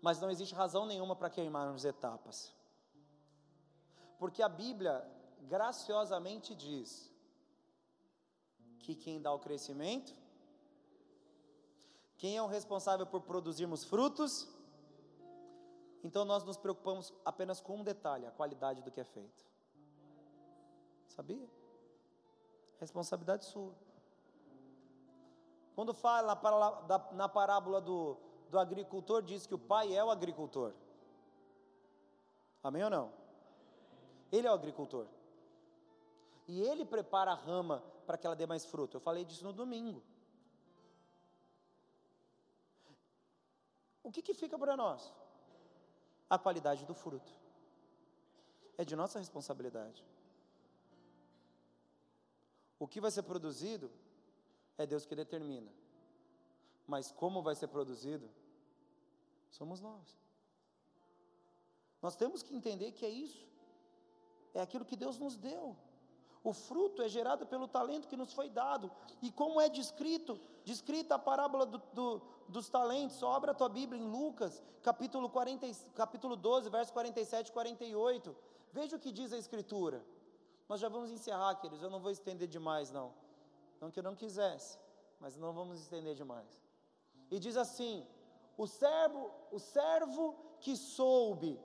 Mas 0.00 0.18
não 0.18 0.30
existe 0.30 0.54
razão 0.54 0.86
nenhuma 0.86 1.14
para 1.14 1.28
queimarmos 1.28 1.84
etapas. 1.84 2.54
Porque 4.18 4.42
a 4.42 4.48
Bíblia 4.48 5.06
graciosamente 5.42 6.54
diz 6.54 7.12
que 8.78 8.94
quem 8.94 9.20
dá 9.20 9.30
o 9.34 9.38
crescimento, 9.38 10.14
quem 12.16 12.38
é 12.38 12.42
o 12.42 12.46
responsável 12.46 13.06
por 13.06 13.20
produzirmos 13.20 13.84
frutos, 13.84 14.48
então 16.02 16.24
nós 16.24 16.42
nos 16.42 16.56
preocupamos 16.56 17.12
apenas 17.22 17.60
com 17.60 17.76
um 17.80 17.84
detalhe, 17.84 18.26
a 18.26 18.30
qualidade 18.30 18.80
do 18.82 18.90
que 18.90 19.00
é 19.00 19.04
feito. 19.04 19.44
Sabia? 21.08 21.59
Responsabilidade 22.80 23.44
sua. 23.44 23.72
Quando 25.74 25.92
fala 25.94 26.34
na 27.12 27.28
parábola 27.28 27.80
do, 27.80 28.16
do 28.48 28.58
agricultor, 28.58 29.22
diz 29.22 29.46
que 29.46 29.54
o 29.54 29.58
pai 29.58 29.94
é 29.94 30.02
o 30.02 30.10
agricultor. 30.10 30.72
Amém 32.62 32.82
ou 32.84 32.90
não? 32.90 33.12
Ele 34.32 34.46
é 34.46 34.50
o 34.50 34.54
agricultor. 34.54 35.06
E 36.48 36.60
ele 36.60 36.84
prepara 36.84 37.32
a 37.32 37.34
rama 37.34 37.82
para 38.06 38.18
que 38.18 38.26
ela 38.26 38.34
dê 38.34 38.46
mais 38.46 38.64
fruto? 38.64 38.96
Eu 38.96 39.00
falei 39.00 39.24
disso 39.24 39.44
no 39.44 39.52
domingo. 39.52 40.02
O 44.02 44.10
que, 44.10 44.22
que 44.22 44.34
fica 44.34 44.58
para 44.58 44.76
nós? 44.76 45.12
A 46.28 46.38
qualidade 46.38 46.84
do 46.84 46.94
fruto. 46.94 47.32
É 48.76 48.84
de 48.84 48.96
nossa 48.96 49.18
responsabilidade. 49.18 50.04
O 52.80 52.88
que 52.88 53.00
vai 53.00 53.10
ser 53.10 53.22
produzido 53.24 53.90
é 54.78 54.86
Deus 54.86 55.04
que 55.04 55.14
determina. 55.14 55.70
Mas 56.86 57.12
como 57.12 57.42
vai 57.42 57.54
ser 57.54 57.68
produzido, 57.68 58.28
somos 59.50 59.82
nós. 59.82 60.18
Nós 62.00 62.16
temos 62.16 62.42
que 62.42 62.56
entender 62.56 62.92
que 62.92 63.04
é 63.04 63.10
isso, 63.10 63.46
é 64.54 64.62
aquilo 64.62 64.86
que 64.86 64.96
Deus 64.96 65.18
nos 65.18 65.36
deu. 65.36 65.76
O 66.42 66.54
fruto 66.54 67.02
é 67.02 67.08
gerado 67.08 67.46
pelo 67.46 67.68
talento 67.68 68.08
que 68.08 68.16
nos 68.16 68.32
foi 68.32 68.48
dado. 68.48 68.90
E 69.20 69.30
como 69.30 69.60
é 69.60 69.68
descrito, 69.68 70.40
descrita 70.64 71.16
a 71.16 71.18
parábola 71.18 71.66
do, 71.66 71.78
do, 71.92 72.22
dos 72.48 72.70
talentos, 72.70 73.16
só 73.16 73.34
abra 73.34 73.52
a 73.52 73.54
tua 73.54 73.68
Bíblia 73.68 74.00
em 74.00 74.10
Lucas, 74.10 74.62
capítulo, 74.82 75.28
40, 75.28 75.66
capítulo 75.94 76.34
12, 76.34 76.70
verso 76.70 76.94
47 76.94 77.48
e 77.48 77.52
48. 77.52 78.34
Veja 78.72 78.96
o 78.96 78.98
que 78.98 79.12
diz 79.12 79.34
a 79.34 79.38
Escritura. 79.38 80.02
Nós 80.70 80.78
já 80.78 80.88
vamos 80.88 81.10
encerrar, 81.10 81.56
queridos, 81.56 81.82
eu 81.82 81.90
não 81.90 81.98
vou 81.98 82.12
estender 82.12 82.46
demais, 82.46 82.92
não. 82.92 83.12
Não 83.80 83.90
que 83.90 83.98
eu 83.98 84.04
não 84.04 84.14
quisesse, 84.14 84.78
mas 85.18 85.36
não 85.36 85.52
vamos 85.52 85.80
estender 85.80 86.14
demais. 86.14 86.62
E 87.28 87.40
diz 87.40 87.56
assim: 87.56 88.06
o 88.56 88.68
servo, 88.68 89.32
o 89.50 89.58
servo 89.58 90.36
que 90.60 90.76
soube 90.76 91.58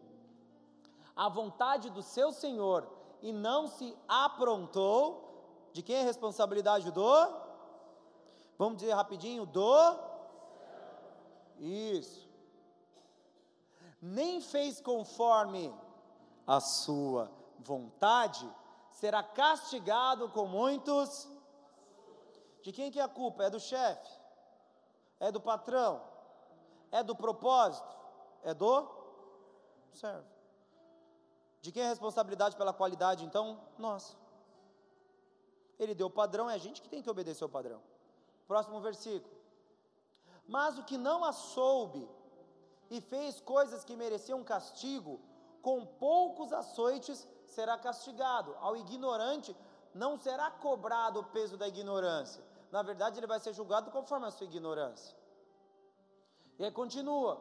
a 1.16 1.30
vontade 1.30 1.92
do 1.92 2.02
seu 2.02 2.32
senhor 2.32 2.92
e 3.22 3.32
não 3.32 3.68
se 3.68 3.96
aprontou, 4.08 5.70
de 5.72 5.84
quem 5.84 5.98
é 5.98 6.02
a 6.02 6.06
responsabilidade 6.06 6.90
do? 6.90 7.14
Vamos 8.58 8.78
dizer 8.80 8.94
rapidinho, 8.94 9.46
do? 9.46 10.00
Isso. 11.60 12.28
Nem 14.02 14.42
fez 14.42 14.82
conforme 14.82 15.72
a 16.48 16.60
sua 16.60 17.32
vontade, 17.60 18.52
será 18.96 19.22
castigado 19.22 20.30
com 20.30 20.46
muitos. 20.48 21.30
De 22.62 22.72
quem 22.72 22.90
que 22.92 23.00
é 23.00 23.04
a 23.04 23.08
culpa? 23.08 23.44
É 23.44 23.50
do 23.50 23.60
chefe? 23.60 24.10
É 25.20 25.32
do 25.32 25.42
patrão? 25.42 26.02
É 26.92 27.04
do 27.04 27.16
propósito? 27.16 27.94
É 28.42 28.54
do 28.54 28.90
servo. 29.92 30.28
De 31.62 31.72
quem 31.72 31.84
é 31.84 31.88
a 31.88 31.90
responsabilidade 31.90 32.56
pela 32.56 32.74
qualidade, 32.74 33.26
então? 33.26 33.60
Nós. 33.78 34.18
Ele 35.78 35.94
deu 35.94 36.08
o 36.08 36.18
padrão, 36.22 36.50
é 36.50 36.54
a 36.54 36.64
gente 36.66 36.82
que 36.82 36.90
tem 36.90 37.02
que 37.02 37.10
obedecer 37.10 37.44
o 37.44 37.50
padrão. 37.50 37.82
Próximo 38.48 38.80
versículo. 38.80 39.36
Mas 40.48 40.78
o 40.78 40.84
que 40.84 40.98
não 40.98 41.24
a 41.26 41.34
soube 41.34 42.08
e 42.90 43.02
fez 43.02 43.42
coisas 43.42 43.84
que 43.84 43.96
mereciam 43.96 44.44
castigo, 44.44 45.20
com 45.62 45.86
poucos 45.86 46.54
açoites 46.54 47.28
será 47.58 47.76
castigado. 47.88 48.56
Ao 48.60 48.74
ignorante 48.84 49.52
não 49.94 50.12
será 50.26 50.48
cobrado 50.66 51.20
o 51.20 51.28
peso 51.36 51.56
da 51.62 51.68
ignorância. 51.74 52.44
Na 52.76 52.82
verdade, 52.90 53.20
ele 53.20 53.34
vai 53.34 53.40
ser 53.40 53.54
julgado 53.60 53.92
conforme 53.98 54.26
a 54.28 54.32
sua 54.32 54.48
ignorância. 54.52 55.16
E 56.60 56.66
aí 56.66 56.72
continua, 56.82 57.34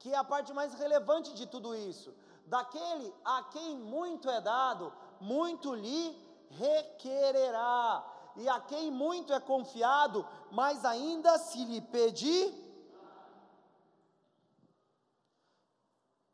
que 0.00 0.12
é 0.12 0.16
a 0.16 0.30
parte 0.32 0.52
mais 0.58 0.72
relevante 0.82 1.30
de 1.40 1.46
tudo 1.54 1.74
isso 1.74 2.10
daquele 2.46 3.12
a 3.24 3.42
quem 3.44 3.76
muito 3.76 4.30
é 4.30 4.40
dado, 4.40 4.92
muito 5.20 5.74
lhe 5.74 6.16
requererá, 6.50 8.04
e 8.36 8.48
a 8.48 8.60
quem 8.60 8.90
muito 8.90 9.32
é 9.32 9.40
confiado, 9.40 10.26
mais 10.50 10.84
ainda 10.84 11.38
se 11.38 11.64
lhe 11.64 11.80
pedir. 11.80 12.54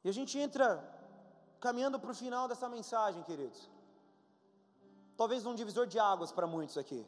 E 0.04 0.08
a 0.08 0.12
gente 0.12 0.36
entra 0.38 0.91
caminhando 1.62 1.98
para 2.00 2.10
o 2.10 2.14
final 2.14 2.48
dessa 2.48 2.68
mensagem, 2.68 3.22
queridos. 3.22 3.70
Talvez 5.16 5.46
um 5.46 5.54
divisor 5.54 5.86
de 5.86 5.98
águas 5.98 6.32
para 6.32 6.44
muitos 6.44 6.76
aqui. 6.76 7.06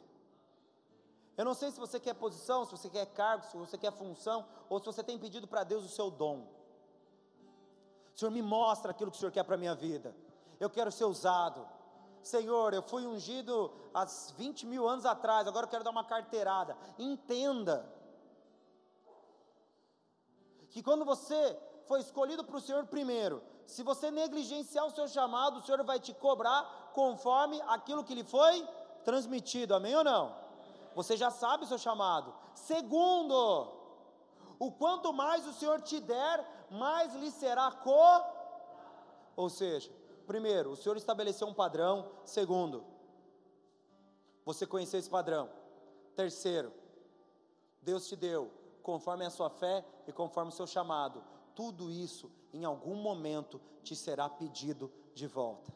Eu 1.35 1.43
não 1.43 1.53
sei 1.53 1.69
se 1.71 1.79
você 1.85 1.99
quer 1.99 2.13
posição, 2.13 2.63
se 2.63 2.71
você 2.71 2.89
quer 2.89 3.05
cargo, 3.07 3.43
se 3.45 3.57
você 3.57 3.77
quer 3.77 3.91
função, 3.91 4.47
ou 4.69 4.79
se 4.79 4.85
você 4.85 5.03
tem 5.03 5.19
pedido 5.19 5.45
para 5.45 5.65
Deus 5.65 5.83
o 5.83 5.89
seu 5.89 6.09
dom. 6.09 6.47
Senhor, 8.15 8.31
me 8.31 8.41
mostra 8.41 8.91
aquilo 8.91 9.11
que 9.11 9.17
o 9.17 9.19
Senhor 9.19 9.31
quer 9.33 9.43
para 9.43 9.55
a 9.55 9.57
minha 9.57 9.75
vida. 9.75 10.15
Eu 10.57 10.69
quero 10.69 10.89
ser 10.89 11.03
usado. 11.03 11.67
Senhor, 12.23 12.73
eu 12.73 12.81
fui 12.81 13.05
ungido 13.05 13.73
há 13.93 14.05
20 14.37 14.65
mil 14.67 14.87
anos 14.87 15.05
atrás, 15.05 15.45
agora 15.49 15.65
eu 15.65 15.69
quero 15.69 15.83
dar 15.83 15.91
uma 15.91 16.05
carteirada. 16.05 16.77
Entenda 16.97 17.93
que 20.69 20.81
quando 20.81 21.03
você 21.03 21.59
foi 21.87 21.99
escolhido 21.99 22.41
para 22.45 22.55
o 22.55 22.61
Senhor 22.61 22.85
primeiro, 22.87 23.43
se 23.67 23.83
você 23.83 24.11
negligenciar 24.11 24.85
o 24.85 24.91
seu 24.91 25.07
chamado, 25.07 25.59
o 25.59 25.63
Senhor 25.63 25.83
vai 25.83 25.99
te 25.99 26.13
cobrar 26.13 26.91
conforme 26.93 27.61
aquilo 27.67 28.03
que 28.03 28.15
lhe 28.15 28.23
foi 28.23 28.67
transmitido. 29.03 29.75
Amém 29.75 29.95
ou 29.95 30.03
não? 30.03 30.35
Você 30.95 31.17
já 31.17 31.29
sabe 31.29 31.65
o 31.65 31.67
seu 31.67 31.77
chamado. 31.77 32.33
Segundo, 32.53 33.71
o 34.57 34.71
quanto 34.71 35.11
mais 35.11 35.45
o 35.45 35.53
Senhor 35.53 35.81
te 35.81 35.99
der, 35.99 36.67
mais 36.69 37.13
lhe 37.15 37.31
será 37.31 37.71
co. 37.71 38.23
Ou 39.35 39.49
seja, 39.49 39.91
primeiro, 40.25 40.71
o 40.71 40.75
Senhor 40.75 40.95
estabeleceu 40.95 41.47
um 41.47 41.53
padrão. 41.53 42.09
Segundo, 42.23 42.83
você 44.45 44.65
conheceu 44.65 44.99
esse 44.99 45.09
padrão. 45.09 45.49
Terceiro, 46.15 46.71
Deus 47.81 48.07
te 48.07 48.15
deu, 48.15 48.51
conforme 48.81 49.25
a 49.25 49.29
sua 49.29 49.49
fé 49.49 49.83
e 50.07 50.13
conforme 50.13 50.49
o 50.49 50.55
seu 50.55 50.65
chamado. 50.65 51.23
Tudo 51.53 51.91
isso, 51.91 52.31
em 52.55 52.63
algum 52.63 52.95
momento, 52.95 53.59
te 53.83 53.95
será 53.95 54.29
pedido 54.29 54.91
de 55.13 55.27
volta. 55.27 55.73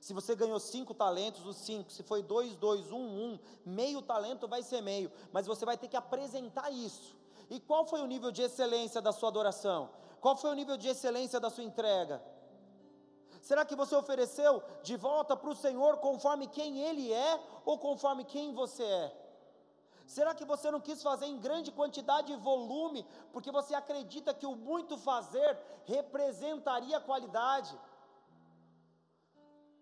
Se 0.00 0.12
você 0.12 0.36
ganhou 0.36 0.60
cinco 0.60 0.94
talentos, 0.94 1.44
os 1.46 1.56
cinco. 1.56 1.90
Se 1.90 2.02
foi 2.02 2.22
dois, 2.22 2.54
dois, 2.56 2.92
um, 2.92 2.98
um. 2.98 3.38
Meio 3.64 4.02
talento 4.02 4.46
vai 4.46 4.62
ser 4.62 4.80
meio. 4.80 5.10
Mas 5.32 5.46
você 5.46 5.64
vai 5.64 5.76
ter 5.76 5.88
que 5.88 5.96
apresentar 5.96 6.70
isso. 6.70 7.16
E 7.50 7.58
qual 7.58 7.84
foi 7.86 8.00
o 8.00 8.06
nível 8.06 8.30
de 8.30 8.42
excelência 8.42 9.00
da 9.00 9.12
sua 9.12 9.28
adoração? 9.28 9.90
Qual 10.20 10.36
foi 10.36 10.50
o 10.50 10.54
nível 10.54 10.76
de 10.76 10.88
excelência 10.88 11.40
da 11.40 11.50
sua 11.50 11.64
entrega? 11.64 12.22
Será 13.40 13.64
que 13.64 13.74
você 13.74 13.94
ofereceu 13.96 14.62
de 14.82 14.96
volta 14.96 15.36
para 15.36 15.50
o 15.50 15.56
Senhor 15.56 15.96
conforme 15.98 16.46
quem 16.46 16.80
Ele 16.80 17.12
é 17.12 17.40
ou 17.64 17.78
conforme 17.78 18.24
quem 18.24 18.54
você 18.54 18.84
é? 18.84 19.23
Será 20.06 20.34
que 20.34 20.44
você 20.44 20.70
não 20.70 20.80
quis 20.80 21.02
fazer 21.02 21.26
em 21.26 21.38
grande 21.38 21.72
quantidade 21.72 22.32
e 22.32 22.36
volume, 22.36 23.06
porque 23.32 23.50
você 23.50 23.74
acredita 23.74 24.34
que 24.34 24.46
o 24.46 24.54
muito 24.54 24.96
fazer 24.98 25.58
representaria 25.84 27.00
qualidade? 27.00 27.78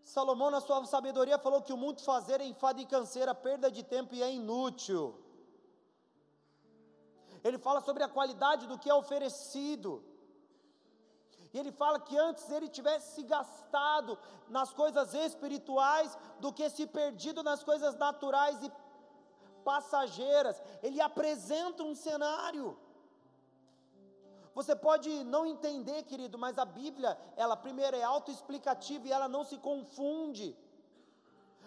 Salomão, 0.05 0.51
na 0.51 0.61
sua 0.61 0.85
sabedoria, 0.85 1.39
falou 1.39 1.63
que 1.63 1.73
o 1.73 1.77
muito 1.77 2.03
fazer 2.05 2.41
é 2.41 2.45
enfado 2.45 2.81
e 2.81 2.87
canseira, 2.87 3.35
perda 3.35 3.71
de 3.71 3.83
tempo 3.83 4.15
e 4.15 4.23
é 4.23 4.33
inútil. 4.33 5.19
Ele 7.43 7.59
fala 7.59 7.81
sobre 7.81 8.03
a 8.05 8.09
qualidade 8.09 8.67
do 8.67 8.79
que 8.79 8.91
é 8.91 8.95
oferecido. 8.95 10.05
E 11.53 11.59
ele 11.59 11.71
fala 11.71 12.01
que 12.01 12.17
antes 12.17 12.49
ele 12.51 12.69
tivesse 12.69 13.15
se 13.15 13.23
gastado 13.23 14.19
nas 14.49 14.73
coisas 14.73 15.13
espirituais 15.13 16.17
do 16.41 16.53
que 16.53 16.69
se 16.71 16.87
perdido 16.87 17.43
nas 17.43 17.63
coisas 17.63 17.95
naturais 17.97 18.63
e 18.63 18.71
passageiras. 19.71 20.61
Ele 20.83 21.01
apresenta 21.01 21.83
um 21.83 21.95
cenário. 21.95 22.77
Você 24.55 24.75
pode 24.77 25.11
não 25.25 25.47
entender, 25.47 26.03
querido, 26.03 26.37
mas 26.45 26.59
a 26.59 26.65
Bíblia, 26.65 27.17
ela 27.37 27.57
primeiro 27.57 27.97
é 27.97 28.03
autoexplicativa 28.03 29.09
e 29.09 29.13
ela 29.13 29.29
não 29.29 29.45
se 29.45 29.57
confunde. 29.57 30.57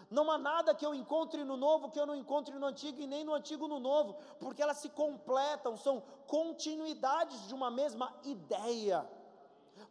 Não 0.09 0.29
há 0.29 0.37
nada 0.37 0.75
que 0.75 0.85
eu 0.85 0.93
encontre 0.93 1.43
no 1.43 1.57
novo 1.57 1.89
que 1.89 1.99
eu 1.99 2.05
não 2.05 2.15
encontre 2.15 2.53
no 2.57 2.67
antigo 2.67 3.01
e 3.01 3.07
nem 3.07 3.23
no 3.23 3.33
antigo 3.33 3.67
no 3.67 3.79
novo, 3.79 4.15
porque 4.39 4.61
elas 4.61 4.77
se 4.77 4.89
completam, 4.89 5.75
são 5.75 6.03
continuidades 6.27 7.47
de 7.47 7.55
uma 7.55 7.71
mesma 7.71 8.13
ideia. 8.23 9.07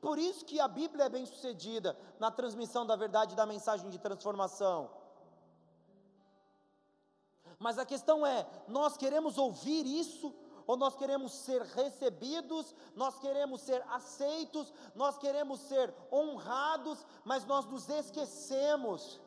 Por 0.01 0.19
isso 0.19 0.45
que 0.45 0.61
a 0.61 0.69
Bíblia 0.69 1.07
é 1.07 1.09
bem 1.09 1.27
sucedida 1.27 1.97
na 2.19 2.31
transmissão 2.31 2.87
da 2.87 2.97
verdade 2.97 3.35
da 3.35 3.45
mensagem 3.45 3.91
de 3.91 3.99
transformação. 3.99 4.91
Mas 7.65 7.79
a 7.79 7.87
questão 7.87 8.27
é: 8.27 8.47
nós 8.69 8.95
queremos 8.95 9.39
ouvir 9.39 9.87
isso 9.87 10.35
ou 10.67 10.77
nós 10.77 10.95
queremos 10.95 11.33
ser 11.33 11.63
recebidos, 11.63 12.75
nós 12.95 13.19
queremos 13.19 13.63
ser 13.63 13.83
aceitos, 13.89 14.71
nós 14.95 15.17
queremos 15.17 15.61
ser 15.61 15.95
honrados, 16.13 17.07
mas 17.25 17.47
nós 17.47 17.65
nos 17.65 17.89
esquecemos 17.89 19.19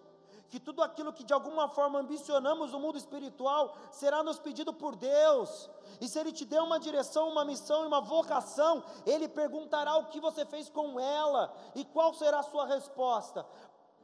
que 0.49 0.59
tudo 0.59 0.83
aquilo 0.83 1.11
que 1.11 1.23
de 1.23 1.33
alguma 1.33 1.67
forma 1.67 1.99
ambicionamos 1.99 2.71
no 2.73 2.79
mundo 2.79 2.97
espiritual 2.97 3.75
será 3.91 4.21
nos 4.21 4.37
pedido 4.37 4.71
por 4.71 4.95
Deus. 4.95 5.67
E 5.99 6.07
se 6.07 6.19
Ele 6.19 6.31
te 6.31 6.45
der 6.45 6.61
uma 6.61 6.79
direção, 6.79 7.29
uma 7.29 7.43
missão 7.43 7.85
e 7.85 7.87
uma 7.87 8.01
vocação, 8.01 8.83
Ele 9.03 9.27
perguntará 9.27 9.97
o 9.97 10.05
que 10.05 10.19
você 10.19 10.45
fez 10.45 10.69
com 10.69 10.99
ela 10.99 11.51
e 11.73 11.83
qual 11.83 12.13
será 12.13 12.39
a 12.41 12.43
sua 12.43 12.67
resposta. 12.67 13.43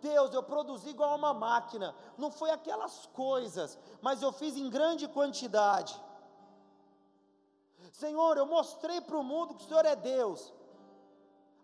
Deus, 0.10 0.34
eu 0.34 0.44
produzi 0.54 0.90
igual 0.90 1.18
uma 1.22 1.34
máquina, 1.34 1.88
não 2.22 2.30
foi 2.40 2.50
aquelas 2.52 2.96
coisas, 3.24 3.78
mas 4.06 4.22
eu 4.22 4.32
fiz 4.40 4.56
em 4.58 4.70
grande 4.78 5.08
quantidade. 5.18 5.94
Senhor, 7.92 8.34
eu 8.38 8.46
mostrei 8.46 9.00
para 9.02 9.18
o 9.18 9.24
mundo 9.32 9.54
que 9.56 9.64
o 9.64 9.68
Senhor 9.68 9.86
é 9.86 9.96
Deus. 9.96 10.42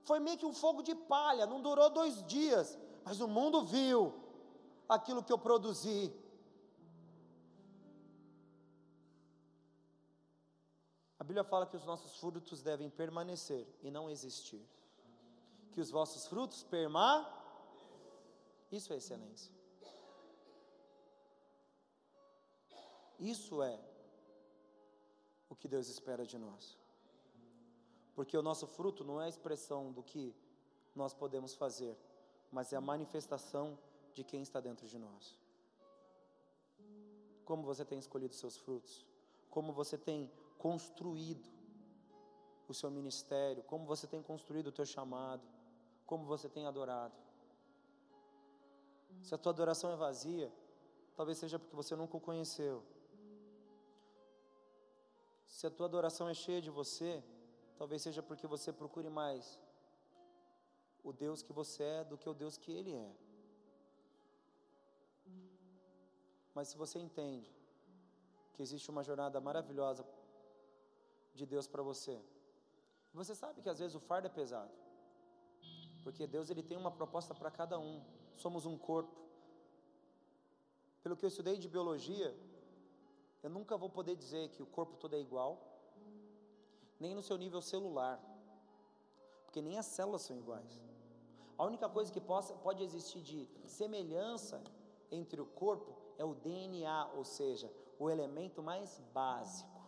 Foi 0.10 0.20
meio 0.20 0.38
que 0.38 0.46
um 0.52 0.54
fogo 0.54 0.82
de 0.90 0.96
palha, 1.14 1.46
não 1.46 1.62
durou 1.62 1.90
dois 1.90 2.16
dias, 2.36 2.78
mas 3.04 3.20
o 3.20 3.28
mundo 3.28 3.66
viu 3.66 4.14
aquilo 4.98 5.24
que 5.24 5.34
eu 5.34 5.38
produzi. 5.48 6.14
A 11.20 11.24
Bíblia 11.24 11.44
fala 11.44 11.66
que 11.66 11.76
os 11.76 11.86
nossos 11.86 12.16
frutos 12.22 12.62
devem 12.62 12.90
permanecer 12.90 13.68
e 13.84 13.92
não 13.92 14.10
existir. 14.10 14.64
Que 15.74 15.82
os 15.82 15.92
vossos 15.92 16.26
frutos 16.28 16.64
permaneçam. 16.64 17.39
Isso 18.72 18.94
é 18.94 18.98
excelência. 18.98 19.52
Isso 23.20 23.62
é 23.62 23.78
o 25.50 25.56
que 25.56 25.68
Deus 25.68 25.90
espera 25.90 26.26
de 26.26 26.38
nós. 26.38 26.78
Porque 28.16 28.38
o 28.38 28.42
nosso 28.42 28.68
fruto 28.68 29.04
não 29.04 29.22
é 29.22 29.26
a 29.26 29.30
expressão 29.30 29.92
do 29.92 30.04
que 30.04 30.36
nós 30.96 31.14
podemos 31.14 31.54
fazer, 31.54 31.98
mas 32.52 32.72
é 32.72 32.76
a 32.78 32.82
manifestação 32.82 33.78
de 34.14 34.24
quem 34.24 34.42
está 34.42 34.60
dentro 34.60 34.88
de 34.88 34.98
nós. 34.98 35.38
Como 37.46 37.64
você 37.64 37.84
tem 37.84 37.98
escolhido 37.98 38.34
seus 38.34 38.58
frutos? 38.58 39.06
Como 39.50 39.74
você 39.74 39.98
tem 39.98 40.32
construído 40.58 41.50
o 42.68 42.74
seu 42.74 42.92
ministério? 42.92 43.64
Como 43.64 43.86
você 43.86 44.06
tem 44.06 44.22
construído 44.22 44.68
o 44.68 44.72
teu 44.72 44.86
chamado? 44.86 45.48
Como 46.06 46.26
você 46.26 46.48
tem 46.48 46.66
adorado? 46.66 47.29
Se 49.22 49.34
a 49.36 49.38
tua 49.38 49.52
adoração 49.52 49.92
é 49.92 49.96
vazia, 49.96 50.52
talvez 51.16 51.38
seja 51.38 51.60
porque 51.60 51.76
você 51.76 51.96
nunca 51.96 52.18
o 52.18 52.22
conheceu. 52.22 52.84
Se 55.46 55.68
a 55.68 55.70
tua 55.70 55.88
adoração 55.88 56.30
é 56.30 56.34
cheia 56.34 56.62
de 56.62 56.70
você, 56.70 57.24
talvez 57.78 58.02
seja 58.02 58.22
porque 58.22 58.48
você 58.48 58.72
procure 58.72 59.10
mais 59.10 59.60
o 61.04 61.12
Deus 61.12 61.42
que 61.42 61.52
você 61.52 61.84
é 61.84 62.04
do 62.04 62.18
que 62.18 62.30
o 62.30 62.34
Deus 62.34 62.58
que 62.58 62.72
Ele 62.72 62.94
é. 62.94 63.12
Mas 66.54 66.68
se 66.70 66.78
você 66.78 67.00
entende 67.00 67.52
que 68.54 68.62
existe 68.62 68.90
uma 68.90 69.04
jornada 69.04 69.40
maravilhosa 69.40 70.06
de 71.34 71.46
Deus 71.46 71.68
para 71.68 71.82
você, 71.82 72.22
você 73.14 73.34
sabe 73.34 73.62
que 73.62 73.70
às 73.70 73.80
vezes 73.80 73.96
o 73.96 74.00
fardo 74.00 74.28
é 74.28 74.30
pesado, 74.30 74.72
porque 76.04 76.28
Deus 76.28 76.50
ele 76.50 76.62
tem 76.62 76.78
uma 76.78 76.92
proposta 76.92 77.34
para 77.34 77.50
cada 77.50 77.80
um. 77.80 78.04
Somos 78.44 78.66
um 78.66 78.78
corpo. 78.78 79.18
Pelo 81.04 81.18
que 81.18 81.26
eu 81.26 81.28
estudei 81.28 81.58
de 81.58 81.68
biologia, 81.68 82.34
eu 83.44 83.50
nunca 83.50 83.76
vou 83.76 83.90
poder 83.90 84.16
dizer 84.16 84.48
que 84.54 84.64
o 84.64 84.66
corpo 84.66 84.96
todo 84.96 85.14
é 85.14 85.20
igual, 85.20 85.52
nem 86.98 87.14
no 87.14 87.22
seu 87.22 87.38
nível 87.38 87.62
celular, 87.62 88.18
porque 89.44 89.62
nem 89.62 89.78
as 89.78 89.86
células 89.88 90.22
são 90.22 90.38
iguais. 90.38 90.82
A 91.58 91.66
única 91.66 91.90
coisa 91.90 92.14
que 92.14 92.22
possa, 92.22 92.54
pode 92.54 92.82
existir 92.82 93.22
de 93.22 93.50
semelhança 93.66 94.64
entre 95.12 95.42
o 95.42 95.46
corpo 95.46 95.92
é 96.18 96.24
o 96.24 96.34
DNA, 96.34 97.12
ou 97.16 97.26
seja, 97.26 97.70
o 98.00 98.10
elemento 98.10 98.64
mais 98.64 99.02
básico, 99.14 99.82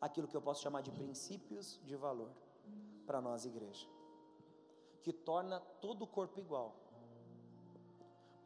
aquilo 0.00 0.28
que 0.28 0.36
eu 0.36 0.40
posso 0.40 0.62
chamar 0.62 0.80
de 0.80 0.90
princípios 0.90 1.78
de 1.84 1.94
valor 1.94 2.30
para 3.06 3.20
nós, 3.20 3.44
igreja, 3.44 3.86
que 5.02 5.12
torna 5.12 5.60
todo 5.82 6.02
o 6.02 6.06
corpo 6.06 6.40
igual, 6.40 6.87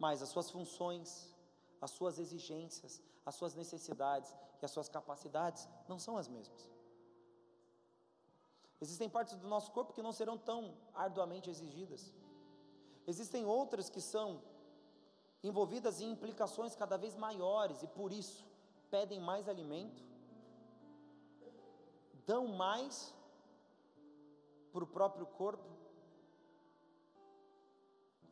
mas 0.03 0.20
as 0.20 0.30
suas 0.30 0.50
funções, 0.50 1.09
as 1.80 1.92
suas 1.92 2.18
exigências, 2.18 3.00
as 3.24 3.36
suas 3.36 3.55
necessidades 3.55 4.34
e 4.61 4.64
as 4.64 4.72
suas 4.72 4.88
capacidades 4.88 5.68
não 5.90 5.96
são 6.05 6.16
as 6.16 6.26
mesmas. 6.26 6.68
Existem 8.80 9.09
partes 9.09 9.36
do 9.36 9.46
nosso 9.46 9.70
corpo 9.70 9.92
que 9.92 10.03
não 10.03 10.11
serão 10.11 10.36
tão 10.36 10.76
arduamente 10.92 11.48
exigidas. 11.48 12.12
Existem 13.07 13.46
outras 13.46 13.88
que 13.88 14.00
são 14.00 14.42
envolvidas 15.40 16.00
em 16.00 16.11
implicações 16.11 16.74
cada 16.74 16.96
vez 16.96 17.14
maiores 17.14 17.84
e 17.84 17.86
por 17.86 18.11
isso 18.11 18.44
pedem 18.90 19.20
mais 19.20 19.48
alimento, 19.48 20.03
dão 22.26 22.48
mais 22.48 23.14
para 24.72 24.82
o 24.82 24.92
próprio 24.98 25.26
corpo 25.26 25.70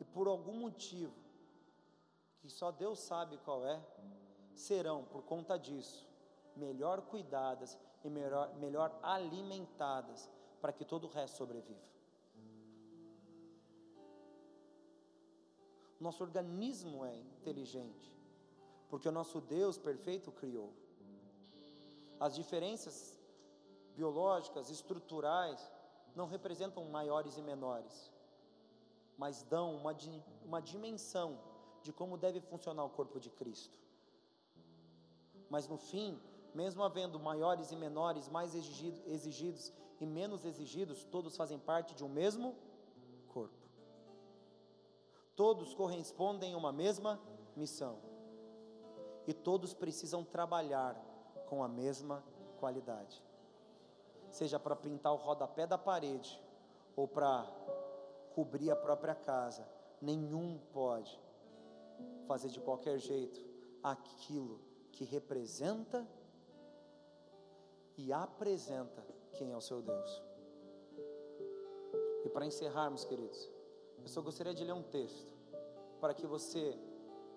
e 0.01 0.05
por 0.05 0.27
algum 0.27 0.57
motivo 0.67 1.20
que 2.41 2.49
só 2.49 2.71
Deus 2.71 2.99
sabe 2.99 3.37
qual 3.39 3.65
é, 3.67 3.81
serão, 4.55 5.05
por 5.05 5.23
conta 5.23 5.59
disso, 5.59 6.09
melhor 6.57 7.03
cuidadas 7.03 7.79
e 8.03 8.11
melhor, 8.11 8.55
melhor 8.57 8.99
alimentadas, 9.03 10.29
para 10.61 10.73
que 10.73 10.85
todo 10.85 11.05
o 11.07 11.11
resto 11.11 11.37
sobreviva. 11.37 11.89
Nosso 15.99 16.23
organismo 16.23 17.05
é 17.05 17.15
inteligente, 17.15 18.11
porque 18.89 19.09
o 19.09 19.13
nosso 19.13 19.41
Deus 19.41 19.77
perfeito 19.77 20.33
criou. 20.33 20.73
As 22.19 22.35
diferenças 22.35 23.19
biológicas, 23.95 24.71
estruturais, 24.71 25.71
não 26.15 26.27
representam 26.27 26.85
maiores 26.87 27.37
e 27.37 27.43
menores, 27.43 28.11
mas 29.17 29.43
dão 29.43 29.77
uma, 29.77 29.95
uma 30.45 30.61
dimensão 30.61 31.39
de 31.83 31.93
como 31.93 32.17
deve 32.17 32.41
funcionar 32.41 32.85
o 32.85 32.91
corpo 32.91 33.19
de 33.19 33.31
Cristo. 33.31 33.79
Mas 35.49 35.67
no 35.67 35.77
fim, 35.77 36.21
mesmo 36.55 36.83
havendo 36.83 37.19
maiores 37.19 37.71
e 37.73 37.77
menores, 37.77 38.29
mais 38.29 38.55
exigidos 38.55 39.73
e 40.01 40.07
menos 40.07 40.45
exigidos, 40.45 41.05
todos 41.05 41.37
fazem 41.37 41.59
parte 41.59 41.95
de 41.95 42.05
um 42.05 42.09
mesmo 42.09 42.55
corpo. 43.29 43.55
Todos 45.35 45.75
correspondem 45.75 46.55
a 46.55 46.57
uma 46.57 46.73
mesma 46.73 47.21
missão. 47.57 47.99
E 49.27 49.33
todos 49.33 49.75
precisam 49.75 50.25
trabalhar 50.25 50.97
com 51.49 51.63
a 51.63 51.69
mesma 51.69 52.25
qualidade. 52.59 53.23
Seja 54.31 54.59
para 54.59 54.77
pintar 54.77 55.13
o 55.13 55.17
rodapé 55.17 55.67
da 55.67 55.77
parede 55.77 56.41
ou 56.95 57.09
para 57.09 57.45
cobrir 58.35 58.71
a 58.71 58.77
própria 58.77 59.15
casa, 59.15 59.67
nenhum 60.01 60.59
pode 60.73 61.21
fazer 62.27 62.49
de 62.49 62.61
qualquer 62.61 62.99
jeito 62.99 63.41
aquilo 63.83 64.61
que 64.93 65.05
representa 65.05 66.07
e 67.97 68.13
apresenta 68.13 69.05
quem 69.33 69.53
é 69.53 69.57
o 69.57 69.61
seu 69.61 69.83
Deus. 69.83 70.23
E 72.25 72.29
para 72.29 72.47
encerrarmos, 72.47 73.05
queridos, 73.05 73.51
eu 74.03 74.09
só 74.09 74.21
gostaria 74.21 74.55
de 74.55 74.65
ler 74.65 74.73
um 74.73 74.83
texto 74.83 75.29
para 76.01 76.15
que 76.15 76.27
você, 76.27 76.79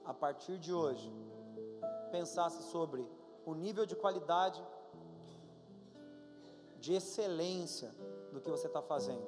a 0.05 0.14
partir 0.14 0.57
de 0.57 0.74
hoje, 0.74 1.11
pensasse 2.11 2.64
sobre 2.64 3.05
o 3.45 3.53
nível 3.53 3.86
de 3.86 3.95
qualidade, 3.95 4.64
de 6.80 6.93
excelência 6.93 7.93
do 8.32 8.41
que 8.41 8.49
você 8.49 8.68
está 8.68 8.82
fazendo. 8.82 9.28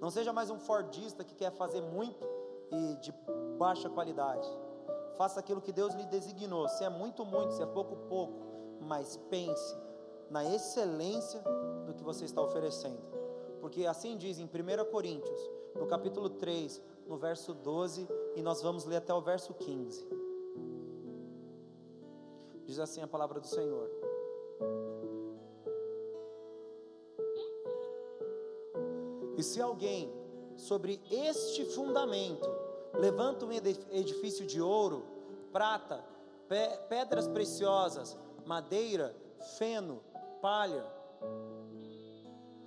Não 0.00 0.10
seja 0.10 0.32
mais 0.32 0.50
um 0.50 0.58
Fordista 0.58 1.24
que 1.24 1.34
quer 1.34 1.50
fazer 1.50 1.80
muito 1.80 2.24
e 2.70 2.96
de 2.96 3.12
baixa 3.58 3.88
qualidade. 3.88 4.48
Faça 5.18 5.40
aquilo 5.40 5.60
que 5.60 5.72
Deus 5.72 5.94
lhe 5.94 6.06
designou. 6.06 6.68
Se 6.68 6.84
é 6.84 6.88
muito, 6.88 7.24
muito, 7.24 7.52
se 7.52 7.60
é 7.60 7.66
pouco, 7.66 7.96
pouco. 8.08 8.46
Mas 8.80 9.16
pense 9.28 9.76
na 10.30 10.44
excelência 10.44 11.42
do 11.84 11.92
que 11.92 12.04
você 12.04 12.24
está 12.24 12.40
oferecendo. 12.40 13.02
Porque 13.60 13.84
assim 13.84 14.16
diz 14.16 14.38
em 14.38 14.44
1 14.44 14.90
Coríntios, 14.92 15.50
no 15.74 15.88
capítulo 15.88 16.30
3, 16.30 16.80
no 17.08 17.16
verso 17.16 17.52
12, 17.52 18.08
e 18.36 18.42
nós 18.42 18.62
vamos 18.62 18.84
ler 18.84 18.98
até 18.98 19.12
o 19.12 19.20
verso 19.20 19.52
15. 19.54 20.06
Diz 22.64 22.78
assim 22.78 23.02
a 23.02 23.08
palavra 23.08 23.40
do 23.40 23.46
Senhor. 23.46 23.90
E 29.36 29.42
se 29.42 29.60
alguém 29.60 30.12
sobre 30.56 31.00
este 31.10 31.64
fundamento 31.64 32.67
levanta 32.98 33.46
um 33.46 33.52
edifício 33.52 34.44
de 34.46 34.60
ouro, 34.60 35.04
prata, 35.52 36.04
pedras 36.88 37.28
preciosas, 37.28 38.18
madeira, 38.44 39.14
feno, 39.56 40.02
palha. 40.42 40.84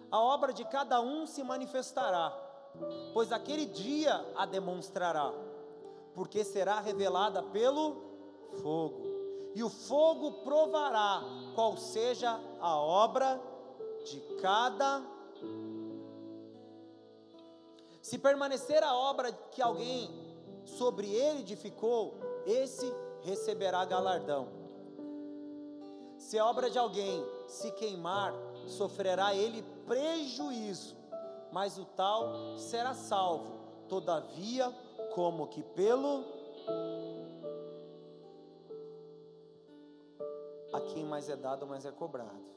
A 0.09 0.19
obra 0.19 0.53
de 0.53 0.63
cada 0.65 1.01
um 1.01 1.25
se 1.25 1.43
manifestará, 1.43 2.31
pois 3.13 3.31
aquele 3.31 3.65
dia 3.65 4.25
a 4.35 4.45
demonstrará, 4.45 5.31
porque 6.15 6.43
será 6.43 6.79
revelada 6.79 7.43
pelo 7.43 7.95
fogo, 8.61 9.03
e 9.53 9.63
o 9.63 9.69
fogo 9.69 10.43
provará 10.43 11.21
qual 11.55 11.77
seja 11.77 12.39
a 12.59 12.77
obra 12.77 13.39
de 14.05 14.19
cada 14.41 15.03
se 18.01 18.17
permanecer 18.17 18.83
a 18.83 18.95
obra 18.95 19.31
que 19.31 19.61
alguém 19.61 20.09
sobre 20.65 21.13
ele 21.13 21.41
edificou, 21.41 22.15
esse 22.45 22.91
receberá 23.21 23.83
galardão. 23.85 24.47
Se 26.17 26.37
a 26.37 26.45
obra 26.45 26.69
de 26.69 26.77
alguém 26.77 27.25
se 27.47 27.71
queimar, 27.71 28.33
sofrerá 28.67 29.33
ele 29.33 29.63
prejuízo, 29.87 30.95
mas 31.51 31.77
o 31.77 31.85
tal 31.85 32.57
será 32.57 32.93
salvo, 32.93 33.59
todavia, 33.87 34.71
como 35.13 35.47
que 35.47 35.63
pelo 35.63 36.23
a 40.71 40.79
quem 40.79 41.03
mais 41.03 41.27
é 41.27 41.35
dado, 41.35 41.67
mais 41.67 41.85
é 41.85 41.91
cobrado. 41.91 42.51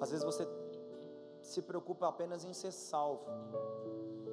Às 0.00 0.10
vezes 0.10 0.24
você 0.24 0.46
se 1.46 1.62
preocupa 1.62 2.08
apenas 2.08 2.44
em 2.44 2.52
ser 2.52 2.72
salvo, 2.72 3.24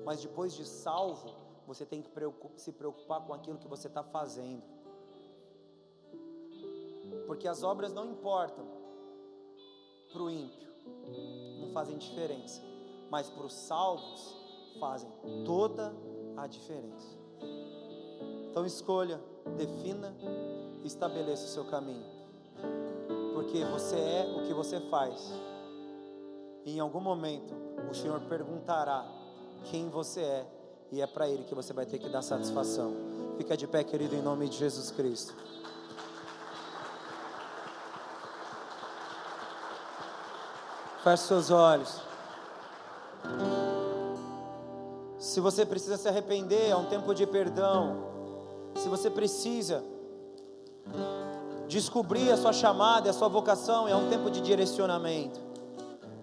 mas 0.03 0.21
depois 0.21 0.53
de 0.53 0.65
salvo, 0.65 1.31
você 1.67 1.85
tem 1.85 2.01
que 2.01 2.09
se 2.57 2.71
preocupar 2.71 3.21
com 3.21 3.33
aquilo 3.33 3.57
que 3.57 3.67
você 3.67 3.87
está 3.87 4.03
fazendo, 4.03 4.63
porque 7.27 7.47
as 7.47 7.63
obras 7.63 7.93
não 7.93 8.05
importam 8.05 8.65
para 10.11 10.21
o 10.21 10.29
ímpio, 10.29 10.69
não 11.61 11.71
fazem 11.71 11.97
diferença, 11.97 12.61
mas 13.09 13.29
para 13.29 13.45
os 13.45 13.53
salvos 13.53 14.35
fazem 14.79 15.09
toda 15.45 15.95
a 16.35 16.47
diferença. 16.47 17.17
Então 18.49 18.65
escolha, 18.65 19.21
defina 19.55 20.15
estabeleça 20.83 21.45
o 21.45 21.49
seu 21.49 21.65
caminho, 21.65 22.05
porque 23.33 23.63
você 23.65 23.95
é 23.97 24.35
o 24.37 24.47
que 24.47 24.53
você 24.53 24.79
faz. 24.89 25.31
Em 26.65 26.79
algum 26.79 27.01
momento 27.01 27.53
o 27.89 27.93
Senhor 27.93 28.19
perguntará 28.21 29.05
quem 29.65 29.89
você 29.89 30.21
é, 30.21 30.45
e 30.91 31.01
é 31.01 31.07
para 31.07 31.27
Ele 31.27 31.43
que 31.43 31.53
você 31.53 31.73
vai 31.73 31.85
ter 31.85 31.99
que 31.99 32.07
dar 32.07 32.21
satisfação. 32.21 32.93
Fica 33.37 33.57
de 33.57 33.67
pé, 33.67 33.83
querido, 33.83 34.15
em 34.15 34.21
nome 34.21 34.47
de 34.47 34.57
Jesus 34.57 34.91
Cristo. 34.91 35.33
Feche 41.03 41.23
seus 41.23 41.51
olhos. 41.51 41.99
Se 45.19 45.39
você 45.41 45.65
precisa 45.65 45.97
se 45.97 46.07
arrepender, 46.07 46.69
é 46.69 46.75
um 46.75 46.85
tempo 46.85 47.13
de 47.13 47.25
perdão. 47.25 47.97
Se 48.75 48.87
você 48.87 49.09
precisa 49.09 49.83
descobrir 51.67 52.31
a 52.31 52.37
sua 52.37 52.53
chamada, 52.53 53.09
a 53.09 53.13
sua 53.13 53.27
vocação, 53.27 53.87
é 53.87 53.95
um 53.95 54.09
tempo 54.09 54.29
de 54.29 54.39
direcionamento. 54.41 55.52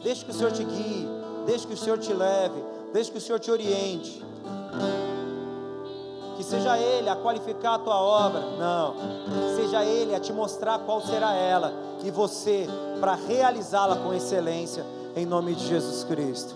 Deixe 0.02 0.24
que 0.24 0.30
o 0.30 0.34
Senhor 0.34 0.52
te 0.52 0.64
guie, 0.64 1.08
deixe 1.46 1.66
que 1.66 1.74
o 1.74 1.76
Senhor 1.76 1.98
te 1.98 2.12
leve, 2.12 2.62
deixe 2.92 3.10
que 3.10 3.18
o 3.18 3.20
Senhor 3.20 3.38
te 3.38 3.50
oriente. 3.50 4.24
Que 6.36 6.42
seja 6.42 6.78
Ele 6.78 7.08
a 7.08 7.16
qualificar 7.16 7.74
a 7.74 7.78
tua 7.78 8.00
obra, 8.00 8.40
não, 8.58 8.94
seja 9.56 9.84
Ele 9.84 10.14
a 10.14 10.20
te 10.20 10.32
mostrar 10.32 10.78
qual 10.80 11.02
será 11.02 11.34
ela, 11.34 11.72
e 12.02 12.10
você 12.10 12.66
para 12.98 13.14
realizá-la 13.14 13.96
com 13.96 14.14
excelência, 14.14 14.86
em 15.14 15.26
nome 15.26 15.54
de 15.54 15.66
Jesus 15.66 16.02
Cristo. 16.04 16.54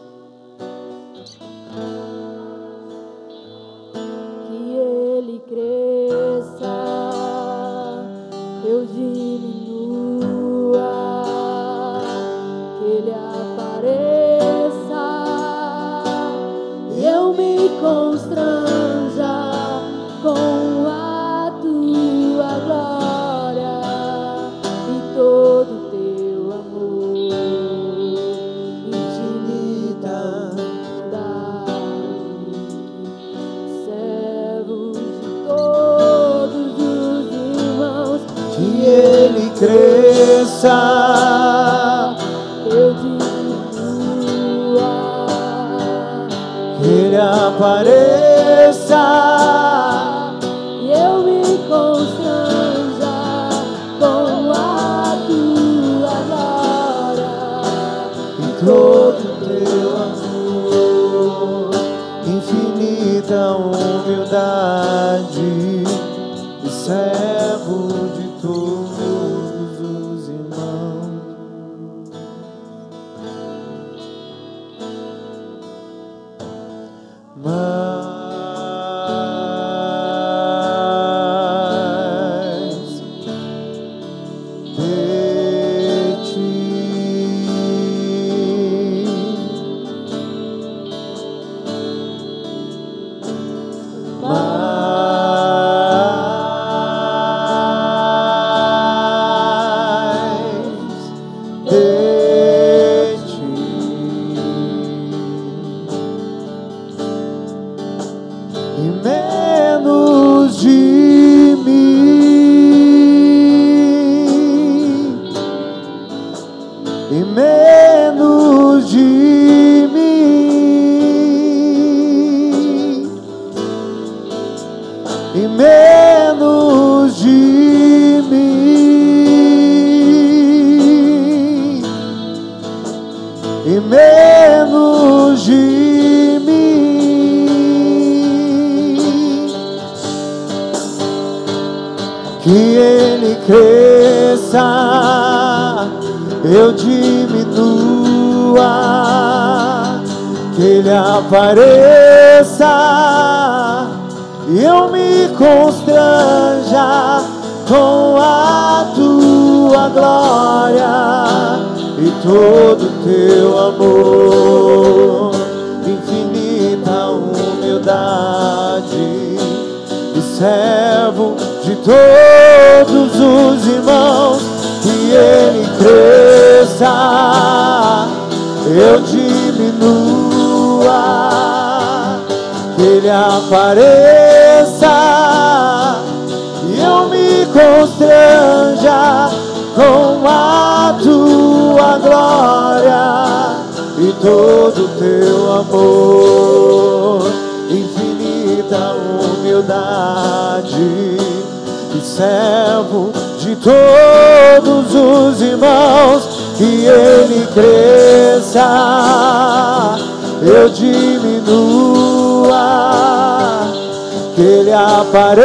Ele 215.15 215.44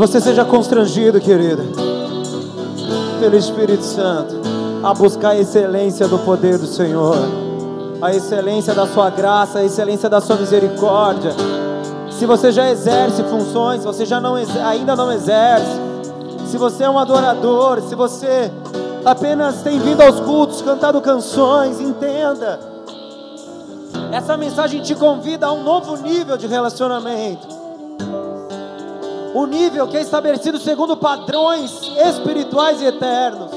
você 0.00 0.18
seja 0.18 0.46
constrangido, 0.46 1.20
querida, 1.20 1.62
pelo 3.20 3.36
Espírito 3.36 3.84
Santo, 3.84 4.34
a 4.82 4.94
buscar 4.94 5.32
a 5.32 5.38
excelência 5.38 6.08
do 6.08 6.18
poder 6.20 6.56
do 6.56 6.66
Senhor, 6.66 7.18
a 8.00 8.10
excelência 8.10 8.72
da 8.72 8.86
sua 8.86 9.10
graça, 9.10 9.58
a 9.58 9.62
excelência 9.62 10.08
da 10.08 10.18
sua 10.18 10.36
misericórdia. 10.36 11.32
Se 12.12 12.24
você 12.24 12.50
já 12.50 12.70
exerce 12.70 13.22
funções, 13.24 13.84
você 13.84 14.06
já 14.06 14.18
não 14.18 14.36
ainda 14.36 14.96
não 14.96 15.12
exerce. 15.12 15.78
Se 16.46 16.56
você 16.56 16.84
é 16.84 16.88
um 16.88 16.98
adorador, 16.98 17.82
se 17.82 17.94
você 17.94 18.50
apenas 19.04 19.60
tem 19.60 19.78
vindo 19.78 20.00
aos 20.00 20.18
cultos, 20.18 20.62
cantado 20.62 20.98
canções, 21.02 21.78
entenda. 21.78 22.58
Essa 24.10 24.34
mensagem 24.38 24.80
te 24.80 24.94
convida 24.94 25.48
a 25.48 25.52
um 25.52 25.62
novo 25.62 25.94
nível 25.98 26.38
de 26.38 26.46
relacionamento 26.46 27.59
o 29.34 29.46
nível 29.46 29.86
que 29.88 29.96
é 29.96 30.00
estabelecido 30.00 30.58
segundo 30.58 30.96
padrões 30.96 31.70
espirituais 32.06 32.80
e 32.80 32.86
eternos. 32.86 33.50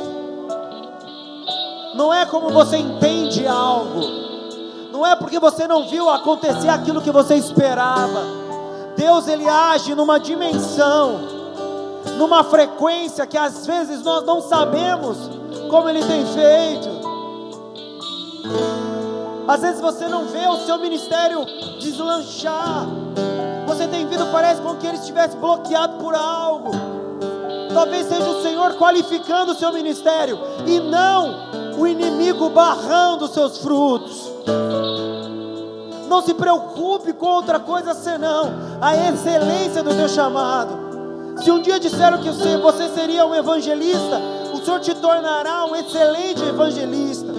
Não 1.96 2.14
é 2.14 2.26
como 2.26 2.50
você 2.50 2.78
entende 2.78 3.48
algo, 3.48 4.02
não 4.92 5.06
é 5.06 5.16
porque 5.16 5.40
você 5.40 5.68
não 5.68 5.88
viu 5.88 6.10
acontecer 6.10 6.70
aquilo 6.70 7.02
que 7.02 7.12
você 7.12 7.36
esperava. 7.36 8.44
Deus 8.96 9.28
ele 9.28 9.48
age 9.48 9.96
numa 9.96 10.20
dimensão, 10.20 11.20
numa 12.18 12.44
frequência 12.44 13.26
que 13.26 13.38
às 13.38 13.66
vezes 13.66 14.04
nós 14.04 14.24
não 14.24 14.42
sabemos 14.42 15.18
como 15.70 15.90
ele 15.90 16.04
tem 16.04 16.26
feito. 16.26 17.04
Às 19.48 19.62
vezes 19.62 19.82
você 19.82 20.08
não 20.08 20.26
vê 20.26 20.48
o 20.48 20.58
seu 20.66 20.78
ministério 20.78 21.46
deslanchar. 21.80 22.88
Você 23.74 23.88
tem 23.88 24.06
vindo, 24.06 24.28
parece 24.28 24.62
como 24.62 24.78
que 24.78 24.86
ele 24.86 24.98
estivesse 24.98 25.36
bloqueado 25.36 25.98
por 25.98 26.14
algo. 26.14 26.70
Talvez 27.74 28.06
seja 28.06 28.30
o 28.30 28.44
Senhor 28.44 28.76
qualificando 28.76 29.52
o 29.52 29.56
seu 29.56 29.74
ministério 29.74 30.38
e 30.68 30.80
não 30.80 31.80
o 31.80 31.88
inimigo 31.88 32.52
barrando 32.52 33.26
os 33.26 33.32
seus 33.32 33.58
frutos. 33.58 34.32
Não 36.08 36.22
se 36.22 36.36
preocupe 36.36 37.14
com 37.14 37.26
outra 37.26 37.60
coisa 37.60 37.96
senão 37.96 38.54
a 38.80 38.96
excelência 38.96 39.82
do 39.82 39.90
teu 39.96 40.08
chamado. 40.08 41.42
Se 41.42 41.50
um 41.50 41.60
dia 41.60 41.80
disseram 41.80 42.20
que 42.20 42.30
você 42.30 42.90
seria 42.90 43.26
um 43.26 43.34
evangelista, 43.34 44.22
o 44.54 44.64
Senhor 44.64 44.82
te 44.82 44.94
tornará 44.94 45.66
um 45.66 45.76
excelente 45.76 46.44
evangelista. 46.44 47.34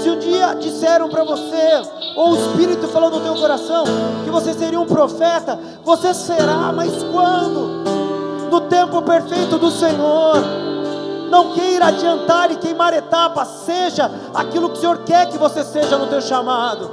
Se 0.00 0.08
um 0.08 0.20
dia 0.20 0.54
disseram 0.54 1.08
para 1.08 1.24
você, 1.24 1.82
ou 2.16 2.32
o 2.32 2.36
Espírito 2.36 2.86
falou 2.88 3.10
no 3.10 3.20
teu 3.20 3.34
coração, 3.34 3.84
que 4.24 4.30
você 4.30 4.54
seria 4.54 4.80
um 4.80 4.86
profeta, 4.86 5.58
você 5.84 6.14
será, 6.14 6.72
mas 6.72 7.02
quando? 7.02 7.84
No 8.50 8.60
tempo 8.62 9.02
perfeito 9.02 9.58
do 9.58 9.70
Senhor. 9.70 10.36
Não 11.28 11.52
queira 11.52 11.86
adiantar 11.86 12.52
e 12.52 12.56
queimar 12.56 12.94
etapas, 12.94 13.48
seja 13.66 14.10
aquilo 14.32 14.70
que 14.70 14.78
o 14.78 14.80
Senhor 14.80 14.98
quer 14.98 15.28
que 15.28 15.38
você 15.38 15.64
seja 15.64 15.98
no 15.98 16.06
teu 16.06 16.20
chamado. 16.20 16.90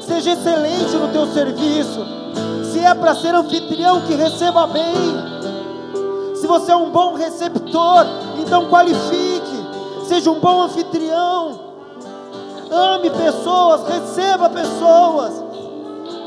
Seja 0.00 0.32
excelente 0.32 0.96
no 0.96 1.08
teu 1.08 1.26
serviço. 1.26 2.00
Se 2.72 2.80
é 2.80 2.94
para 2.94 3.14
ser 3.14 3.34
anfitrião, 3.34 4.00
que 4.02 4.14
receba 4.14 4.66
bem. 4.66 4.94
Se 6.36 6.46
você 6.46 6.72
é 6.72 6.76
um 6.76 6.90
bom 6.90 7.14
receptor, 7.14 8.06
então 8.38 8.68
qualifique. 8.70 9.64
Seja 10.08 10.30
um 10.30 10.40
bom 10.40 10.62
anfitrião 10.62 11.63
ame 12.74 13.10
pessoas, 13.10 13.88
receba 13.88 14.50
pessoas. 14.50 15.32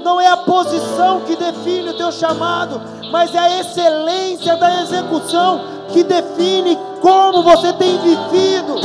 Não 0.03 0.21
é 0.21 0.27
a 0.27 0.37
posição 0.37 1.21
que 1.21 1.35
define 1.35 1.89
o 1.89 1.97
teu 1.97 2.11
chamado, 2.11 2.81
mas 3.11 3.33
é 3.35 3.39
a 3.39 3.59
excelência 3.59 4.55
da 4.55 4.81
execução 4.81 5.61
que 5.89 6.03
define 6.03 6.77
como 7.01 7.43
você 7.43 7.73
tem 7.73 7.97
vivido. 7.97 8.75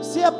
Se 0.00 0.20
é 0.20 0.30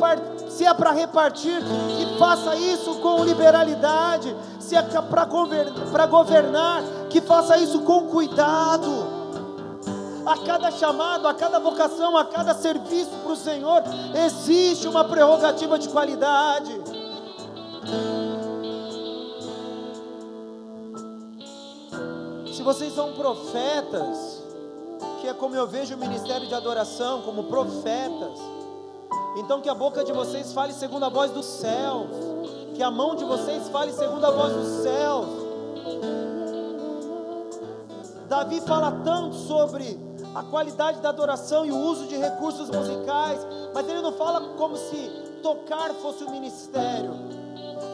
se 0.48 0.64
é 0.64 0.72
para 0.72 0.92
repartir, 0.92 1.60
que 1.60 2.16
faça 2.16 2.54
isso 2.54 2.94
com 3.00 3.24
liberalidade. 3.24 4.34
Se 4.60 4.76
é 4.76 4.82
para 4.82 6.06
governar, 6.06 6.82
que 7.10 7.20
faça 7.20 7.58
isso 7.58 7.80
com 7.80 8.06
cuidado 8.06 9.13
a 10.26 10.38
cada 10.38 10.70
chamado, 10.70 11.28
a 11.28 11.34
cada 11.34 11.58
vocação, 11.58 12.16
a 12.16 12.24
cada 12.24 12.54
serviço 12.54 13.10
para 13.22 13.32
o 13.32 13.36
Senhor, 13.36 13.82
existe 14.26 14.88
uma 14.88 15.04
prerrogativa 15.04 15.78
de 15.78 15.88
qualidade. 15.88 16.72
Se 22.54 22.62
vocês 22.62 22.94
são 22.94 23.12
profetas, 23.12 24.42
que 25.20 25.28
é 25.28 25.34
como 25.34 25.54
eu 25.54 25.66
vejo 25.66 25.94
o 25.94 25.98
ministério 25.98 26.46
de 26.46 26.54
adoração, 26.54 27.22
como 27.22 27.44
profetas, 27.44 28.38
então 29.36 29.60
que 29.60 29.68
a 29.68 29.74
boca 29.74 30.04
de 30.04 30.12
vocês 30.12 30.52
fale 30.52 30.72
segundo 30.72 31.04
a 31.04 31.08
voz 31.08 31.30
dos 31.30 31.44
céus, 31.44 32.06
que 32.74 32.82
a 32.82 32.90
mão 32.90 33.14
de 33.14 33.24
vocês 33.24 33.68
fale 33.68 33.92
segundo 33.92 34.24
a 34.24 34.30
voz 34.30 34.52
dos 34.54 34.82
céus. 34.82 35.26
Davi 38.28 38.60
fala 38.62 38.90
tanto 39.04 39.34
sobre 39.36 40.03
a 40.34 40.42
qualidade 40.42 41.00
da 41.00 41.10
adoração 41.10 41.64
e 41.64 41.70
o 41.70 41.78
uso 41.78 42.06
de 42.06 42.16
recursos 42.16 42.68
musicais, 42.68 43.46
mas 43.72 43.88
ele 43.88 44.02
não 44.02 44.12
fala 44.12 44.40
como 44.56 44.76
se 44.76 45.08
tocar 45.42 45.90
fosse 45.94 46.24
um 46.24 46.30
ministério. 46.30 47.12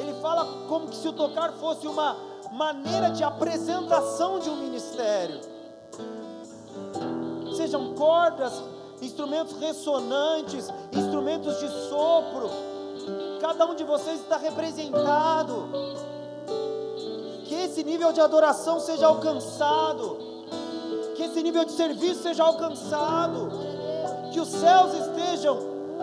Ele 0.00 0.14
fala 0.22 0.46
como 0.66 0.90
se 0.92 1.06
o 1.06 1.12
tocar 1.12 1.52
fosse 1.52 1.86
uma 1.86 2.16
maneira 2.52 3.10
de 3.10 3.22
apresentação 3.22 4.38
de 4.38 4.48
um 4.48 4.56
ministério. 4.56 5.40
Sejam 7.56 7.94
cordas, 7.94 8.62
instrumentos 9.02 9.58
ressonantes, 9.58 10.68
instrumentos 10.92 11.58
de 11.58 11.68
sopro. 11.90 12.48
Cada 13.40 13.66
um 13.66 13.74
de 13.74 13.84
vocês 13.84 14.20
está 14.20 14.38
representado. 14.38 15.68
Que 17.44 17.54
esse 17.54 17.84
nível 17.84 18.12
de 18.12 18.20
adoração 18.20 18.80
seja 18.80 19.06
alcançado 19.06 20.29
que 21.20 21.26
esse 21.26 21.42
nível 21.42 21.66
de 21.66 21.72
serviço 21.72 22.22
seja 22.22 22.42
alcançado, 22.42 23.50
que 24.32 24.40
os 24.40 24.48
céus 24.48 24.94
estejam 24.94 25.58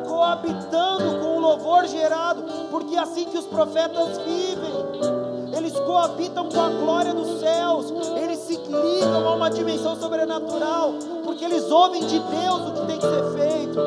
coabitando 0.07 1.19
com 1.19 1.37
o 1.37 1.39
louvor 1.39 1.87
gerado, 1.87 2.43
porque 2.69 2.95
é 2.95 2.99
assim 2.99 3.25
que 3.25 3.35
os 3.35 3.47
profetas 3.47 4.19
vivem. 4.19 5.55
Eles 5.57 5.73
coabitam 5.73 6.47
com 6.49 6.61
a 6.61 6.69
glória 6.69 7.15
dos 7.15 7.39
céus, 7.39 7.91
eles 8.15 8.37
se 8.37 8.57
ligam 8.57 9.27
a 9.27 9.33
uma 9.33 9.49
dimensão 9.49 9.95
sobrenatural, 9.95 10.93
porque 11.23 11.43
eles 11.43 11.63
ouvem 11.71 12.05
de 12.05 12.19
Deus 12.19 12.67
o 12.67 12.73
que 12.73 12.85
tem 12.85 12.99
que 12.99 13.07
ser 13.07 13.23
feito, 13.31 13.79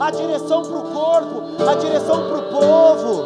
a 0.00 0.10
direção 0.10 0.62
para 0.62 0.78
o 0.78 0.92
corpo, 0.92 1.42
a 1.68 1.74
direção 1.74 2.26
para 2.26 2.38
o 2.38 2.42
povo. 2.44 3.24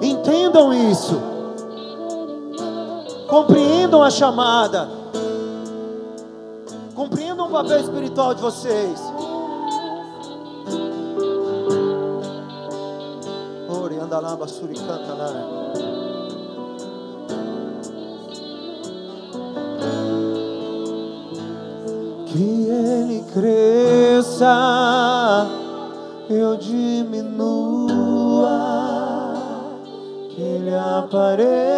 Entendam 0.00 0.72
isso 0.72 1.33
compreendam 3.34 4.00
a 4.00 4.10
chamada, 4.10 4.88
compreendam 6.94 7.48
o 7.48 7.50
papel 7.50 7.80
espiritual 7.80 8.32
de 8.32 8.40
vocês. 8.40 9.00
Ore, 13.68 13.98
andalaba, 13.98 14.46
suricanta, 14.46 15.16
Que 22.28 22.68
Ele 22.68 23.24
cresça, 23.32 24.46
eu 26.30 26.56
diminua, 26.56 27.98
que 30.30 30.40
Ele 30.40 30.72
apareça 30.72 31.74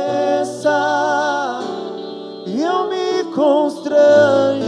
eu 3.37 4.66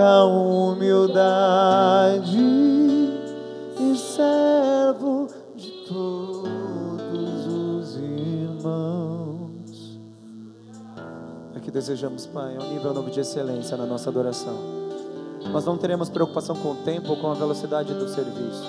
infinita 0.00 0.24
humildade 0.24 1.58
e 3.78 3.96
servo 3.96 5.28
de 5.54 5.70
todos 5.86 7.46
os 7.46 7.96
irmãos. 7.96 9.60
Que 11.62 11.70
desejamos, 11.70 12.26
Pai, 12.26 12.56
um 12.58 12.72
nível 12.72 12.94
novo 12.94 13.10
de 13.10 13.20
excelência 13.20 13.76
na 13.76 13.84
nossa 13.84 14.08
adoração. 14.08 14.56
Nós 15.52 15.66
não 15.66 15.76
teremos 15.76 16.08
preocupação 16.08 16.56
com 16.56 16.72
o 16.72 16.76
tempo 16.76 17.10
ou 17.10 17.16
com 17.16 17.30
a 17.30 17.34
velocidade 17.34 17.92
do 17.92 18.08
serviço. 18.08 18.64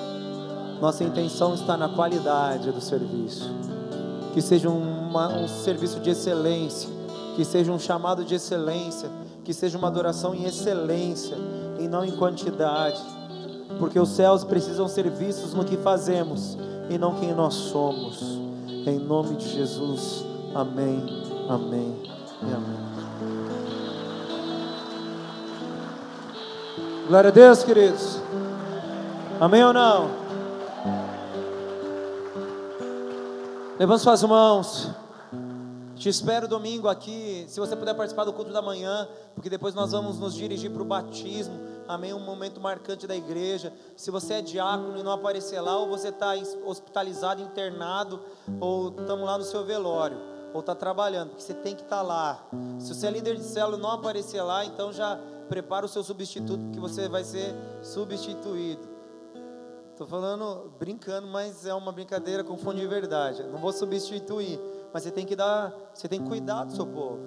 Nossa 0.82 1.04
intenção 1.04 1.54
está 1.54 1.78
na 1.78 1.88
qualidade 1.90 2.72
do 2.72 2.82
serviço 2.82 3.50
que 4.34 4.42
seja 4.42 4.70
uma, 4.70 5.28
um 5.28 5.48
serviço 5.48 6.00
de 6.00 6.12
excelência, 6.12 6.90
que 7.36 7.44
seja 7.44 7.70
um 7.70 7.78
chamado 7.80 8.24
de 8.24 8.36
excelência, 8.36 9.10
que 9.44 9.54
seja 9.54 9.78
uma 9.78 9.88
adoração 9.88 10.34
em 10.36 10.46
excelência 10.46 11.36
e 11.80 11.88
não 11.88 12.06
em 12.06 12.12
quantidade, 12.12 13.02
porque 13.80 14.00
os 14.00 14.10
céus 14.10 14.44
precisam 14.44 14.88
ser 14.88 15.10
vistos 15.10 15.54
no 15.54 15.66
que 15.66 15.78
fazemos 15.78 16.58
e 16.90 16.98
não 16.98 17.16
quem 17.16 17.34
nós 17.34 17.54
somos. 17.54 18.22
Em 18.86 19.00
nome 19.00 19.36
de 19.36 19.50
Jesus, 19.50 20.26
amém, 20.54 21.04
amém 21.50 21.96
e 22.42 22.54
amém. 22.54 22.82
Glória 27.08 27.30
a 27.30 27.34
Deus, 27.34 27.64
queridos. 27.64 28.20
Amém 29.40 29.64
ou 29.64 29.74
não? 29.74 30.10
Levante 33.78 34.04
suas 34.04 34.24
mãos. 34.24 35.01
Te 36.02 36.10
espero 36.10 36.48
domingo 36.48 36.88
aqui. 36.88 37.46
Se 37.48 37.60
você 37.60 37.76
puder 37.76 37.94
participar 37.94 38.24
do 38.24 38.34
culto 38.34 38.52
da 38.52 38.60
manhã, 38.60 39.08
porque 39.36 39.52
depois 39.52 39.76
nós 39.76 39.92
vamos 39.92 40.18
nos 40.18 40.34
dirigir 40.34 40.72
para 40.72 40.82
o 40.82 40.86
batismo. 40.86 41.54
Amém? 41.88 42.12
Um 42.12 42.20
momento 42.20 42.60
marcante 42.60 43.06
da 43.06 43.16
igreja. 43.16 43.72
Se 43.96 44.10
você 44.10 44.34
é 44.34 44.42
diácono 44.42 44.98
e 44.98 45.04
não 45.04 45.12
aparecer 45.12 45.62
lá, 45.62 45.78
ou 45.78 45.88
você 45.88 46.08
está 46.08 46.34
hospitalizado, 46.66 47.44
internado, 47.44 48.20
ou 48.60 48.90
estamos 48.90 49.24
lá 49.24 49.38
no 49.38 49.44
seu 49.44 49.64
velório, 49.64 50.18
ou 50.56 50.62
está 50.62 50.74
trabalhando, 50.74 51.30
porque 51.30 51.44
você 51.44 51.54
tem 51.54 51.76
que 51.76 51.84
estar 51.84 52.02
lá. 52.02 52.48
Se 52.80 52.96
você 52.96 53.06
é 53.06 53.12
líder 53.12 53.36
de 53.36 53.44
célula 53.44 53.78
e 53.78 53.80
não 53.80 53.92
aparecer 53.92 54.42
lá, 54.42 54.66
então 54.66 54.92
já 54.92 55.20
prepara 55.50 55.86
o 55.86 55.90
seu 55.90 56.04
substituto, 56.04 56.64
porque 56.64 56.80
você 56.80 57.08
vai 57.08 57.24
ser 57.24 57.54
substituído. 57.84 58.90
Estou 59.92 60.08
falando 60.08 60.74
brincando, 60.80 61.28
mas 61.28 61.64
é 61.68 61.76
uma 61.76 61.92
brincadeira 61.92 62.44
com 62.44 62.58
fundo 62.58 62.80
de 62.80 62.88
verdade. 62.88 63.44
Não 63.44 63.60
vou 63.60 63.72
substituir, 63.72 64.60
mas 64.94 65.04
você 65.04 65.12
tem 65.12 65.26
que 65.26 65.36
dar, 65.36 65.74
você 65.94 66.08
tem 66.08 66.22
que 66.22 66.28
cuidar 66.28 66.66
do 66.66 66.74
seu 66.74 66.86
povo. 66.86 67.20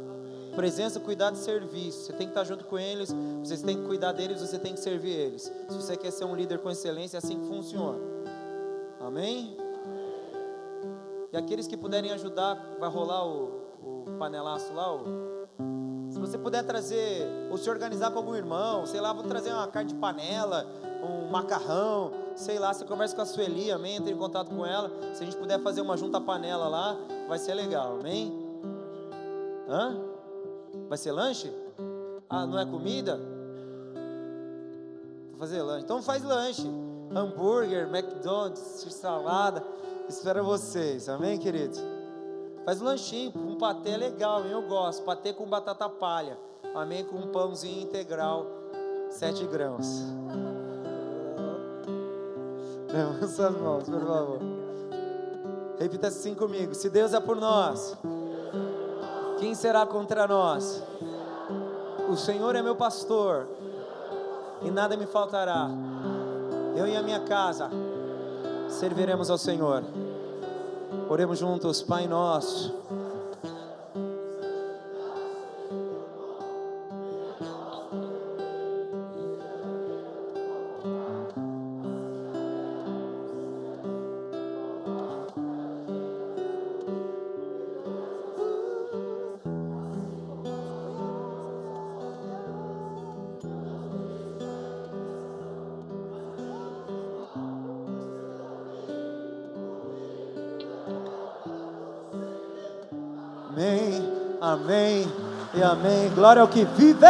Presença, 0.54 1.00
cuidado 1.00 1.34
e 1.34 1.38
serviço. 1.38 2.04
Você 2.04 2.12
tem 2.12 2.26
que 2.26 2.30
estar 2.30 2.44
junto 2.44 2.64
com 2.64 2.78
eles, 2.78 3.12
você 3.42 3.56
tem 3.58 3.76
que 3.76 3.86
cuidar 3.86 4.12
deles, 4.12 4.40
você 4.40 4.58
tem 4.58 4.72
que 4.72 4.80
servir 4.80 5.10
eles. 5.10 5.42
Se 5.42 5.76
você 5.76 5.96
quer 5.96 6.10
ser 6.10 6.24
um 6.24 6.34
líder 6.34 6.58
com 6.58 6.70
excelência, 6.70 7.16
é 7.16 7.18
assim 7.18 7.40
que 7.40 7.46
funciona. 7.48 7.98
Amém? 9.00 9.56
E 11.32 11.36
aqueles 11.36 11.66
que 11.66 11.76
puderem 11.76 12.12
ajudar, 12.12 12.76
vai 12.78 12.88
rolar 12.88 13.26
o, 13.26 13.64
o 13.82 14.04
panelaço 14.18 14.72
lá, 14.72 14.94
o, 14.94 15.34
se 16.08 16.20
você 16.20 16.38
puder 16.38 16.62
trazer, 16.62 17.26
ou 17.50 17.58
se 17.58 17.68
organizar 17.68 18.12
com 18.12 18.18
algum 18.18 18.36
irmão, 18.36 18.86
sei 18.86 19.00
lá, 19.00 19.12
vou 19.12 19.24
trazer 19.24 19.52
uma 19.52 19.66
carne 19.66 19.92
de 19.92 19.96
panela, 19.96 20.64
um 21.04 21.30
macarrão, 21.30 22.12
sei 22.34 22.58
lá, 22.58 22.72
você 22.72 22.84
conversa 22.84 23.14
com 23.14 23.22
a 23.22 23.26
Sueli, 23.26 23.70
amém? 23.70 23.96
Entre 23.96 24.12
em 24.12 24.16
contato 24.16 24.50
com 24.50 24.64
ela. 24.64 24.90
Se 25.14 25.22
a 25.22 25.24
gente 25.26 25.36
puder 25.36 25.60
fazer 25.60 25.80
uma 25.80 25.96
junta 25.96 26.20
panela 26.20 26.68
lá, 26.68 26.96
vai 27.28 27.38
ser 27.38 27.54
legal, 27.54 27.98
amém? 28.00 28.32
Hã? 29.68 29.96
Vai 30.88 30.98
ser 30.98 31.12
lanche? 31.12 31.52
Ah, 32.28 32.46
não 32.46 32.58
é 32.58 32.66
comida? 32.66 33.18
Vou 35.30 35.38
fazer 35.38 35.62
lanche. 35.62 35.84
Então 35.84 36.02
faz 36.02 36.22
lanche. 36.22 36.68
Hambúrguer, 37.14 37.88
McDonald's, 37.88 38.86
salada. 38.90 39.62
Espero 40.08 40.44
vocês, 40.44 41.08
amém, 41.08 41.38
queridos? 41.38 41.80
Faz 42.64 42.80
um 42.80 42.86
lanchinho, 42.86 43.32
um 43.36 43.56
patê 43.56 43.90
é 43.90 43.96
legal, 43.96 44.42
eu 44.44 44.62
gosto. 44.62 45.02
Patê 45.02 45.32
com 45.32 45.46
batata 45.46 45.88
palha. 45.88 46.38
Amém? 46.74 47.04
Com 47.04 47.16
um 47.16 47.28
pãozinho 47.28 47.82
integral, 47.82 48.46
sete 49.10 49.46
grãos. 49.46 50.02
Levanta 52.94 53.26
suas 53.26 53.60
mãos, 53.60 53.84
por 53.88 54.00
favor. 54.00 54.38
Repita 55.80 56.06
assim 56.06 56.32
comigo: 56.32 56.72
Se 56.74 56.88
Deus 56.88 57.12
é 57.12 57.18
por 57.18 57.36
nós, 57.36 57.98
quem 59.40 59.52
será 59.52 59.84
contra 59.84 60.28
nós? 60.28 60.80
O 62.08 62.16
Senhor 62.16 62.54
é 62.54 62.62
meu 62.62 62.76
pastor, 62.76 63.48
e 64.62 64.70
nada 64.70 64.96
me 64.96 65.06
faltará. 65.06 65.68
Eu 66.76 66.86
e 66.86 66.96
a 66.96 67.02
minha 67.02 67.20
casa 67.20 67.68
serviremos 68.68 69.28
ao 69.28 69.38
Senhor. 69.38 69.82
Oremos 71.08 71.38
juntos, 71.38 71.82
Pai 71.82 72.06
nosso. 72.06 72.72
Amém. 105.74 106.10
Glória 106.14 106.42
ao 106.42 106.48
que 106.48 106.64
vive. 106.64 107.06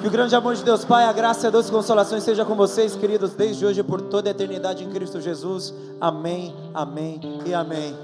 Que 0.00 0.08
o 0.08 0.10
grande 0.10 0.34
amor 0.34 0.56
de 0.56 0.64
Deus 0.64 0.84
Pai, 0.84 1.04
a 1.04 1.12
graça 1.12 1.46
e 1.46 1.48
a 1.48 1.50
doce 1.50 1.70
consolação 1.70 2.20
seja 2.20 2.44
com 2.44 2.56
vocês, 2.56 2.96
queridos, 2.96 3.34
desde 3.34 3.64
hoje 3.64 3.80
e 3.80 3.84
por 3.84 4.00
toda 4.00 4.28
a 4.28 4.32
eternidade 4.32 4.82
em 4.82 4.90
Cristo 4.90 5.20
Jesus. 5.20 5.72
Amém, 6.00 6.52
amém 6.74 7.20
e 7.46 7.54
amém. 7.54 7.96